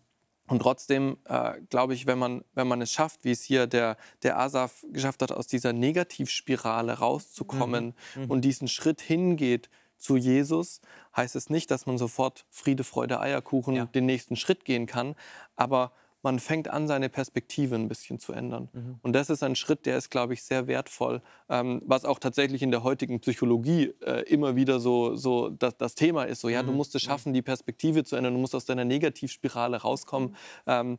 und 0.47 0.62
trotzdem 0.62 1.17
äh, 1.25 1.53
glaube 1.69 1.93
ich, 1.93 2.08
wenn 2.08 2.17
man, 2.17 2.43
wenn 2.53 2.67
man 2.67 2.82
es 2.82 2.91
schafft, 2.91 3.25
wie 3.25 3.32
es 3.32 3.43
hier 3.43 3.67
der, 3.67 3.97
der 4.23 4.39
Asaf 4.39 4.86
geschafft 4.91 5.21
hat, 5.21 5.32
aus 5.32 5.47
dieser 5.47 5.73
Negativspirale 5.73 6.93
rauszukommen 6.93 7.93
mhm. 8.15 8.23
Mhm. 8.23 8.32
und 8.32 8.41
diesen 8.41 8.67
Schritt 8.67 9.01
hingeht 9.01 9.69
zu 9.97 10.15
Jesus, 10.15 10.80
heißt 11.15 11.36
es 11.36 11.49
nicht, 11.49 11.69
dass 11.71 11.86
man 11.86 11.97
sofort 11.97 12.45
Friede, 12.49 12.84
Freude, 12.84 13.19
Eierkuchen 13.19 13.75
ja. 13.75 13.86
den 13.86 14.06
nächsten 14.06 14.36
Schritt 14.36 14.63
gehen 14.63 14.86
kann, 14.86 15.15
aber 15.56 15.91
man 16.23 16.39
fängt 16.39 16.67
an, 16.67 16.88
seine 16.88 17.10
Perspektive 17.10 17.75
ein 17.75 17.88
bisschen 17.88 18.19
zu 18.19 18.34
ändern. 18.34 18.69
Mhm. 18.73 18.99
Und 19.01 19.13
das 19.13 19.30
ist 19.30 19.43
ein 19.43 19.56
Schritt, 19.56 19.86
der 19.86 19.97
ist, 19.97 20.10
glaube 20.10 20.34
ich, 20.34 20.43
sehr 20.43 20.67
wertvoll, 20.67 21.21
ähm, 21.49 21.82
was 21.86 22.06
auch 22.06 22.19
tatsächlich 22.19 22.62
in 22.62 22.71
der 22.71 22.84
heutigen 22.84 23.19
Psychologie 23.19 23.93
äh, 24.01 24.23
immer 24.23 24.56
wieder 24.56 24.80
so, 24.80 25.15
so 25.15 25.49
das, 25.49 25.77
das, 25.77 25.95
Thema 25.95 26.23
ist. 26.23 26.41
So, 26.41 26.49
ja, 26.49 26.63
mhm. 26.63 26.67
du 26.67 26.73
musst 26.73 26.95
es 26.95 27.03
mhm. 27.03 27.08
schaffen, 27.08 27.34
die 27.34 27.41
Perspektive 27.41 28.03
zu 28.03 28.15
ändern, 28.15 28.34
du 28.34 28.39
musst 28.39 28.56
aus 28.56 28.65
deiner 28.65 28.86
Negativspirale 28.86 29.77
rauskommen. 29.77 30.30
Mhm. 30.30 30.36
Ähm, 30.67 30.97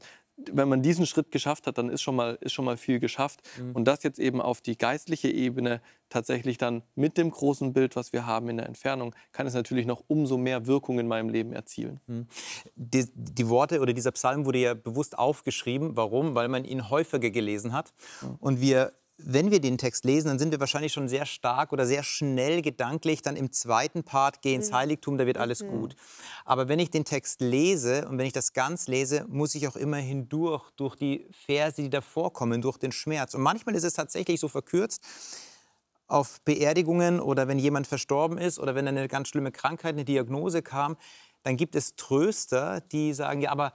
wenn 0.52 0.68
man 0.68 0.82
diesen 0.82 1.06
Schritt 1.06 1.30
geschafft 1.30 1.66
hat, 1.66 1.78
dann 1.78 1.88
ist 1.88 2.02
schon 2.02 2.14
mal, 2.14 2.38
ist 2.40 2.52
schon 2.52 2.64
mal 2.64 2.76
viel 2.76 3.00
geschafft. 3.00 3.40
Mhm. 3.58 3.72
Und 3.72 3.84
das 3.84 4.02
jetzt 4.02 4.18
eben 4.18 4.40
auf 4.40 4.60
die 4.60 4.78
geistliche 4.78 5.28
Ebene 5.28 5.80
tatsächlich 6.08 6.58
dann 6.58 6.82
mit 6.94 7.18
dem 7.18 7.30
großen 7.30 7.72
Bild, 7.72 7.96
was 7.96 8.12
wir 8.12 8.26
haben 8.26 8.48
in 8.48 8.56
der 8.56 8.66
Entfernung, 8.66 9.14
kann 9.32 9.46
es 9.46 9.54
natürlich 9.54 9.86
noch 9.86 10.02
umso 10.06 10.38
mehr 10.38 10.66
Wirkung 10.66 10.98
in 10.98 11.08
meinem 11.08 11.28
Leben 11.28 11.52
erzielen. 11.52 12.00
Mhm. 12.06 12.26
Die, 12.76 13.06
die, 13.14 13.48
Worte 13.48 13.80
oder 13.80 13.92
dieser 13.92 14.12
Psalm 14.12 14.46
wurde 14.46 14.58
ja 14.58 14.74
bewusst 14.74 15.18
aufgeschrieben. 15.18 15.96
Warum? 15.96 16.34
Weil 16.34 16.48
man 16.48 16.64
ihn 16.64 16.88
häufiger 16.88 17.30
gelesen 17.30 17.72
hat. 17.72 17.92
Mhm. 18.22 18.36
Und 18.40 18.60
wir 18.60 18.92
wenn 19.20 19.50
wir 19.50 19.60
den 19.60 19.78
Text 19.78 20.04
lesen, 20.04 20.28
dann 20.28 20.38
sind 20.38 20.52
wir 20.52 20.60
wahrscheinlich 20.60 20.92
schon 20.92 21.08
sehr 21.08 21.26
stark 21.26 21.72
oder 21.72 21.86
sehr 21.86 22.04
schnell 22.04 22.62
gedanklich 22.62 23.20
dann 23.20 23.36
im 23.36 23.52
zweiten 23.52 24.04
Part, 24.04 24.42
geh 24.42 24.54
ins 24.54 24.70
mhm. 24.70 24.76
Heiligtum, 24.76 25.18
da 25.18 25.26
wird 25.26 25.38
alles 25.38 25.62
mhm. 25.62 25.68
gut. 25.68 25.96
Aber 26.44 26.68
wenn 26.68 26.78
ich 26.78 26.90
den 26.90 27.04
Text 27.04 27.40
lese 27.40 28.08
und 28.08 28.18
wenn 28.18 28.26
ich 28.26 28.32
das 28.32 28.52
ganz 28.52 28.86
lese, 28.86 29.26
muss 29.28 29.54
ich 29.54 29.66
auch 29.66 29.76
immer 29.76 29.96
hindurch, 29.96 30.70
durch 30.76 30.94
die 30.94 31.26
Verse, 31.32 31.82
die 31.82 31.90
davor 31.90 32.32
kommen, 32.32 32.62
durch 32.62 32.78
den 32.78 32.92
Schmerz. 32.92 33.34
Und 33.34 33.42
manchmal 33.42 33.74
ist 33.74 33.84
es 33.84 33.92
tatsächlich 33.92 34.38
so 34.38 34.48
verkürzt, 34.48 35.02
auf 36.06 36.40
Beerdigungen 36.42 37.20
oder 37.20 37.48
wenn 37.48 37.58
jemand 37.58 37.86
verstorben 37.86 38.38
ist 38.38 38.58
oder 38.58 38.74
wenn 38.74 38.88
eine 38.88 39.08
ganz 39.08 39.28
schlimme 39.28 39.52
Krankheit, 39.52 39.94
eine 39.94 40.04
Diagnose 40.04 40.62
kam, 40.62 40.96
dann 41.42 41.56
gibt 41.56 41.74
es 41.74 41.96
Tröster, 41.96 42.80
die 42.80 43.12
sagen, 43.12 43.40
ja, 43.40 43.50
aber, 43.50 43.72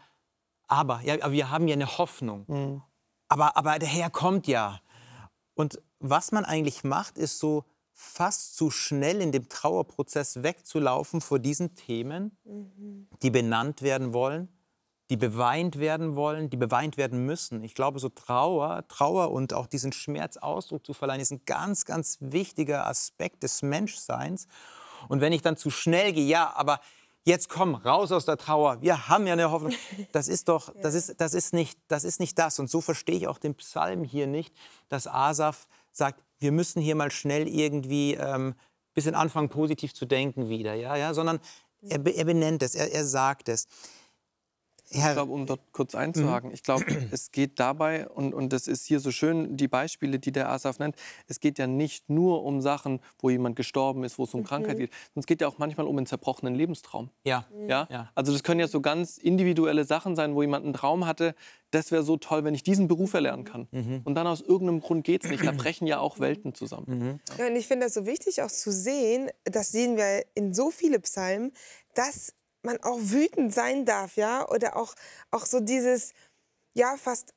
aber, 0.68 1.02
ja, 1.04 1.16
aber 1.22 1.32
wir 1.32 1.52
haben 1.52 1.68
ja 1.68 1.74
eine 1.74 1.98
Hoffnung. 1.98 2.46
Mhm. 2.48 2.82
Aber, 3.28 3.58
aber 3.58 3.80
der 3.80 3.90
Herr 3.90 4.10
kommt 4.10 4.48
ja. 4.48 4.80
Und 5.56 5.82
was 6.00 6.32
man 6.32 6.46
eigentlich 6.46 6.84
macht, 6.84 7.18
ist 7.18 7.40
so 7.40 7.66
fast 7.94 8.56
zu 8.56 8.72
schnell 8.72 9.22
in 9.22 9.32
dem 9.32 9.50
Trauerprozess 9.50 10.42
wegzulaufen 10.42 11.22
vor 11.22 11.40
diesen 11.40 11.76
Themen, 11.76 12.38
mhm. 12.44 13.08
die 13.22 13.30
benannt 13.30 13.82
werden 13.82 14.14
wollen, 14.14 14.50
die 15.10 15.18
beweint 15.18 15.78
werden 15.78 16.16
wollen, 16.16 16.50
die 16.50 16.58
beweint 16.58 16.98
werden 16.98 17.26
müssen. 17.26 17.64
Ich 17.64 17.76
glaube, 17.76 18.00
so 18.00 18.10
Trauer, 18.10 18.88
Trauer 18.88 19.32
und 19.32 19.54
auch 19.54 19.68
diesen 19.68 19.94
Schmerz 19.94 20.38
Ausdruck 20.38 20.86
zu 20.86 20.94
verleihen, 20.94 21.22
ist 21.22 21.32
ein 21.32 21.46
ganz, 21.46 21.86
ganz 21.86 22.18
wichtiger 22.20 22.88
Aspekt 22.88 23.44
des 23.44 23.62
Menschseins. 23.62 24.48
Und 25.10 25.22
wenn 25.22 25.34
ich 25.34 25.42
dann 25.42 25.58
zu 25.58 25.70
schnell 25.70 26.14
gehe, 26.14 26.26
ja, 26.26 26.52
aber 26.56 26.80
jetzt 27.24 27.50
komm, 27.50 27.76
raus 27.76 28.12
aus 28.12 28.26
der 28.26 28.38
Trauer, 28.38 28.82
wir 28.82 29.08
haben 29.08 29.28
ja 29.28 29.34
eine 29.34 29.52
Hoffnung. 29.52 29.74
Das 30.12 30.28
ist 30.28 30.50
doch, 30.50 30.74
das 30.82 30.94
ist, 30.94 31.20
das 31.20 31.34
ist, 31.34 31.54
nicht, 31.54 31.80
das 31.88 32.04
ist 32.04 32.20
nicht 32.20 32.38
das. 32.38 32.60
Und 32.60 32.70
so 32.70 32.82
verstehe 32.82 33.16
ich 33.16 33.28
auch 33.28 33.38
den 33.38 33.56
Psalm 33.56 34.04
hier 34.04 34.28
nicht, 34.28 34.54
dass 34.90 35.08
Asaf 35.08 35.68
sagt, 35.92 36.22
wir 36.40 36.52
müssen 36.52 36.82
hier 36.82 36.96
mal 36.96 37.12
schnell 37.12 37.48
irgendwie 37.48 38.16
ähm, 38.16 38.56
bisschen 38.94 39.16
anfangen, 39.16 39.50
positiv 39.50 39.94
zu 39.94 40.06
denken 40.06 40.50
wieder, 40.50 40.74
ja, 40.76 40.96
ja, 40.96 41.14
sondern 41.14 41.40
er, 41.82 42.06
er 42.06 42.26
benennt 42.26 42.64
es, 42.64 42.76
er, 42.76 42.92
er 42.92 43.06
sagt 43.06 43.50
es. 43.50 43.68
Herr, 44.92 45.10
ich 45.10 45.16
glaube, 45.16 45.32
um 45.32 45.46
dort 45.46 45.62
kurz 45.72 45.96
einzuhaken, 45.96 46.50
mhm. 46.50 46.54
ich 46.54 46.64
glaube, 46.64 46.86
es 47.12 47.32
geht 47.32 47.60
dabei, 47.60 48.08
und, 48.10 48.34
und 48.34 48.54
das 48.54 48.68
ist 48.68 48.86
hier 48.86 49.00
so 49.00 49.12
schön, 49.12 49.58
die 49.58 49.68
Beispiele, 49.68 50.20
die 50.20 50.32
der 50.32 50.50
Asaf 50.50 50.80
nennt, 50.80 50.96
es 51.28 51.40
geht 51.40 51.58
ja 51.58 51.68
nicht 51.68 52.10
nur 52.10 52.44
um 52.44 52.62
Sachen, 52.62 53.00
wo 53.20 53.30
jemand 53.30 53.56
gestorben 53.56 54.04
ist, 54.04 54.18
wo 54.18 54.24
es 54.24 54.34
um 54.34 54.42
mhm. 54.42 54.46
Krankheit 54.46 54.78
geht, 54.78 54.92
sondern 54.92 55.22
es 55.22 55.26
geht 55.26 55.42
ja 55.42 55.48
auch 55.48 55.58
manchmal 55.58 55.88
um 55.88 55.98
einen 55.98 56.06
zerbrochenen 56.06 56.56
Lebenstraum. 56.56 57.10
Ja. 57.24 57.46
ja. 57.68 57.88
ja. 57.90 58.12
Also 58.16 58.32
das 58.32 58.44
können 58.44 58.60
ja 58.60 58.68
so 58.68 58.82
ganz 58.82 59.18
individuelle 59.18 59.86
Sachen 59.86 60.16
sein, 60.16 60.36
wo 60.36 60.42
jemand 60.42 60.66
einen 60.66 60.74
Traum 60.74 61.06
hatte, 61.06 61.36
das 61.74 61.92
wäre 61.92 62.04
so 62.04 62.18
toll, 62.18 62.44
wenn 62.44 62.54
ich 62.54 62.64
diesen 62.64 62.88
Beruf 62.88 63.14
erlernen 63.14 63.46
kann. 63.46 63.68
Mhm. 63.72 64.02
Und 64.04 64.16
dann 64.16 64.28
aus 64.28 64.42
irgendeinem 64.42 64.82
Grund 64.82 65.04
geht 65.04 65.24
es 65.24 65.32
nicht. 65.32 65.46
Da 65.46 65.52
brechen 65.58 65.88
ja 65.88 66.00
auch 66.00 66.20
Welten 66.20 66.54
zusammen. 66.54 66.86
Mhm. 66.88 67.20
Ja, 67.38 67.48
und 67.48 67.56
ich 67.56 67.68
finde 67.68 67.88
das 67.88 67.96
so 67.96 68.06
wichtig 68.06 68.42
auch 68.42 68.52
zu 68.52 68.72
sehen, 68.72 69.30
das 69.44 69.72
sehen 69.72 69.98
wir 69.98 70.24
in 70.36 70.54
so 70.54 70.70
vielen 70.70 71.02
Psalmen, 71.02 71.52
dass 71.96 72.34
man 72.64 72.78
auch 72.84 73.00
wütend 73.00 73.54
sein 73.54 73.86
darf, 73.86 74.16
ja, 74.16 74.48
oder 74.50 74.76
auch, 74.76 74.94
auch 75.32 75.46
so 75.46 75.60
dieses, 75.60 76.14
ja, 76.74 76.96
fast 76.98 77.34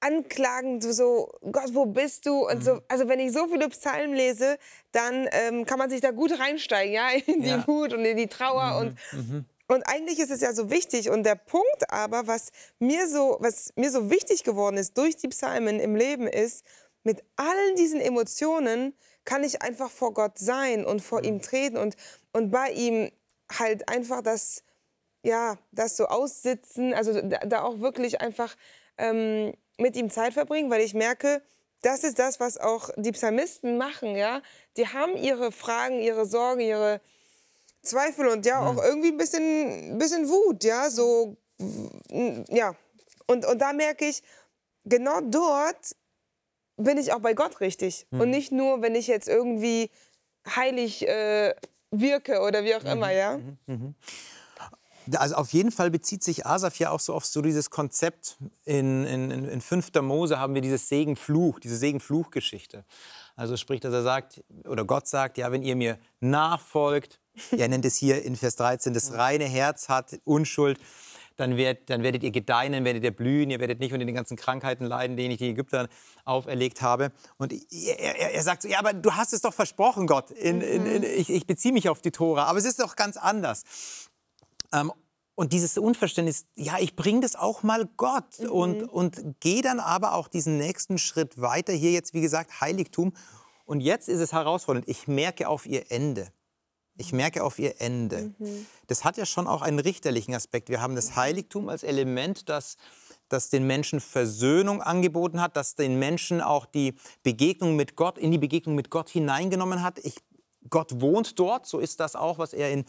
anklagen, 0.00 0.80
so, 0.80 1.30
Gott, 1.52 1.74
wo 1.74 1.86
bist 1.86 2.26
du? 2.26 2.48
Und 2.48 2.60
mhm. 2.60 2.62
so, 2.62 2.80
also 2.88 3.08
wenn 3.08 3.20
ich 3.20 3.32
so 3.32 3.46
viele 3.48 3.68
Psalmen 3.68 4.14
lese, 4.14 4.58
dann 4.92 5.28
ähm, 5.32 5.66
kann 5.66 5.78
man 5.78 5.90
sich 5.90 6.00
da 6.00 6.10
gut 6.10 6.38
reinsteigen, 6.38 6.92
ja, 6.92 7.10
in 7.26 7.42
die 7.42 7.50
ja. 7.50 7.66
Wut 7.66 7.92
und 7.92 8.04
in 8.04 8.16
die 8.16 8.26
Trauer 8.26 8.80
mhm. 8.82 8.88
und 8.88 8.96
mhm. 9.12 9.44
Und 9.70 9.84
eigentlich 9.84 10.18
ist 10.18 10.32
es 10.32 10.40
ja 10.40 10.52
so 10.52 10.68
wichtig. 10.68 11.10
Und 11.10 11.22
der 11.22 11.36
Punkt 11.36 11.92
aber, 11.92 12.26
was 12.26 12.50
mir 12.80 13.06
so, 13.06 13.36
was 13.38 13.72
mir 13.76 13.92
so 13.92 14.10
wichtig 14.10 14.42
geworden 14.42 14.76
ist 14.76 14.98
durch 14.98 15.16
die 15.16 15.28
Psalmen 15.28 15.78
im 15.78 15.94
Leben, 15.94 16.26
ist, 16.26 16.64
mit 17.04 17.22
allen 17.36 17.76
diesen 17.76 18.00
Emotionen 18.00 18.94
kann 19.24 19.44
ich 19.44 19.62
einfach 19.62 19.88
vor 19.88 20.12
Gott 20.12 20.40
sein 20.40 20.84
und 20.84 21.02
vor 21.02 21.20
mhm. 21.20 21.26
ihm 21.26 21.42
treten 21.42 21.76
und, 21.76 21.94
und 22.32 22.50
bei 22.50 22.72
ihm 22.72 23.12
halt 23.58 23.88
einfach 23.88 24.22
das, 24.22 24.62
ja, 25.22 25.58
das 25.72 25.96
so 25.96 26.06
aussitzen, 26.06 26.94
also 26.94 27.20
da, 27.20 27.38
da 27.38 27.62
auch 27.62 27.80
wirklich 27.80 28.20
einfach 28.20 28.56
ähm, 28.98 29.52
mit 29.78 29.96
ihm 29.96 30.10
Zeit 30.10 30.34
verbringen, 30.34 30.70
weil 30.70 30.82
ich 30.82 30.94
merke, 30.94 31.42
das 31.82 32.04
ist 32.04 32.18
das, 32.18 32.40
was 32.40 32.58
auch 32.58 32.90
die 32.96 33.12
Psalmisten 33.12 33.78
machen, 33.78 34.14
ja. 34.14 34.42
Die 34.76 34.88
haben 34.88 35.16
ihre 35.16 35.50
Fragen, 35.50 36.00
ihre 36.00 36.26
Sorgen, 36.26 36.60
ihre 36.60 37.00
Zweifel 37.82 38.28
und 38.28 38.44
ja, 38.44 38.60
auch 38.60 38.74
mhm. 38.74 38.82
irgendwie 38.84 39.08
ein 39.08 39.16
bisschen, 39.16 39.98
bisschen 39.98 40.28
Wut, 40.28 40.64
ja, 40.64 40.90
so, 40.90 41.36
ja. 42.48 42.74
Und, 43.26 43.46
und 43.46 43.58
da 43.58 43.72
merke 43.72 44.06
ich, 44.06 44.22
genau 44.84 45.20
dort 45.22 45.96
bin 46.76 46.98
ich 46.98 47.12
auch 47.12 47.20
bei 47.20 47.34
Gott 47.34 47.60
richtig. 47.60 48.06
Mhm. 48.10 48.20
Und 48.20 48.30
nicht 48.30 48.52
nur, 48.52 48.82
wenn 48.82 48.94
ich 48.94 49.06
jetzt 49.06 49.28
irgendwie 49.28 49.90
heilig 50.46 51.06
äh, 51.06 51.54
wirke 51.90 52.40
oder 52.40 52.64
wie 52.64 52.74
auch 52.74 52.84
immer, 52.84 53.08
mhm, 53.08 53.12
ja. 53.12 53.38
Mhm, 53.38 53.58
mhm. 53.66 53.94
Also 55.16 55.34
auf 55.36 55.52
jeden 55.52 55.72
Fall 55.72 55.90
bezieht 55.90 56.22
sich 56.22 56.46
Asaf 56.46 56.78
ja 56.78 56.90
auch 56.90 57.00
so 57.00 57.14
auf 57.14 57.24
so 57.24 57.42
dieses 57.42 57.70
Konzept. 57.70 58.36
In, 58.64 59.04
in, 59.06 59.30
in 59.30 59.60
5. 59.60 59.90
Mose 60.02 60.38
haben 60.38 60.54
wir 60.54 60.62
dieses 60.62 60.88
Segen-Fluch, 60.88 61.58
diese 61.58 61.76
Segen-Fluch-Geschichte. 61.76 62.84
Also 63.34 63.56
sprich, 63.56 63.80
dass 63.80 63.92
er 63.92 64.02
sagt, 64.02 64.44
oder 64.66 64.84
Gott 64.84 65.08
sagt, 65.08 65.38
ja, 65.38 65.50
wenn 65.50 65.62
ihr 65.62 65.74
mir 65.74 65.98
nachfolgt, 66.20 67.20
er 67.50 67.68
nennt 67.68 67.84
es 67.84 67.96
hier 67.96 68.22
in 68.22 68.36
Vers 68.36 68.56
13, 68.56 68.92
das 68.92 69.14
reine 69.14 69.44
Herz 69.44 69.88
hat, 69.88 70.20
Unschuld, 70.24 70.78
dann, 71.40 71.56
werd, 71.56 71.90
dann 71.90 72.02
werdet 72.02 72.22
ihr 72.22 72.30
gedeihen, 72.30 72.84
werdet 72.84 73.02
ihr 73.02 73.10
blühen, 73.10 73.50
ihr 73.50 73.58
werdet 73.60 73.80
nicht 73.80 73.92
unter 73.92 74.04
den 74.04 74.14
ganzen 74.14 74.36
Krankheiten 74.36 74.84
leiden, 74.84 75.16
denen 75.16 75.32
ich 75.32 75.38
den 75.38 75.50
Ägyptern 75.50 75.88
auferlegt 76.24 76.82
habe. 76.82 77.12
Und 77.38 77.52
er, 77.52 77.98
er, 77.98 78.34
er 78.34 78.42
sagt 78.42 78.62
so, 78.62 78.68
ja, 78.68 78.78
aber 78.78 78.92
du 78.92 79.12
hast 79.12 79.32
es 79.32 79.40
doch 79.40 79.54
versprochen, 79.54 80.06
Gott. 80.06 80.30
In, 80.30 80.60
in, 80.60 80.86
in, 80.86 81.02
ich, 81.02 81.30
ich 81.30 81.46
beziehe 81.46 81.72
mich 81.72 81.88
auf 81.88 82.02
die 82.02 82.10
Tora, 82.10 82.44
aber 82.44 82.58
es 82.58 82.64
ist 82.64 82.80
doch 82.80 82.94
ganz 82.96 83.16
anders. 83.16 83.64
Ähm, 84.72 84.92
und 85.34 85.54
dieses 85.54 85.78
Unverständnis, 85.78 86.44
ja, 86.54 86.78
ich 86.78 86.96
bringe 86.96 87.20
das 87.20 87.34
auch 87.34 87.62
mal 87.62 87.88
Gott 87.96 88.38
mhm. 88.38 88.50
und, 88.50 88.82
und 88.82 89.40
gehe 89.40 89.62
dann 89.62 89.80
aber 89.80 90.14
auch 90.14 90.28
diesen 90.28 90.58
nächsten 90.58 90.98
Schritt 90.98 91.40
weiter. 91.40 91.72
Hier 91.72 91.92
jetzt, 91.92 92.12
wie 92.12 92.20
gesagt, 92.20 92.60
Heiligtum. 92.60 93.14
Und 93.64 93.80
jetzt 93.80 94.08
ist 94.08 94.20
es 94.20 94.32
herausfordernd. 94.32 94.88
Ich 94.88 95.08
merke 95.08 95.48
auf 95.48 95.64
ihr 95.64 95.90
Ende. 95.90 96.30
Ich 96.96 97.12
merke 97.12 97.44
auf 97.44 97.58
ihr 97.58 97.80
Ende. 97.80 98.34
Mhm. 98.38 98.66
Das 98.86 99.04
hat 99.04 99.16
ja 99.16 99.24
schon 99.24 99.46
auch 99.46 99.62
einen 99.62 99.78
richterlichen 99.78 100.34
Aspekt. 100.34 100.68
Wir 100.68 100.80
haben 100.80 100.94
das 100.94 101.16
Heiligtum 101.16 101.68
als 101.68 101.82
Element, 101.82 102.48
das, 102.48 102.76
das 103.28 103.48
den 103.48 103.66
Menschen 103.66 104.00
Versöhnung 104.00 104.82
angeboten 104.82 105.40
hat, 105.40 105.56
das 105.56 105.74
den 105.74 105.98
Menschen 105.98 106.40
auch 106.40 106.66
die 106.66 106.94
Begegnung 107.22 107.76
mit 107.76 107.96
Gott, 107.96 108.18
in 108.18 108.30
die 108.30 108.38
Begegnung 108.38 108.74
mit 108.74 108.90
Gott 108.90 109.08
hineingenommen 109.08 109.82
hat. 109.82 109.98
Ich, 110.00 110.16
Gott 110.68 111.00
wohnt 111.00 111.38
dort, 111.38 111.66
so 111.66 111.78
ist 111.78 112.00
das 112.00 112.16
auch, 112.16 112.38
was 112.38 112.52
er 112.52 112.70
in, 112.70 112.84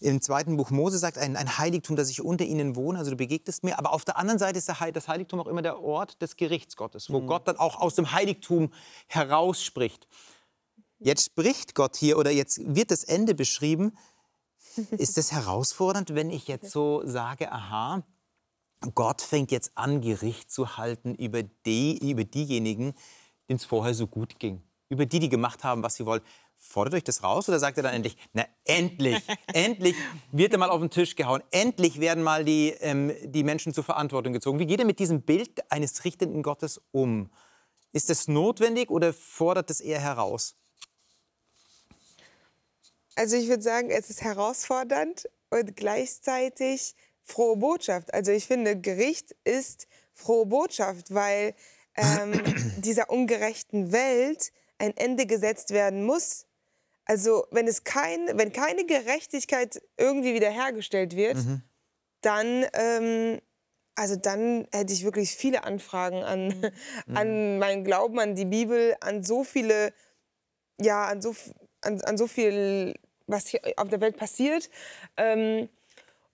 im 0.00 0.20
zweiten 0.20 0.56
Buch 0.56 0.70
Mose 0.70 0.98
sagt, 0.98 1.18
ein, 1.18 1.36
ein, 1.36 1.58
Heiligtum, 1.58 1.96
das 1.96 2.10
ich 2.10 2.22
unter 2.22 2.44
ihnen 2.44 2.76
wohne, 2.76 2.98
also 2.98 3.10
du 3.10 3.16
begegnest 3.16 3.62
mir. 3.64 3.78
Aber 3.78 3.92
auf 3.92 4.04
der 4.04 4.16
anderen 4.16 4.38
Seite 4.38 4.58
ist 4.58 4.68
das 4.68 5.08
Heiligtum 5.08 5.40
auch 5.40 5.46
immer 5.46 5.62
der 5.62 5.80
Ort 5.80 6.20
des 6.20 6.36
Gerichts 6.36 6.76
Gottes, 6.76 7.10
wo 7.10 7.20
mhm. 7.20 7.26
Gott 7.26 7.48
dann 7.48 7.56
auch 7.56 7.80
aus 7.80 7.94
dem 7.94 8.12
Heiligtum 8.12 8.72
herausspricht. 9.06 10.08
Jetzt 11.04 11.26
spricht 11.26 11.74
Gott 11.74 11.96
hier 11.96 12.16
oder 12.16 12.30
jetzt 12.30 12.62
wird 12.64 12.90
das 12.90 13.04
Ende 13.04 13.34
beschrieben. 13.34 13.92
Ist 14.92 15.18
es 15.18 15.32
herausfordernd, 15.32 16.14
wenn 16.14 16.30
ich 16.30 16.48
jetzt 16.48 16.70
so 16.70 17.02
sage, 17.04 17.52
aha, 17.52 18.02
Gott 18.94 19.20
fängt 19.20 19.52
jetzt 19.52 19.76
an, 19.76 20.00
Gericht 20.00 20.50
zu 20.50 20.78
halten 20.78 21.14
über, 21.14 21.42
die, 21.42 22.10
über 22.10 22.24
diejenigen, 22.24 22.94
denen 23.50 23.58
es 23.58 23.66
vorher 23.66 23.92
so 23.92 24.06
gut 24.06 24.38
ging, 24.38 24.62
über 24.88 25.04
die, 25.04 25.18
die 25.18 25.28
gemacht 25.28 25.62
haben, 25.62 25.82
was 25.82 25.96
sie 25.96 26.06
wollen. 26.06 26.22
Fordert 26.56 26.94
euch 26.94 27.04
das 27.04 27.22
raus 27.22 27.50
oder 27.50 27.58
sagt 27.58 27.76
er 27.76 27.82
dann 27.82 27.94
endlich, 27.94 28.16
na 28.32 28.46
endlich, 28.64 29.22
endlich 29.52 29.96
wird 30.32 30.54
er 30.54 30.58
mal 30.58 30.70
auf 30.70 30.80
den 30.80 30.88
Tisch 30.88 31.16
gehauen, 31.16 31.42
endlich 31.50 32.00
werden 32.00 32.24
mal 32.24 32.46
die, 32.46 32.70
ähm, 32.80 33.12
die 33.24 33.44
Menschen 33.44 33.74
zur 33.74 33.84
Verantwortung 33.84 34.32
gezogen. 34.32 34.58
Wie 34.58 34.66
geht 34.66 34.80
er 34.80 34.86
mit 34.86 34.98
diesem 34.98 35.20
Bild 35.20 35.70
eines 35.70 36.02
richtenden 36.06 36.42
Gottes 36.42 36.80
um? 36.92 37.30
Ist 37.92 38.08
es 38.08 38.26
notwendig 38.26 38.90
oder 38.90 39.12
fordert 39.12 39.68
es 39.68 39.80
eher 39.80 40.00
heraus? 40.00 40.56
Also 43.16 43.36
ich 43.36 43.48
würde 43.48 43.62
sagen, 43.62 43.90
es 43.90 44.10
ist 44.10 44.22
herausfordernd 44.22 45.28
und 45.50 45.76
gleichzeitig 45.76 46.94
frohe 47.22 47.56
Botschaft. 47.56 48.12
Also 48.12 48.32
ich 48.32 48.46
finde, 48.46 48.80
Gericht 48.80 49.34
ist 49.44 49.86
frohe 50.12 50.46
Botschaft, 50.46 51.14
weil 51.14 51.54
ähm, 51.96 52.32
dieser 52.78 53.10
ungerechten 53.10 53.92
Welt 53.92 54.52
ein 54.78 54.96
Ende 54.96 55.26
gesetzt 55.26 55.70
werden 55.70 56.04
muss. 56.04 56.46
Also 57.04 57.46
wenn 57.50 57.68
es 57.68 57.84
kein, 57.84 58.26
wenn 58.38 58.52
keine 58.52 58.84
Gerechtigkeit 58.84 59.80
irgendwie 59.96 60.34
wiederhergestellt 60.34 61.16
wird, 61.16 61.36
mhm. 61.36 61.62
dann 62.22 62.66
ähm, 62.72 63.40
also 63.96 64.16
dann 64.16 64.66
hätte 64.72 64.92
ich 64.92 65.04
wirklich 65.04 65.32
viele 65.32 65.64
Anfragen 65.64 66.22
an, 66.22 66.72
an 67.14 67.58
meinen 67.58 67.84
Glauben, 67.84 68.18
an 68.18 68.34
die 68.34 68.44
Bibel, 68.44 68.96
an 69.00 69.22
so 69.22 69.44
viele, 69.44 69.92
ja, 70.80 71.06
an 71.06 71.22
so, 71.22 71.34
an, 71.82 72.00
an 72.00 72.18
so 72.18 72.26
viel, 72.26 72.94
was 73.26 73.48
hier 73.48 73.60
auf 73.76 73.88
der 73.88 74.00
Welt 74.00 74.16
passiert. 74.16 74.70
Ähm, 75.16 75.68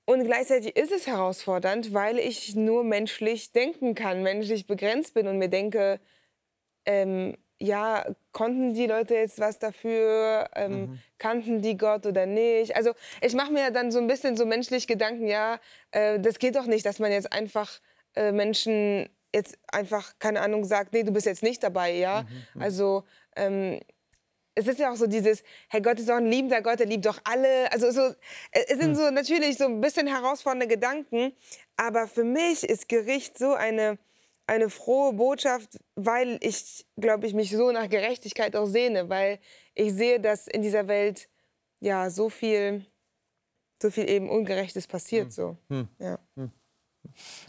und 0.04 0.24
gleichzeitig 0.24 0.76
ist 0.76 0.90
es 0.90 1.06
herausfordernd, 1.06 1.94
weil 1.94 2.18
ich 2.18 2.56
nur 2.56 2.82
menschlich 2.82 3.52
denken 3.52 3.94
kann, 3.94 4.22
menschlich 4.22 4.66
begrenzt 4.66 5.14
bin 5.14 5.28
und 5.28 5.38
mir 5.38 5.48
denke, 5.48 6.00
ähm, 6.84 7.36
ja, 7.60 8.06
konnten 8.32 8.72
die 8.72 8.86
Leute 8.86 9.14
jetzt 9.14 9.38
was 9.38 9.58
dafür? 9.58 10.48
Ähm, 10.56 10.80
mhm. 10.80 10.98
Kannten 11.18 11.62
die 11.62 11.76
Gott 11.76 12.06
oder 12.06 12.26
nicht? 12.26 12.74
Also 12.74 12.92
ich 13.20 13.34
mache 13.34 13.52
mir 13.52 13.70
dann 13.70 13.92
so 13.92 13.98
ein 13.98 14.06
bisschen 14.06 14.36
so 14.36 14.46
menschlich 14.46 14.86
Gedanken, 14.86 15.26
ja, 15.26 15.60
äh, 15.90 16.18
das 16.18 16.38
geht 16.38 16.56
doch 16.56 16.66
nicht, 16.66 16.86
dass 16.86 16.98
man 16.98 17.12
jetzt 17.12 17.32
einfach 17.32 17.80
äh, 18.16 18.32
Menschen 18.32 19.08
jetzt 19.34 19.58
einfach, 19.70 20.14
keine 20.18 20.40
Ahnung, 20.40 20.64
sagt, 20.64 20.92
nee, 20.92 21.02
du 21.02 21.12
bist 21.12 21.26
jetzt 21.26 21.42
nicht 21.42 21.62
dabei, 21.62 21.92
ja. 21.92 22.22
Mhm. 22.22 22.28
mhm. 22.54 22.62
Also 22.62 23.04
ähm, 23.36 23.80
es 24.60 24.68
ist 24.68 24.78
ja 24.78 24.92
auch 24.92 24.96
so 24.96 25.06
dieses, 25.06 25.42
hey, 25.68 25.80
Gott 25.80 25.98
ist 25.98 26.10
auch 26.10 26.16
ein 26.16 26.26
liebender 26.26 26.62
Gott, 26.62 26.80
er 26.80 26.86
liebt 26.86 27.06
doch 27.06 27.18
alle. 27.24 27.72
Also 27.72 27.90
so, 27.90 28.00
äh, 28.52 28.64
es 28.68 28.78
sind 28.78 28.90
mhm. 28.90 28.94
so 28.94 29.10
natürlich 29.10 29.58
so 29.58 29.64
ein 29.64 29.80
bisschen 29.80 30.06
herausfordernde 30.06 30.66
Gedanken, 30.66 31.32
aber 31.76 32.06
für 32.06 32.24
mich 32.24 32.62
ist 32.64 32.88
Gericht 32.88 33.38
so 33.38 33.54
eine 33.54 33.98
eine 34.50 34.68
frohe 34.68 35.12
Botschaft, 35.12 35.78
weil 35.94 36.36
ich, 36.40 36.84
glaube 36.96 37.24
ich, 37.28 37.34
mich 37.34 37.52
so 37.52 37.70
nach 37.70 37.88
Gerechtigkeit 37.88 38.56
auch 38.56 38.66
sehne, 38.66 39.08
weil 39.08 39.38
ich 39.76 39.92
sehe, 39.92 40.18
dass 40.18 40.48
in 40.48 40.60
dieser 40.60 40.88
Welt 40.88 41.28
ja 41.78 42.10
so 42.10 42.28
viel, 42.28 42.84
so 43.80 43.92
viel 43.92 44.10
eben 44.10 44.28
Ungerechtes 44.28 44.88
passiert. 44.88 45.26
Hm. 45.26 45.30
So. 45.30 45.56
Hm. 45.68 45.88
Ja. 46.00 46.18
Hm. 46.34 46.50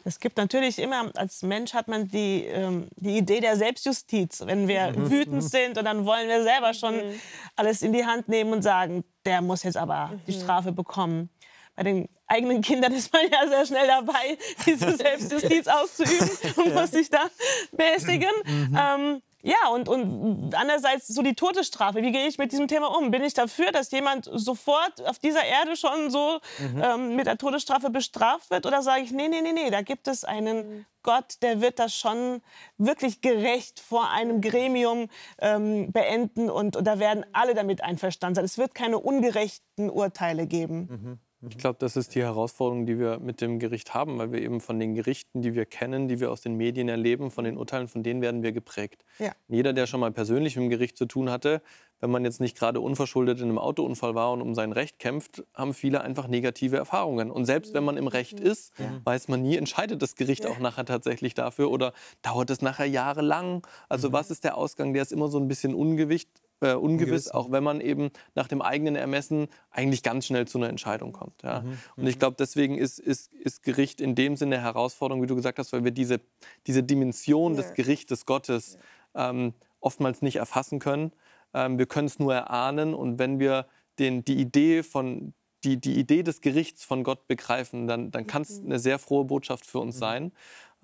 Es 0.03 0.19
gibt 0.19 0.37
natürlich 0.37 0.79
immer, 0.79 1.11
als 1.15 1.43
Mensch 1.43 1.73
hat 1.73 1.87
man 1.87 2.07
die, 2.07 2.45
ähm, 2.45 2.87
die 2.95 3.17
Idee 3.17 3.39
der 3.39 3.55
Selbstjustiz. 3.55 4.43
Wenn 4.45 4.67
wir 4.67 4.91
mhm. 4.91 5.09
wütend 5.09 5.43
sind 5.43 5.77
und 5.77 5.85
dann 5.85 6.05
wollen 6.05 6.27
wir 6.27 6.43
selber 6.43 6.73
schon 6.73 6.95
mhm. 6.95 7.19
alles 7.55 7.81
in 7.81 7.93
die 7.93 8.05
Hand 8.05 8.27
nehmen 8.27 8.53
und 8.53 8.61
sagen, 8.61 9.03
der 9.25 9.41
muss 9.41 9.63
jetzt 9.63 9.77
aber 9.77 10.07
mhm. 10.07 10.21
die 10.27 10.33
Strafe 10.33 10.71
bekommen 10.71 11.29
bei 11.75 11.83
den 11.83 12.09
eigenen 12.27 12.61
Kindern 12.61 12.93
ist 12.93 13.11
man 13.13 13.23
ja 13.31 13.47
sehr 13.47 13.65
schnell 13.65 13.87
dabei, 13.87 14.37
diese 14.65 14.95
Selbstjustiz 14.97 15.67
auszuüben 15.67 16.29
und 16.57 16.73
muss 16.73 16.91
sich 16.91 17.09
da 17.09 17.25
mäßigen. 17.71 18.31
Mhm. 18.45 18.77
Ähm, 18.79 19.21
ja, 19.43 19.69
und, 19.73 19.89
und 19.89 20.53
andererseits 20.53 21.07
so 21.07 21.21
die 21.21 21.35
Todesstrafe. 21.35 22.01
Wie 22.01 22.11
gehe 22.11 22.27
ich 22.27 22.37
mit 22.37 22.51
diesem 22.51 22.67
Thema 22.67 22.95
um? 22.95 23.11
Bin 23.11 23.23
ich 23.23 23.33
dafür, 23.33 23.71
dass 23.71 23.91
jemand 23.91 24.29
sofort 24.31 25.05
auf 25.07 25.19
dieser 25.19 25.43
Erde 25.43 25.75
schon 25.75 26.11
so 26.11 26.39
mhm. 26.59 26.83
ähm, 26.83 27.15
mit 27.15 27.27
der 27.27 27.37
Todesstrafe 27.37 27.89
bestraft 27.89 28.51
wird? 28.51 28.65
Oder 28.65 28.81
sage 28.83 29.03
ich, 29.03 29.11
nee, 29.11 29.27
nee, 29.27 29.41
nee, 29.41 29.53
nee, 29.53 29.69
da 29.69 29.81
gibt 29.81 30.07
es 30.07 30.23
einen. 30.23 30.85
Gott, 31.03 31.41
der 31.41 31.61
wird 31.61 31.79
das 31.79 31.95
schon 31.95 32.43
wirklich 32.77 33.21
gerecht 33.21 33.79
vor 33.79 34.11
einem 34.11 34.39
Gremium 34.39 35.09
ähm, 35.39 35.91
beenden 35.91 36.47
und, 36.47 36.75
und, 36.75 36.85
da 36.85 36.99
werden 36.99 37.25
alle 37.33 37.55
damit 37.55 37.83
einverstanden 37.83 38.35
sein. 38.35 38.45
Es 38.45 38.59
wird 38.59 38.75
keine 38.75 38.99
ungerechten 38.99 39.89
Urteile 39.89 40.45
geben. 40.45 40.87
Mhm. 40.91 41.19
Ich 41.49 41.57
glaube, 41.57 41.77
das 41.79 41.95
ist 41.97 42.13
die 42.13 42.21
Herausforderung, 42.21 42.85
die 42.85 42.99
wir 42.99 43.19
mit 43.19 43.41
dem 43.41 43.57
Gericht 43.57 43.95
haben, 43.95 44.19
weil 44.19 44.31
wir 44.31 44.41
eben 44.41 44.61
von 44.61 44.79
den 44.79 44.93
Gerichten, 44.93 45.41
die 45.41 45.55
wir 45.55 45.65
kennen, 45.65 46.07
die 46.07 46.19
wir 46.19 46.31
aus 46.31 46.41
den 46.41 46.55
Medien 46.55 46.87
erleben, 46.87 47.31
von 47.31 47.45
den 47.45 47.57
Urteilen, 47.57 47.87
von 47.87 48.03
denen 48.03 48.21
werden 48.21 48.43
wir 48.43 48.51
geprägt. 48.51 49.03
Ja. 49.17 49.31
Jeder, 49.47 49.73
der 49.73 49.87
schon 49.87 49.99
mal 49.99 50.11
persönlich 50.11 50.55
mit 50.55 50.65
dem 50.65 50.69
Gericht 50.69 50.97
zu 50.97 51.05
tun 51.05 51.31
hatte, 51.31 51.63
wenn 51.99 52.11
man 52.11 52.25
jetzt 52.25 52.41
nicht 52.41 52.57
gerade 52.57 52.81
unverschuldet 52.81 53.39
in 53.39 53.45
einem 53.45 53.59
Autounfall 53.59 54.15
war 54.15 54.31
und 54.31 54.41
um 54.41 54.55
sein 54.55 54.71
Recht 54.71 54.99
kämpft, 54.99 55.43
haben 55.53 55.73
viele 55.73 56.01
einfach 56.01 56.27
negative 56.27 56.77
Erfahrungen. 56.77 57.31
Und 57.31 57.45
selbst 57.45 57.73
wenn 57.73 57.83
man 57.83 57.95
im 57.95 58.07
Recht 58.07 58.39
mhm. 58.39 58.45
ist, 58.45 58.73
ja. 58.79 58.99
weiß 59.03 59.27
man 59.27 59.41
nie, 59.41 59.55
entscheidet 59.55 60.01
das 60.01 60.15
Gericht 60.15 60.45
auch 60.45 60.59
nachher 60.59 60.85
tatsächlich 60.85 61.33
dafür 61.33 61.71
oder 61.71 61.93
dauert 62.21 62.49
es 62.49 62.61
nachher 62.61 62.87
jahrelang. 62.87 63.65
Also 63.87 64.09
mhm. 64.09 64.13
was 64.13 64.31
ist 64.31 64.43
der 64.43 64.57
Ausgang? 64.57 64.93
Der 64.93 65.03
ist 65.03 65.11
immer 65.11 65.27
so 65.27 65.39
ein 65.39 65.47
bisschen 65.47 65.73
ungewicht, 65.75 66.29
äh, 66.61 66.73
ungewiss, 66.73 67.27
auch 67.29 67.51
wenn 67.51 67.63
man 67.63 67.81
eben 67.81 68.11
nach 68.35 68.47
dem 68.47 68.61
eigenen 68.61 68.95
Ermessen 68.95 69.47
eigentlich 69.71 70.03
ganz 70.03 70.27
schnell 70.27 70.47
zu 70.47 70.57
einer 70.57 70.69
Entscheidung 70.69 71.11
kommt. 71.11 71.41
Ja. 71.43 71.61
Mhm. 71.61 71.77
Und 71.97 72.07
ich 72.07 72.15
mhm. 72.15 72.19
glaube, 72.19 72.35
deswegen 72.39 72.77
ist, 72.77 72.99
ist, 72.99 73.33
ist 73.33 73.63
Gericht 73.63 73.99
in 73.99 74.15
dem 74.15 74.37
Sinne 74.37 74.57
eine 74.57 74.63
Herausforderung, 74.63 75.21
wie 75.21 75.27
du 75.27 75.35
gesagt 75.35 75.59
hast, 75.59 75.73
weil 75.73 75.83
wir 75.83 75.91
diese, 75.91 76.21
diese 76.67 76.83
Dimension 76.83 77.55
ja. 77.55 77.61
des 77.61 77.73
Gerichtes 77.73 78.25
Gottes 78.25 78.77
ähm, 79.15 79.53
oftmals 79.79 80.21
nicht 80.21 80.37
erfassen 80.37 80.79
können. 80.79 81.11
Ähm, 81.53 81.77
wir 81.77 81.87
können 81.87 82.07
es 82.07 82.19
nur 82.19 82.33
erahnen 82.33 82.93
und 82.93 83.19
wenn 83.19 83.39
wir 83.39 83.65
den, 83.99 84.23
die 84.23 84.39
Idee 84.39 84.83
von 84.83 85.33
die, 85.63 85.77
die 85.77 85.99
Idee 85.99 86.23
des 86.23 86.41
Gerichts 86.41 86.83
von 86.83 87.03
Gott 87.03 87.27
begreifen, 87.27 87.87
dann, 87.87 88.09
dann 88.11 88.25
kann 88.25 88.41
es 88.41 88.59
mhm. 88.59 88.67
eine 88.67 88.79
sehr 88.79 88.99
frohe 88.99 89.25
Botschaft 89.25 89.65
für 89.65 89.79
uns 89.79 89.95
mhm. 89.95 89.99
sein. 89.99 90.31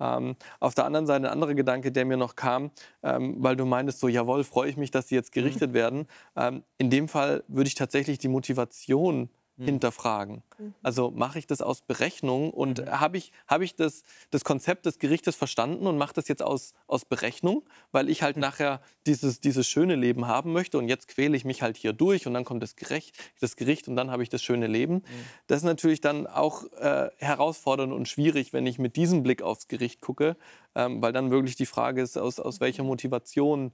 Ähm, 0.00 0.36
auf 0.60 0.74
der 0.74 0.84
anderen 0.84 1.06
Seite 1.06 1.26
ein 1.26 1.32
anderer 1.32 1.54
Gedanke, 1.54 1.92
der 1.92 2.04
mir 2.04 2.16
noch 2.16 2.36
kam, 2.36 2.70
ähm, 3.02 3.36
weil 3.38 3.56
du 3.56 3.64
meintest, 3.64 4.00
so 4.00 4.08
jawohl, 4.08 4.44
freue 4.44 4.70
ich 4.70 4.76
mich, 4.76 4.90
dass 4.90 5.08
sie 5.08 5.14
jetzt 5.14 5.32
gerichtet 5.32 5.70
mhm. 5.70 5.74
werden. 5.74 6.06
Ähm, 6.36 6.62
in 6.78 6.90
dem 6.90 7.08
Fall 7.08 7.44
würde 7.48 7.68
ich 7.68 7.74
tatsächlich 7.74 8.18
die 8.18 8.28
Motivation 8.28 9.28
mhm. 9.58 9.64
hinterfragen. 9.64 10.42
Mhm. 10.58 10.74
Also 10.82 11.10
mache 11.10 11.38
ich 11.38 11.46
das 11.46 11.60
aus 11.60 11.82
Berechnung 11.82 12.50
und 12.50 12.80
mhm. 12.80 12.90
habe 12.90 13.18
ich, 13.18 13.32
hab 13.46 13.60
ich 13.60 13.74
das, 13.74 14.02
das 14.30 14.44
Konzept 14.44 14.86
des 14.86 14.98
Gerichtes 14.98 15.36
verstanden 15.36 15.86
und 15.86 15.98
mache 15.98 16.14
das 16.14 16.28
jetzt 16.28 16.42
aus, 16.42 16.74
aus 16.86 17.04
Berechnung, 17.04 17.64
weil 17.92 18.08
ich 18.08 18.22
halt 18.22 18.36
mhm. 18.36 18.42
nachher 18.42 18.80
dieses, 19.06 19.40
dieses 19.40 19.66
schöne 19.68 19.96
Leben 19.96 20.26
haben 20.26 20.52
möchte 20.52 20.78
und 20.78 20.88
jetzt 20.88 21.08
quäle 21.08 21.36
ich 21.36 21.44
mich 21.44 21.62
halt 21.62 21.76
hier 21.76 21.92
durch 21.92 22.26
und 22.26 22.34
dann 22.34 22.44
kommt 22.44 22.62
das 22.62 22.76
Gericht, 22.76 23.16
das 23.40 23.56
Gericht 23.56 23.88
und 23.88 23.96
dann 23.96 24.10
habe 24.10 24.22
ich 24.22 24.28
das 24.28 24.42
schöne 24.42 24.66
Leben. 24.66 24.94
Mhm. 24.94 25.02
Das 25.46 25.58
ist 25.58 25.64
natürlich 25.64 26.00
dann 26.00 26.26
auch 26.26 26.64
äh, 26.74 27.10
herausfordernd 27.18 27.92
und 27.92 28.08
schwierig, 28.08 28.52
wenn 28.52 28.66
ich 28.66 28.78
mit 28.78 28.96
diesem 28.96 29.22
Blick 29.22 29.42
aufs 29.42 29.68
Gericht 29.68 30.00
gucke, 30.00 30.36
ähm, 30.74 31.02
weil 31.02 31.12
dann 31.12 31.30
wirklich 31.30 31.56
die 31.56 31.66
Frage 31.66 32.00
ist, 32.00 32.16
aus, 32.16 32.38
aus 32.40 32.60
welcher 32.60 32.84
Motivation 32.84 33.72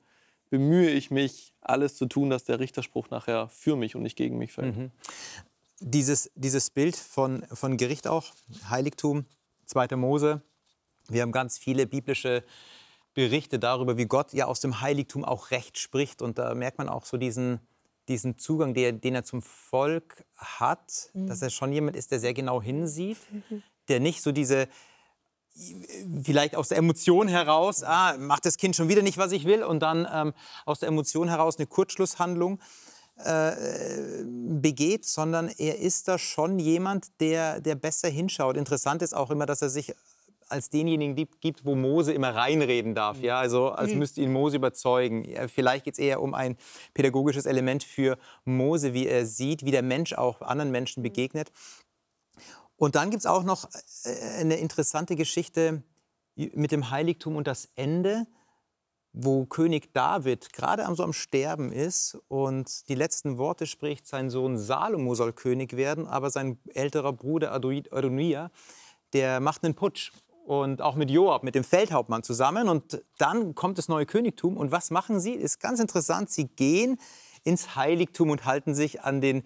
bemühe 0.51 0.91
ich 0.91 1.11
mich, 1.11 1.53
alles 1.61 1.97
zu 1.97 2.07
tun, 2.07 2.30
dass 2.30 2.45
der 2.45 2.61
Richterspruch 2.61 3.11
nachher 3.11 3.49
für 3.49 3.76
mich 3.76 3.97
und 3.97 4.03
nicht 4.03 4.16
gegen 4.16 4.39
mich 4.39 4.53
fällt. 4.53 4.76
Mhm 4.76 4.91
dieses, 5.85 6.30
dieses 6.35 6.70
Bild 6.70 6.97
von, 6.97 7.45
von 7.53 7.76
Gericht 7.76 8.07
auch, 8.07 8.32
Heiligtum, 8.70 9.26
2. 9.66 9.97
Mose. 9.97 10.43
Wir 11.09 11.22
haben 11.22 11.32
ganz 11.32 11.59
viele 11.59 11.87
biblische 11.87 12.43
Berichte 13.12 13.59
darüber, 13.59 13.99
wie 13.99 14.07
Gott 14.07 14.32
ja 14.32 14.47
aus 14.47 14.61
dem 14.61 14.80
Heiligtum 14.80 15.24
auch 15.24 15.51
Recht 15.51 15.78
spricht. 15.78 16.22
Und 16.22 16.39
da 16.39 16.55
merkt 16.55 16.78
man 16.78 16.89
auch 16.89 17.05
so 17.05 17.18
diesen, 17.18 17.61
diesen 18.09 18.39
Zugang, 18.39 18.72
der, 18.72 18.93
den 18.93 19.14
er 19.14 19.24
zum 19.24 19.43
Volk 19.43 20.24
hat, 20.37 21.11
mhm. 21.12 21.26
dass 21.26 21.43
er 21.43 21.51
schon 21.51 21.72
jemand 21.72 21.97
ist, 21.97 22.11
der 22.11 22.18
sehr 22.18 22.35
genau 22.35 22.62
hinsieht, 22.62 23.18
mhm. 23.30 23.62
der 23.89 24.01
nicht 24.01 24.22
so 24.22 24.32
diese, 24.32 24.68
vielleicht 26.22 26.57
aus 26.57 26.68
der 26.68 26.78
Emotion 26.78 27.28
heraus, 27.28 27.82
ah, 27.82 28.16
macht 28.18 28.47
das 28.47 28.57
Kind 28.57 28.74
schon 28.74 28.89
wieder 28.89 29.03
nicht, 29.03 29.18
was 29.18 29.32
ich 29.32 29.45
will, 29.45 29.62
und 29.62 29.80
dann 29.80 30.09
ähm, 30.11 30.32
aus 30.64 30.80
der 30.80 30.89
Emotion 30.89 31.28
heraus 31.28 31.59
eine 31.59 31.66
Kurzschlusshandlung 31.66 32.59
äh, 33.17 34.25
begeht, 34.25 35.07
sondern 35.07 35.49
er 35.49 35.79
ist 35.79 36.09
da 36.09 36.19
schon 36.19 36.59
jemand, 36.59 37.21
der, 37.21 37.61
der 37.61 37.75
besser 37.77 38.09
hinschaut. 38.09 38.57
Interessant 38.57 39.03
ist 39.03 39.15
auch 39.15 39.31
immer, 39.31 39.47
dass 39.47 39.62
er 39.62 39.71
sich 39.71 39.95
als 40.49 40.71
denjenigen 40.71 41.29
gibt, 41.41 41.65
wo 41.65 41.75
Mose 41.75 42.12
immer 42.12 42.35
reinreden 42.35 42.95
darf. 42.95 43.21
Ja? 43.21 43.39
Also 43.39 43.71
als 43.71 43.93
mhm. 43.93 43.99
müsste 43.99 44.21
ihn 44.21 44.33
Mose 44.33 44.57
überzeugen. 44.57 45.27
Vielleicht 45.49 45.85
geht 45.85 45.95
es 45.95 45.99
eher 45.99 46.21
um 46.21 46.35
ein 46.35 46.57
pädagogisches 46.93 47.47
Element 47.47 47.85
für 47.85 48.19
Mose, 48.45 48.95
wie 48.95 49.07
er 49.07 49.27
sieht, 49.27 49.65
wie 49.65 49.71
der 49.71 49.83
Mensch 49.83 50.12
auch 50.12 50.41
anderen 50.43 50.71
Menschen 50.71 51.01
mhm. 51.01 51.05
begegnet. 51.05 51.51
Und 52.77 52.97
dann 52.97 53.11
gibt 53.11 53.21
es 53.21 53.27
auch 53.27 53.45
noch 53.45 53.69
äh, 54.05 54.41
eine 54.41 54.57
interessante 54.57 55.17
Geschichte 55.17 55.83
mit 56.35 56.73
dem 56.73 56.91
Heiligtum 56.91 57.37
und 57.37 57.47
das 57.47 57.69
Ende 57.77 58.27
wo 59.15 59.47
König 59.47 59.95
David 59.95 60.53
gerade 60.53 60.85
am, 60.85 60.97
so 60.97 61.05
am 61.05 61.12
Sterben 61.12 61.71
ist 61.73 62.19
und 62.27 62.89
die 62.89 62.97
letzten 62.97 63.39
Worte 63.39 63.67
spricht, 63.67 64.09
sein 64.09 64.29
Sohn 64.29 64.59
Salomo 64.59 65.15
soll 65.15 65.33
König 65.33 65.77
werden, 65.77 66.09
aber 66.09 66.31
sein 66.31 66.59
älterer 66.75 67.12
Bruder 67.12 67.53
Adonia, 67.53 68.51
der 69.12 69.39
macht 69.39 69.65
einen 69.65 69.75
Putsch. 69.75 70.12
Und 70.47 70.83
auch 70.83 70.95
mit 70.95 71.11
Joab, 71.11 71.43
mit 71.43 71.55
dem 71.55 71.65
Feldhauptmann 71.65 72.23
zusammen. 72.23 72.69
Und 72.69 73.03
dann 73.17 73.55
kommt 73.55 73.79
das 73.79 73.89
neue 73.89 74.05
Königtum. 74.05 74.59
Und 74.59 74.73
was 74.73 74.91
machen 74.91 75.19
sie? 75.19 75.33
Ist 75.33 75.59
ganz 75.59 75.81
interessant. 75.81 76.31
Sie 76.31 76.49
gehen 76.49 76.99
ins 77.45 77.77
Heiligtum 77.77 78.29
und 78.29 78.45
halten 78.45 78.75
sich 78.75 79.01
an 79.01 79.23
den 79.23 79.45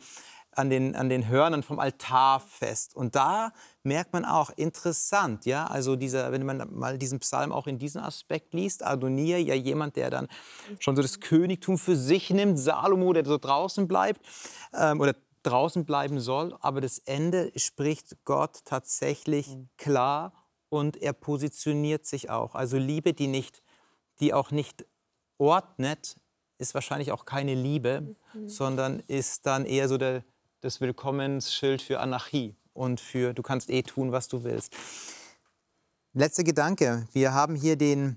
an 0.59 0.71
den, 0.71 0.97
an 0.97 1.09
den 1.09 1.29
Hörnern 1.29 1.63
vom 1.63 1.79
Altar 1.79 2.41
fest. 2.41 2.97
Und 2.97 3.15
da 3.15 3.53
merkt 3.85 4.13
man 4.13 4.25
auch, 4.25 4.51
interessant, 4.57 5.47
ja, 5.47 5.67
also 5.67 5.95
dieser, 5.95 6.33
wenn 6.33 6.45
man 6.45 6.69
mal 6.75 6.99
diesen 6.99 7.21
Psalm 7.21 7.53
auch 7.53 7.69
in 7.69 7.79
diesem 7.79 8.03
Aspekt 8.03 8.55
liest, 8.55 8.85
Adonia, 8.85 9.39
ja 9.39 9.55
jemand, 9.55 9.95
der 9.95 10.11
dann 10.11 10.27
schon 10.81 10.97
so 10.97 11.03
das 11.03 11.21
Königtum 11.21 11.79
für 11.79 11.95
sich 11.95 12.31
nimmt, 12.31 12.59
Salomo, 12.59 13.13
der 13.13 13.25
so 13.25 13.39
draußen 13.39 13.87
bleibt 13.87 14.21
ähm, 14.75 15.01
oder 15.01 15.15
draußen 15.45 15.85
bleiben 15.85 16.19
soll, 16.19 16.57
aber 16.61 16.81
das 16.81 16.99
Ende 16.99 17.53
spricht 17.55 18.17
Gott 18.25 18.59
tatsächlich 18.65 19.49
mhm. 19.49 19.69
klar 19.77 20.33
und 20.69 20.97
er 20.97 21.13
positioniert 21.13 22.05
sich 22.05 22.31
auch. 22.31 22.57
Also 22.57 22.79
Liebe, 22.79 23.15
die 23.15 23.29
nicht, 23.29 23.63
die 24.19 24.35
auch 24.35 24.51
nicht 24.51 24.85
ordnet, 25.39 26.17
ist 26.59 26.75
wahrscheinlich 26.75 27.13
auch 27.13 27.25
keine 27.25 27.55
Liebe, 27.55 28.17
mhm. 28.35 28.49
sondern 28.49 28.99
ist 29.07 29.47
dann 29.47 29.65
eher 29.65 29.89
so 29.89 29.97
der 29.97 30.25
das 30.61 30.81
Willkommensschild 30.81 31.83
für 31.83 32.01
Anarchie 32.01 32.57
und 32.73 33.01
für 33.01 33.33
du 33.33 33.43
kannst 33.43 33.71
eh 33.71 33.83
tun, 33.83 34.11
was 34.13 34.29
du 34.29 34.43
willst. 34.45 34.75
Letzter 36.15 36.43
Gedanke. 36.43 37.07
Wir 37.13 37.33
haben 37.33 37.55
hier 37.55 37.77
den, 37.77 38.17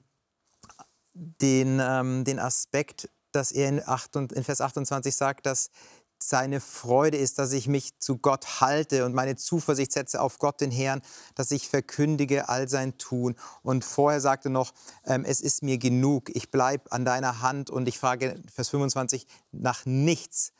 den, 1.13 1.79
ähm, 1.79 2.23
den 2.23 2.39
Aspekt, 2.39 3.09
dass 3.31 3.51
er 3.51 3.69
in, 3.69 3.81
8 3.85 4.15
und, 4.15 4.33
in 4.33 4.43
Vers 4.43 4.59
28 4.59 5.15
sagt, 5.15 5.45
dass 5.45 5.69
seine 6.17 6.59
Freude 6.59 7.17
ist, 7.17 7.39
dass 7.39 7.51
ich 7.51 7.67
mich 7.67 7.99
zu 7.99 8.17
Gott 8.17 8.61
halte 8.61 9.05
und 9.05 9.13
meine 9.13 9.35
Zuversicht 9.35 9.91
setze 9.91 10.21
auf 10.21 10.37
Gott, 10.39 10.61
den 10.61 10.71
Herrn, 10.71 11.01
dass 11.35 11.51
ich 11.51 11.67
verkündige 11.67 12.49
all 12.49 12.67
sein 12.67 12.97
Tun. 12.97 13.35
Und 13.63 13.83
vorher 13.83 14.21
sagte 14.21 14.49
noch, 14.49 14.71
ähm, 15.05 15.25
es 15.25 15.41
ist 15.41 15.63
mir 15.63 15.77
genug, 15.77 16.29
ich 16.35 16.49
bleibe 16.49 16.91
an 16.91 17.05
deiner 17.05 17.41
Hand 17.41 17.69
und 17.69 17.87
ich 17.87 17.99
frage, 17.99 18.41
Vers 18.51 18.69
25, 18.69 19.27
nach 19.51 19.85
nichts, 19.85 20.53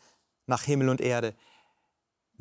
nach 0.48 0.64
Himmel 0.64 0.90
und 0.90 1.02
Erde. 1.02 1.36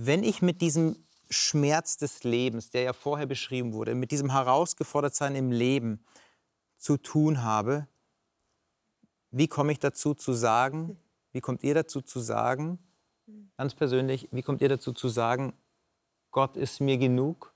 Wenn 0.02 0.24
ich 0.24 0.40
mit 0.40 0.62
diesem 0.62 0.96
Schmerz 1.28 1.98
des 1.98 2.24
Lebens, 2.24 2.70
der 2.70 2.80
ja 2.80 2.94
vorher 2.94 3.26
beschrieben 3.26 3.74
wurde, 3.74 3.94
mit 3.94 4.12
diesem 4.12 4.32
Herausgefordertsein 4.32 5.36
im 5.36 5.52
Leben 5.52 6.02
zu 6.78 6.96
tun 6.96 7.42
habe, 7.42 7.86
wie 9.30 9.46
komme 9.46 9.72
ich 9.72 9.78
dazu 9.78 10.14
zu 10.14 10.32
sagen, 10.32 10.98
wie 11.32 11.42
kommt 11.42 11.62
ihr 11.62 11.74
dazu 11.74 12.00
zu 12.00 12.18
sagen, 12.18 12.78
ganz 13.58 13.74
persönlich, 13.74 14.26
wie 14.32 14.40
kommt 14.40 14.62
ihr 14.62 14.70
dazu 14.70 14.94
zu 14.94 15.10
sagen, 15.10 15.52
Gott 16.30 16.56
ist 16.56 16.80
mir 16.80 16.96
genug? 16.96 17.52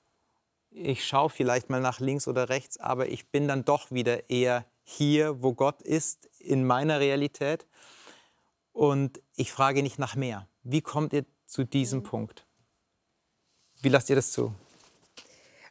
Ich 0.68 1.06
schaue 1.06 1.30
vielleicht 1.30 1.70
mal 1.70 1.80
nach 1.80 1.98
links 1.98 2.28
oder 2.28 2.50
rechts, 2.50 2.76
aber 2.76 3.08
ich 3.08 3.30
bin 3.30 3.48
dann 3.48 3.64
doch 3.64 3.90
wieder 3.90 4.28
eher 4.28 4.66
hier, 4.82 5.42
wo 5.42 5.54
Gott 5.54 5.80
ist, 5.80 6.26
in 6.40 6.66
meiner 6.66 7.00
Realität. 7.00 7.66
Und 8.74 9.22
ich 9.34 9.50
frage 9.50 9.82
nicht 9.82 9.98
nach 9.98 10.14
mehr. 10.14 10.46
Wie 10.62 10.82
kommt 10.82 11.14
ihr 11.14 11.24
zu 11.54 11.62
diesem 11.62 12.00
mhm. 12.00 12.04
Punkt? 12.04 12.46
Wie 13.80 13.88
lasst 13.88 14.10
ihr 14.10 14.16
das 14.16 14.32
zu? 14.32 14.52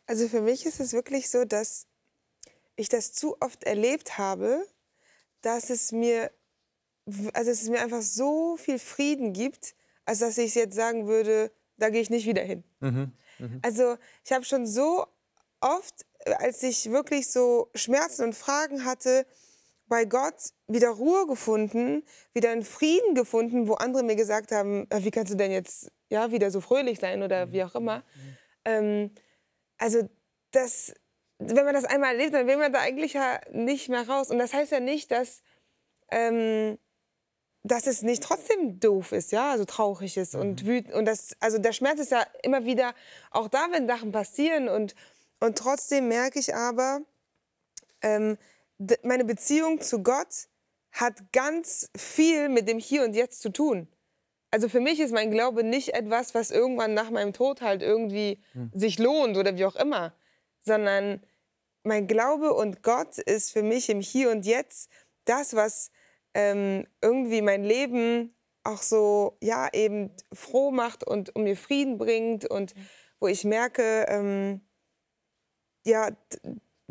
Also 0.06 0.30
für 0.30 0.40
mich 0.42 0.66
ist 0.66 0.80
es 0.80 0.94
wirklich 0.94 1.30
so, 1.30 1.44
dass 1.44 1.88
ich 2.78 2.88
das 2.88 3.12
zu 3.12 3.36
oft 3.42 3.66
erlebt 3.66 4.18
habe, 4.18 4.66
dass 5.42 5.70
es 5.70 5.92
mir, 5.92 6.32
also 7.34 7.52
es 7.52 7.68
mir 7.68 7.82
einfach 7.82 8.02
so 8.02 8.56
viel 8.56 8.80
Frieden 8.80 9.34
gibt, 9.34 9.76
als 10.06 10.20
dass 10.20 10.38
ich 10.38 10.56
jetzt 10.56 10.76
sagen 10.76 11.08
würde, 11.08 11.52
da 11.76 11.90
gehe 11.90 12.02
ich 12.02 12.10
nicht 12.10 12.28
wieder 12.28 12.44
hin. 12.44 12.64
Mhm. 12.80 13.12
Mhm. 13.40 13.60
Also 13.62 13.98
ich 14.24 14.32
habe 14.32 14.46
schon 14.46 14.66
so 14.66 15.06
oft, 15.60 16.06
als 16.26 16.64
ich 16.64 16.92
wirklich 16.92 17.30
so 17.30 17.70
Schmerzen 17.76 18.24
und 18.24 18.36
Fragen 18.36 18.86
hatte, 18.86 19.26
bei 19.94 20.06
Gott 20.06 20.54
wieder 20.66 20.90
Ruhe 20.90 21.28
gefunden, 21.28 22.04
wieder 22.34 22.50
einen 22.50 22.64
Frieden 22.64 23.14
gefunden, 23.14 23.68
wo 23.68 23.76
andere 23.76 24.02
mir 24.02 24.16
gesagt 24.16 24.52
haben, 24.52 24.88
äh, 24.90 25.04
wie 25.04 25.12
kannst 25.12 25.32
du 25.32 25.38
denn 25.38 25.52
jetzt 25.52 25.92
ja, 26.10 26.32
wieder 26.32 26.50
so 26.50 26.62
fröhlich 26.62 27.00
sein 27.00 27.22
oder 27.22 27.52
wie 27.52 27.64
auch 27.64 27.76
immer. 27.76 28.00
Mhm. 28.00 28.38
Ähm, 28.66 29.12
also 29.78 30.10
das, 30.50 30.96
wenn 31.38 31.64
man 31.64 31.76
das 31.76 31.86
einmal 31.86 32.14
erlebt, 32.14 32.34
dann 32.34 32.48
will 32.48 32.58
man 32.58 32.74
da 32.74 32.80
eigentlich 32.80 33.14
ja 33.14 33.40
nicht 33.52 33.88
mehr 33.88 34.10
raus. 34.10 34.32
Und 34.32 34.40
das 34.40 34.52
heißt 34.52 34.72
ja 34.72 34.80
nicht, 34.80 35.12
dass 35.12 35.44
ähm, 36.10 36.80
dass 37.62 37.86
es 37.86 38.02
nicht 38.02 38.24
trotzdem 38.24 38.80
doof 38.80 39.12
ist, 39.12 39.32
ja, 39.32 39.52
also 39.52 39.64
traurig 39.64 40.18
ist 40.18 40.34
mhm. 40.34 40.42
und 40.42 40.66
wütend. 40.66 40.96
Und 40.96 41.06
das, 41.06 41.38
also 41.40 41.60
der 41.60 41.72
Schmerz 41.72 42.00
ist 42.00 42.12
ja 42.12 42.26
immer 42.42 42.66
wieder 42.66 42.96
auch 43.30 43.48
da, 43.48 43.68
wenn 43.70 43.86
Sachen 43.86 44.12
passieren. 44.12 44.70
Und, 44.70 44.96
und 45.40 45.56
trotzdem 45.56 46.08
merke 46.08 46.40
ich 46.40 46.56
aber, 46.56 47.02
ähm, 48.02 48.40
meine 49.04 49.26
Beziehung 49.26 49.82
zu 49.82 50.04
Gott 50.04 50.48
hat 50.92 51.32
ganz 51.32 51.90
viel 51.98 52.50
mit 52.50 52.68
dem 52.68 52.80
Hier 52.80 53.04
und 53.04 53.16
Jetzt 53.16 53.42
zu 53.42 53.52
tun. 53.52 53.88
Also 54.52 54.70
für 54.70 54.80
mich 54.80 55.00
ist 55.00 55.12
mein 55.12 55.32
Glaube 55.32 55.64
nicht 55.64 55.96
etwas, 55.96 56.36
was 56.36 56.52
irgendwann 56.52 56.94
nach 56.94 57.10
meinem 57.10 57.34
Tod 57.34 57.62
halt 57.62 57.82
irgendwie 57.82 58.44
mhm. 58.54 58.72
sich 58.76 59.00
lohnt 59.00 59.36
oder 59.36 59.58
wie 59.58 59.66
auch 59.66 59.76
immer, 59.76 60.14
sondern 60.62 61.26
mein 61.84 62.06
Glaube 62.08 62.54
und 62.54 62.84
Gott 62.84 63.18
ist 63.18 63.52
für 63.52 63.64
mich 63.64 63.90
im 63.90 64.00
Hier 64.00 64.30
und 64.30 64.46
Jetzt 64.46 64.92
das, 65.26 65.56
was 65.56 65.92
ähm, 66.36 66.88
irgendwie 67.02 67.42
mein 67.42 67.64
Leben 67.64 68.36
auch 68.64 68.82
so, 68.82 69.38
ja, 69.42 69.70
eben 69.74 70.12
froh 70.32 70.72
macht 70.72 71.04
und, 71.04 71.36
und 71.36 71.44
mir 71.44 71.58
Frieden 71.58 71.98
bringt 71.98 72.46
und 72.46 72.76
mhm. 72.76 72.88
wo 73.20 73.28
ich 73.28 73.44
merke, 73.44 74.06
ähm, 74.08 74.62
ja, 75.86 76.12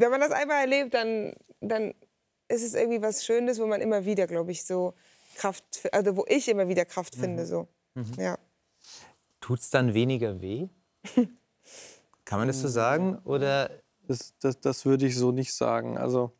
wenn 0.03 0.11
man 0.11 0.21
das 0.21 0.33
einmal 0.33 0.61
erlebt, 0.61 0.95
dann, 0.95 1.33
dann 1.61 1.95
ist 2.49 2.63
es 2.63 2.75
irgendwie 2.75 3.03
was 3.03 3.25
Schönes, 3.25 3.59
wo 3.61 3.67
man 3.67 3.81
immer 3.81 4.05
wieder, 4.05 4.27
glaube 4.27 4.53
ich, 4.53 4.65
so 4.65 4.95
Kraft, 5.37 5.89
also 5.93 6.17
wo 6.17 6.25
ich 6.29 6.49
immer 6.49 6.69
wieder 6.69 6.85
Kraft 6.85 7.15
finde. 7.15 7.45
Mhm. 7.45 7.47
So. 7.47 7.69
Mhm. 7.95 8.13
Ja. 8.19 8.39
Tut 9.41 9.61
es 9.61 9.71
dann 9.71 9.95
weniger 9.95 10.41
weh? 10.41 10.69
Kann 12.25 12.39
man 12.39 12.49
das 12.49 12.61
so 12.61 12.69
sagen? 12.69 13.19
Oder? 13.25 13.71
Das, 14.07 14.35
das, 14.41 14.61
das 14.61 14.85
würde 14.85 15.07
ich 15.07 15.17
so 15.17 15.33
nicht 15.33 15.55
sagen. 15.55 15.97
Also 15.97 16.33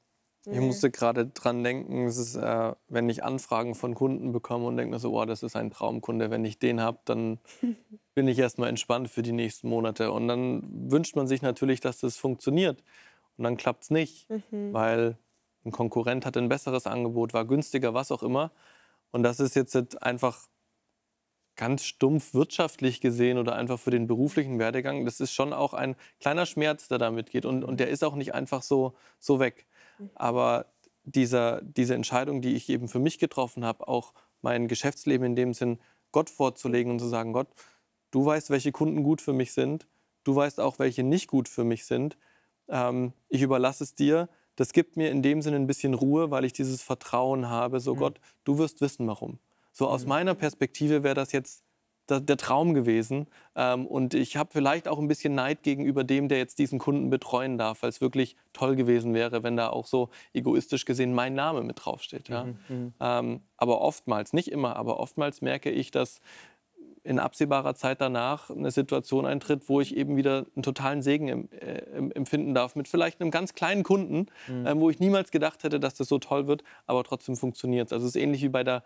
ich 0.45 0.59
musste 0.59 0.91
gerade 0.91 1.27
dran 1.27 1.63
denken, 1.63 2.07
es 2.07 2.17
ist, 2.17 2.35
äh, 2.35 2.73
wenn 2.89 3.09
ich 3.09 3.23
Anfragen 3.23 3.77
von 3.77 3.95
Kunden 3.95 4.33
bekomme 4.33 4.67
und 4.67 4.77
denke 4.77 4.93
mir 4.93 4.99
so, 4.99 5.17
oh, 5.17 5.25
das 5.25 5.45
ist 5.45 5.55
ein 5.55 5.71
Traumkunde. 5.71 6.31
Wenn 6.31 6.45
ich 6.45 6.59
den 6.59 6.81
habe, 6.81 6.99
dann 7.05 7.39
bin 8.15 8.27
ich 8.27 8.39
erstmal 8.39 8.69
entspannt 8.69 9.09
für 9.09 9.23
die 9.23 9.33
nächsten 9.33 9.69
Monate. 9.69 10.11
Und 10.11 10.27
dann 10.27 10.91
wünscht 10.91 11.15
man 11.15 11.29
sich 11.29 11.43
natürlich, 11.43 11.81
dass 11.81 12.01
das 12.01 12.17
funktioniert. 12.17 12.83
Und 13.37 13.45
dann 13.45 13.57
klappt 13.57 13.85
es 13.85 13.91
nicht, 13.91 14.29
mhm. 14.31 14.73
weil 14.73 15.19
ein 15.65 15.73
Konkurrent 15.73 16.27
hat 16.27 16.37
ein 16.37 16.49
besseres 16.49 16.87
Angebot, 16.87 17.35
war 17.35 17.45
günstiger, 17.45 17.95
was 17.95 18.11
auch 18.11 18.23
immer. 18.23 18.53
Und 19.11 19.23
das 19.23 19.41
ist 19.41 19.55
jetzt 19.55 20.03
einfach 20.03 20.49
ganz 21.55 21.85
stumpf 21.85 22.35
wirtschaftlich 22.35 23.01
gesehen 23.01 23.39
oder 23.39 23.55
einfach 23.55 23.79
für 23.79 23.91
den 23.91 24.07
beruflichen 24.07 24.59
Werdegang. 24.59 25.05
Das 25.05 25.21
ist 25.21 25.33
schon 25.33 25.53
auch 25.53 25.75
ein 25.75 25.97
kleiner 26.19 26.47
Schmerz, 26.47 26.89
der 26.89 26.99
damit 26.99 27.31
geht. 27.31 27.45
Und, 27.45 27.63
und 27.63 27.79
der 27.79 27.91
ist 27.91 28.03
auch 28.03 28.15
nicht 28.15 28.35
einfach 28.35 28.63
so, 28.63 28.95
so 29.19 29.39
weg. 29.39 29.67
Aber 30.15 30.67
dieser, 31.05 31.61
diese 31.63 31.95
Entscheidung, 31.95 32.43
die 32.43 32.55
ich 32.55 32.69
eben 32.69 32.89
für 32.89 32.99
mich 32.99 33.19
getroffen 33.19 33.65
habe, 33.65 33.89
auch 33.89 34.15
mein 34.41 34.69
Geschäftsleben 34.69 35.27
in 35.27 35.37
dem 35.37 35.55
Sinn 35.55 35.79
Gott 36.11 36.31
vorzulegen 36.31 36.93
und 36.93 36.99
zu 36.99 37.09
sagen, 37.09 37.33
Gott, 37.33 37.49
du 38.11 38.25
weißt, 38.25 38.51
welche 38.51 38.73
Kunden 38.73 39.03
gut 39.03 39.21
für 39.21 39.33
mich 39.33 39.53
sind, 39.53 39.87
du 40.25 40.35
weißt 40.35 40.61
auch, 40.61 40.79
welche 40.79 41.03
nicht 41.03 41.29
gut 41.29 41.49
für 41.49 41.65
mich 41.65 41.85
sind. 41.85 42.17
Ähm, 42.73 43.13
ich 43.29 43.43
überlasse 43.43 43.85
es 43.85 43.95
dir. 43.95 44.29
Das 44.57 44.73
gibt 44.73 44.97
mir 44.97 45.11
in 45.11 45.23
dem 45.23 45.41
Sinne 45.43 45.57
ein 45.57 45.67
bisschen 45.67 45.95
Ruhe, 45.95 46.31
weil 46.31 46.45
ich 46.45 46.53
dieses 46.53 46.83
Vertrauen 46.83 47.49
habe, 47.49 47.79
so 47.79 47.95
mhm. 47.95 47.99
Gott, 47.99 48.21
du 48.45 48.59
wirst 48.59 48.81
wissen, 48.81 49.07
warum. 49.07 49.39
So 49.71 49.89
aus 49.89 50.03
mhm. 50.03 50.09
meiner 50.09 50.35
Perspektive 50.35 51.05
wäre 51.05 51.15
das 51.15 51.33
jetzt 51.33 51.63
der 52.11 52.37
Traum 52.37 52.75
gewesen. 52.75 53.27
Ähm, 53.55 53.87
und 53.87 54.15
ich 54.15 54.37
habe 54.37 54.51
vielleicht 54.53 54.89
auch 54.89 54.99
ein 54.99 55.09
bisschen 55.09 55.35
Neid 55.35 55.63
gegenüber 55.63 56.05
dem, 56.05 56.29
der 56.29 56.39
jetzt 56.39 56.59
diesen 56.59 56.79
Kunden 56.79 57.11
betreuen 57.11 57.59
darf, 57.59 57.83
weil 57.83 57.91
es 57.91 58.01
wirklich 58.01 58.37
toll 58.53 58.77
gewesen 58.77 59.15
wäre, 59.15 59.43
wenn 59.43 59.57
da 59.57 59.69
auch 59.69 59.87
so 59.87 60.11
egoistisch 60.35 60.85
gesehen 60.85 61.15
mein 61.15 61.35
Name 61.35 61.63
mit 61.63 61.85
draufsteht. 61.85 62.29
Ja? 62.29 62.45
Mhm, 62.45 62.59
mhm. 62.69 62.95
ähm, 63.01 63.41
aber 63.57 63.81
oftmals, 63.81 64.33
nicht 64.33 64.51
immer, 64.51 64.77
aber 64.77 64.99
oftmals 64.99 65.41
merke 65.41 65.71
ich, 65.71 65.91
dass 65.91 66.21
in 67.05 67.19
absehbarer 67.19 67.75
Zeit 67.75 68.01
danach 68.01 68.51
eine 68.51 68.71
Situation 68.71 69.27
eintritt, 69.27 69.69
wo 69.69 69.81
ich 69.81 69.97
eben 69.97 70.17
wieder 70.17 70.47
einen 70.55 70.63
totalen 70.63 71.03
Segen 71.03 71.51
äh, 71.53 71.83
empfinden 72.15 72.55
darf 72.55 72.77
mit 72.77 72.89
vielleicht 72.89 73.21
einem 73.21 73.31
ganz 73.31 73.55
kleinen 73.55 73.83
Kunden, 73.83 74.27
mhm. 74.47 74.67
äh, 74.67 74.79
wo 74.79 74.89
ich 74.89 75.01
niemals 75.01 75.31
gedacht 75.31 75.65
hätte, 75.65 75.81
dass 75.81 75.95
das 75.95 76.09
so 76.09 76.19
toll 76.19 76.47
wird, 76.47 76.63
aber 76.87 77.03
trotzdem 77.03 77.37
funktioniert 77.37 77.89
es. 77.89 77.93
Also 77.93 78.07
es 78.07 78.15
ist 78.15 78.23
ähnlich 78.23 78.43
wie 78.43 78.49
bei 78.49 78.63
der 78.63 78.85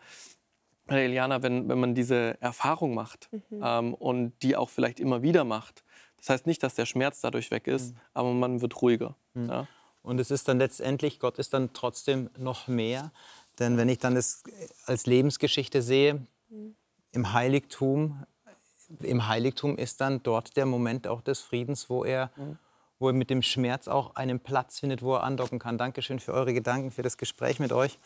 Eliana, 0.88 1.42
wenn, 1.42 1.68
wenn 1.68 1.80
man 1.80 1.94
diese 1.94 2.40
Erfahrung 2.40 2.94
macht 2.94 3.28
mhm. 3.32 3.60
ähm, 3.62 3.94
und 3.94 4.32
die 4.42 4.56
auch 4.56 4.70
vielleicht 4.70 5.00
immer 5.00 5.22
wieder 5.22 5.44
macht. 5.44 5.84
Das 6.16 6.30
heißt 6.30 6.46
nicht, 6.46 6.62
dass 6.62 6.74
der 6.74 6.86
Schmerz 6.86 7.20
dadurch 7.20 7.50
weg 7.50 7.66
ist, 7.66 7.92
mhm. 7.92 8.00
aber 8.14 8.32
man 8.32 8.60
wird 8.62 8.80
ruhiger. 8.80 9.16
Mhm. 9.34 9.48
Ja? 9.48 9.68
Und 10.02 10.20
es 10.20 10.30
ist 10.30 10.48
dann 10.48 10.58
letztendlich, 10.58 11.18
Gott 11.18 11.38
ist 11.38 11.52
dann 11.52 11.72
trotzdem 11.72 12.30
noch 12.38 12.68
mehr. 12.68 13.10
Denn 13.58 13.76
wenn 13.76 13.88
ich 13.88 13.98
dann 13.98 14.14
das 14.14 14.44
als 14.86 15.06
Lebensgeschichte 15.06 15.82
sehe, 15.82 16.26
mhm. 16.48 16.76
Im 17.16 17.32
Heiligtum, 17.32 18.24
im 19.00 19.26
Heiligtum 19.26 19.76
ist 19.78 20.00
dann 20.00 20.22
dort 20.22 20.56
der 20.56 20.66
Moment 20.66 21.08
auch 21.08 21.22
des 21.22 21.40
Friedens, 21.40 21.90
wo 21.90 22.04
er, 22.04 22.30
mhm. 22.36 22.58
wo 22.98 23.08
er 23.08 23.14
mit 23.14 23.30
dem 23.30 23.42
Schmerz 23.42 23.88
auch 23.88 24.14
einen 24.14 24.38
Platz 24.38 24.78
findet, 24.78 25.02
wo 25.02 25.14
er 25.14 25.24
andocken 25.24 25.58
kann. 25.58 25.78
Dankeschön 25.78 26.20
für 26.20 26.34
eure 26.34 26.52
Gedanken, 26.52 26.92
für 26.92 27.02
das 27.02 27.16
Gespräch 27.16 27.58
mit 27.58 27.72
euch. 27.72 27.98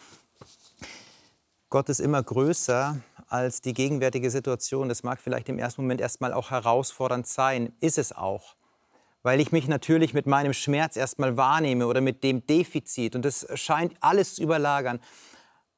Gott 1.69 1.89
ist 1.89 2.01
immer 2.01 2.23
größer 2.23 2.99
als 3.29 3.61
die 3.61 3.75
gegenwärtige 3.75 4.31
Situation. 4.31 4.89
Das 4.89 5.03
mag 5.03 5.21
vielleicht 5.21 5.49
im 5.49 5.59
ersten 5.59 5.83
Moment 5.83 6.01
erstmal 6.01 6.33
auch 6.33 6.51
herausfordernd 6.51 7.27
sein, 7.27 7.73
ist 7.81 7.99
es 7.99 8.13
auch. 8.13 8.55
Weil 9.23 9.41
ich 9.41 9.53
mich 9.53 9.69
natürlich 9.69 10.15
mit 10.15 10.27
meinem 10.27 10.55
Schmerz 10.55 10.97
erstmal 10.97 11.37
wahrnehme 11.37 11.87
oder 11.87 12.01
mit 12.01 12.25
dem 12.25 12.47
Defizit 12.47 13.15
und 13.15 13.25
das 13.25 13.47
scheint 13.55 13.95
alles 14.01 14.37
zu 14.37 14.43
überlagern. 14.43 15.01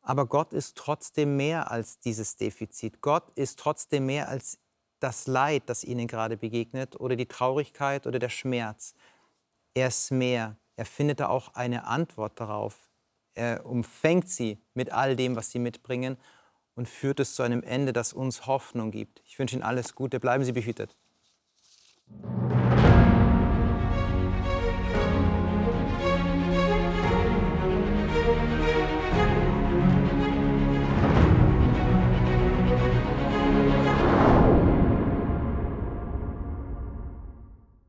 Aber 0.03 0.27
Gott 0.27 0.53
ist 0.53 0.77
trotzdem 0.77 1.37
mehr 1.37 1.71
als 1.71 1.99
dieses 1.99 2.37
Defizit. 2.37 3.01
Gott 3.01 3.31
ist 3.37 3.59
trotzdem 3.59 4.07
mehr 4.07 4.29
als 4.29 4.59
das 4.99 5.27
Leid, 5.27 5.65
das 5.67 5.85
Ihnen 5.85 6.07
gerade 6.07 6.37
begegnet 6.37 6.99
oder 7.01 7.17
die 7.17 7.27
Traurigkeit 7.27 8.07
oder 8.07 8.19
der 8.19 8.29
Schmerz. 8.29 8.95
Er 9.75 9.89
ist 9.89 10.11
mehr. 10.11 10.57
Er 10.77 10.85
findet 10.85 11.21
da 11.21 11.29
auch 11.29 11.55
eine 11.55 11.87
Antwort 11.87 12.39
darauf. 12.41 12.89
Er 13.35 13.65
umfängt 13.65 14.29
sie 14.29 14.59
mit 14.75 14.93
all 14.93 15.17
dem, 15.17 15.37
was 15.37 15.51
sie 15.51 15.59
mitbringen 15.59 16.19
und 16.75 16.89
führt 16.89 17.21
es 17.21 17.35
zu 17.35 17.43
einem 17.43 17.63
Ende, 17.63 17.93
das 17.93 18.13
uns 18.13 18.47
Hoffnung 18.47 18.91
gibt. 18.91 19.23
Ich 19.25 19.39
wünsche 19.39 19.57
Ihnen 19.57 19.63
alles 19.63 19.95
Gute. 19.95 20.21
Bleiben 20.21 20.45
Sie 20.45 20.53
behütet. 20.53 20.97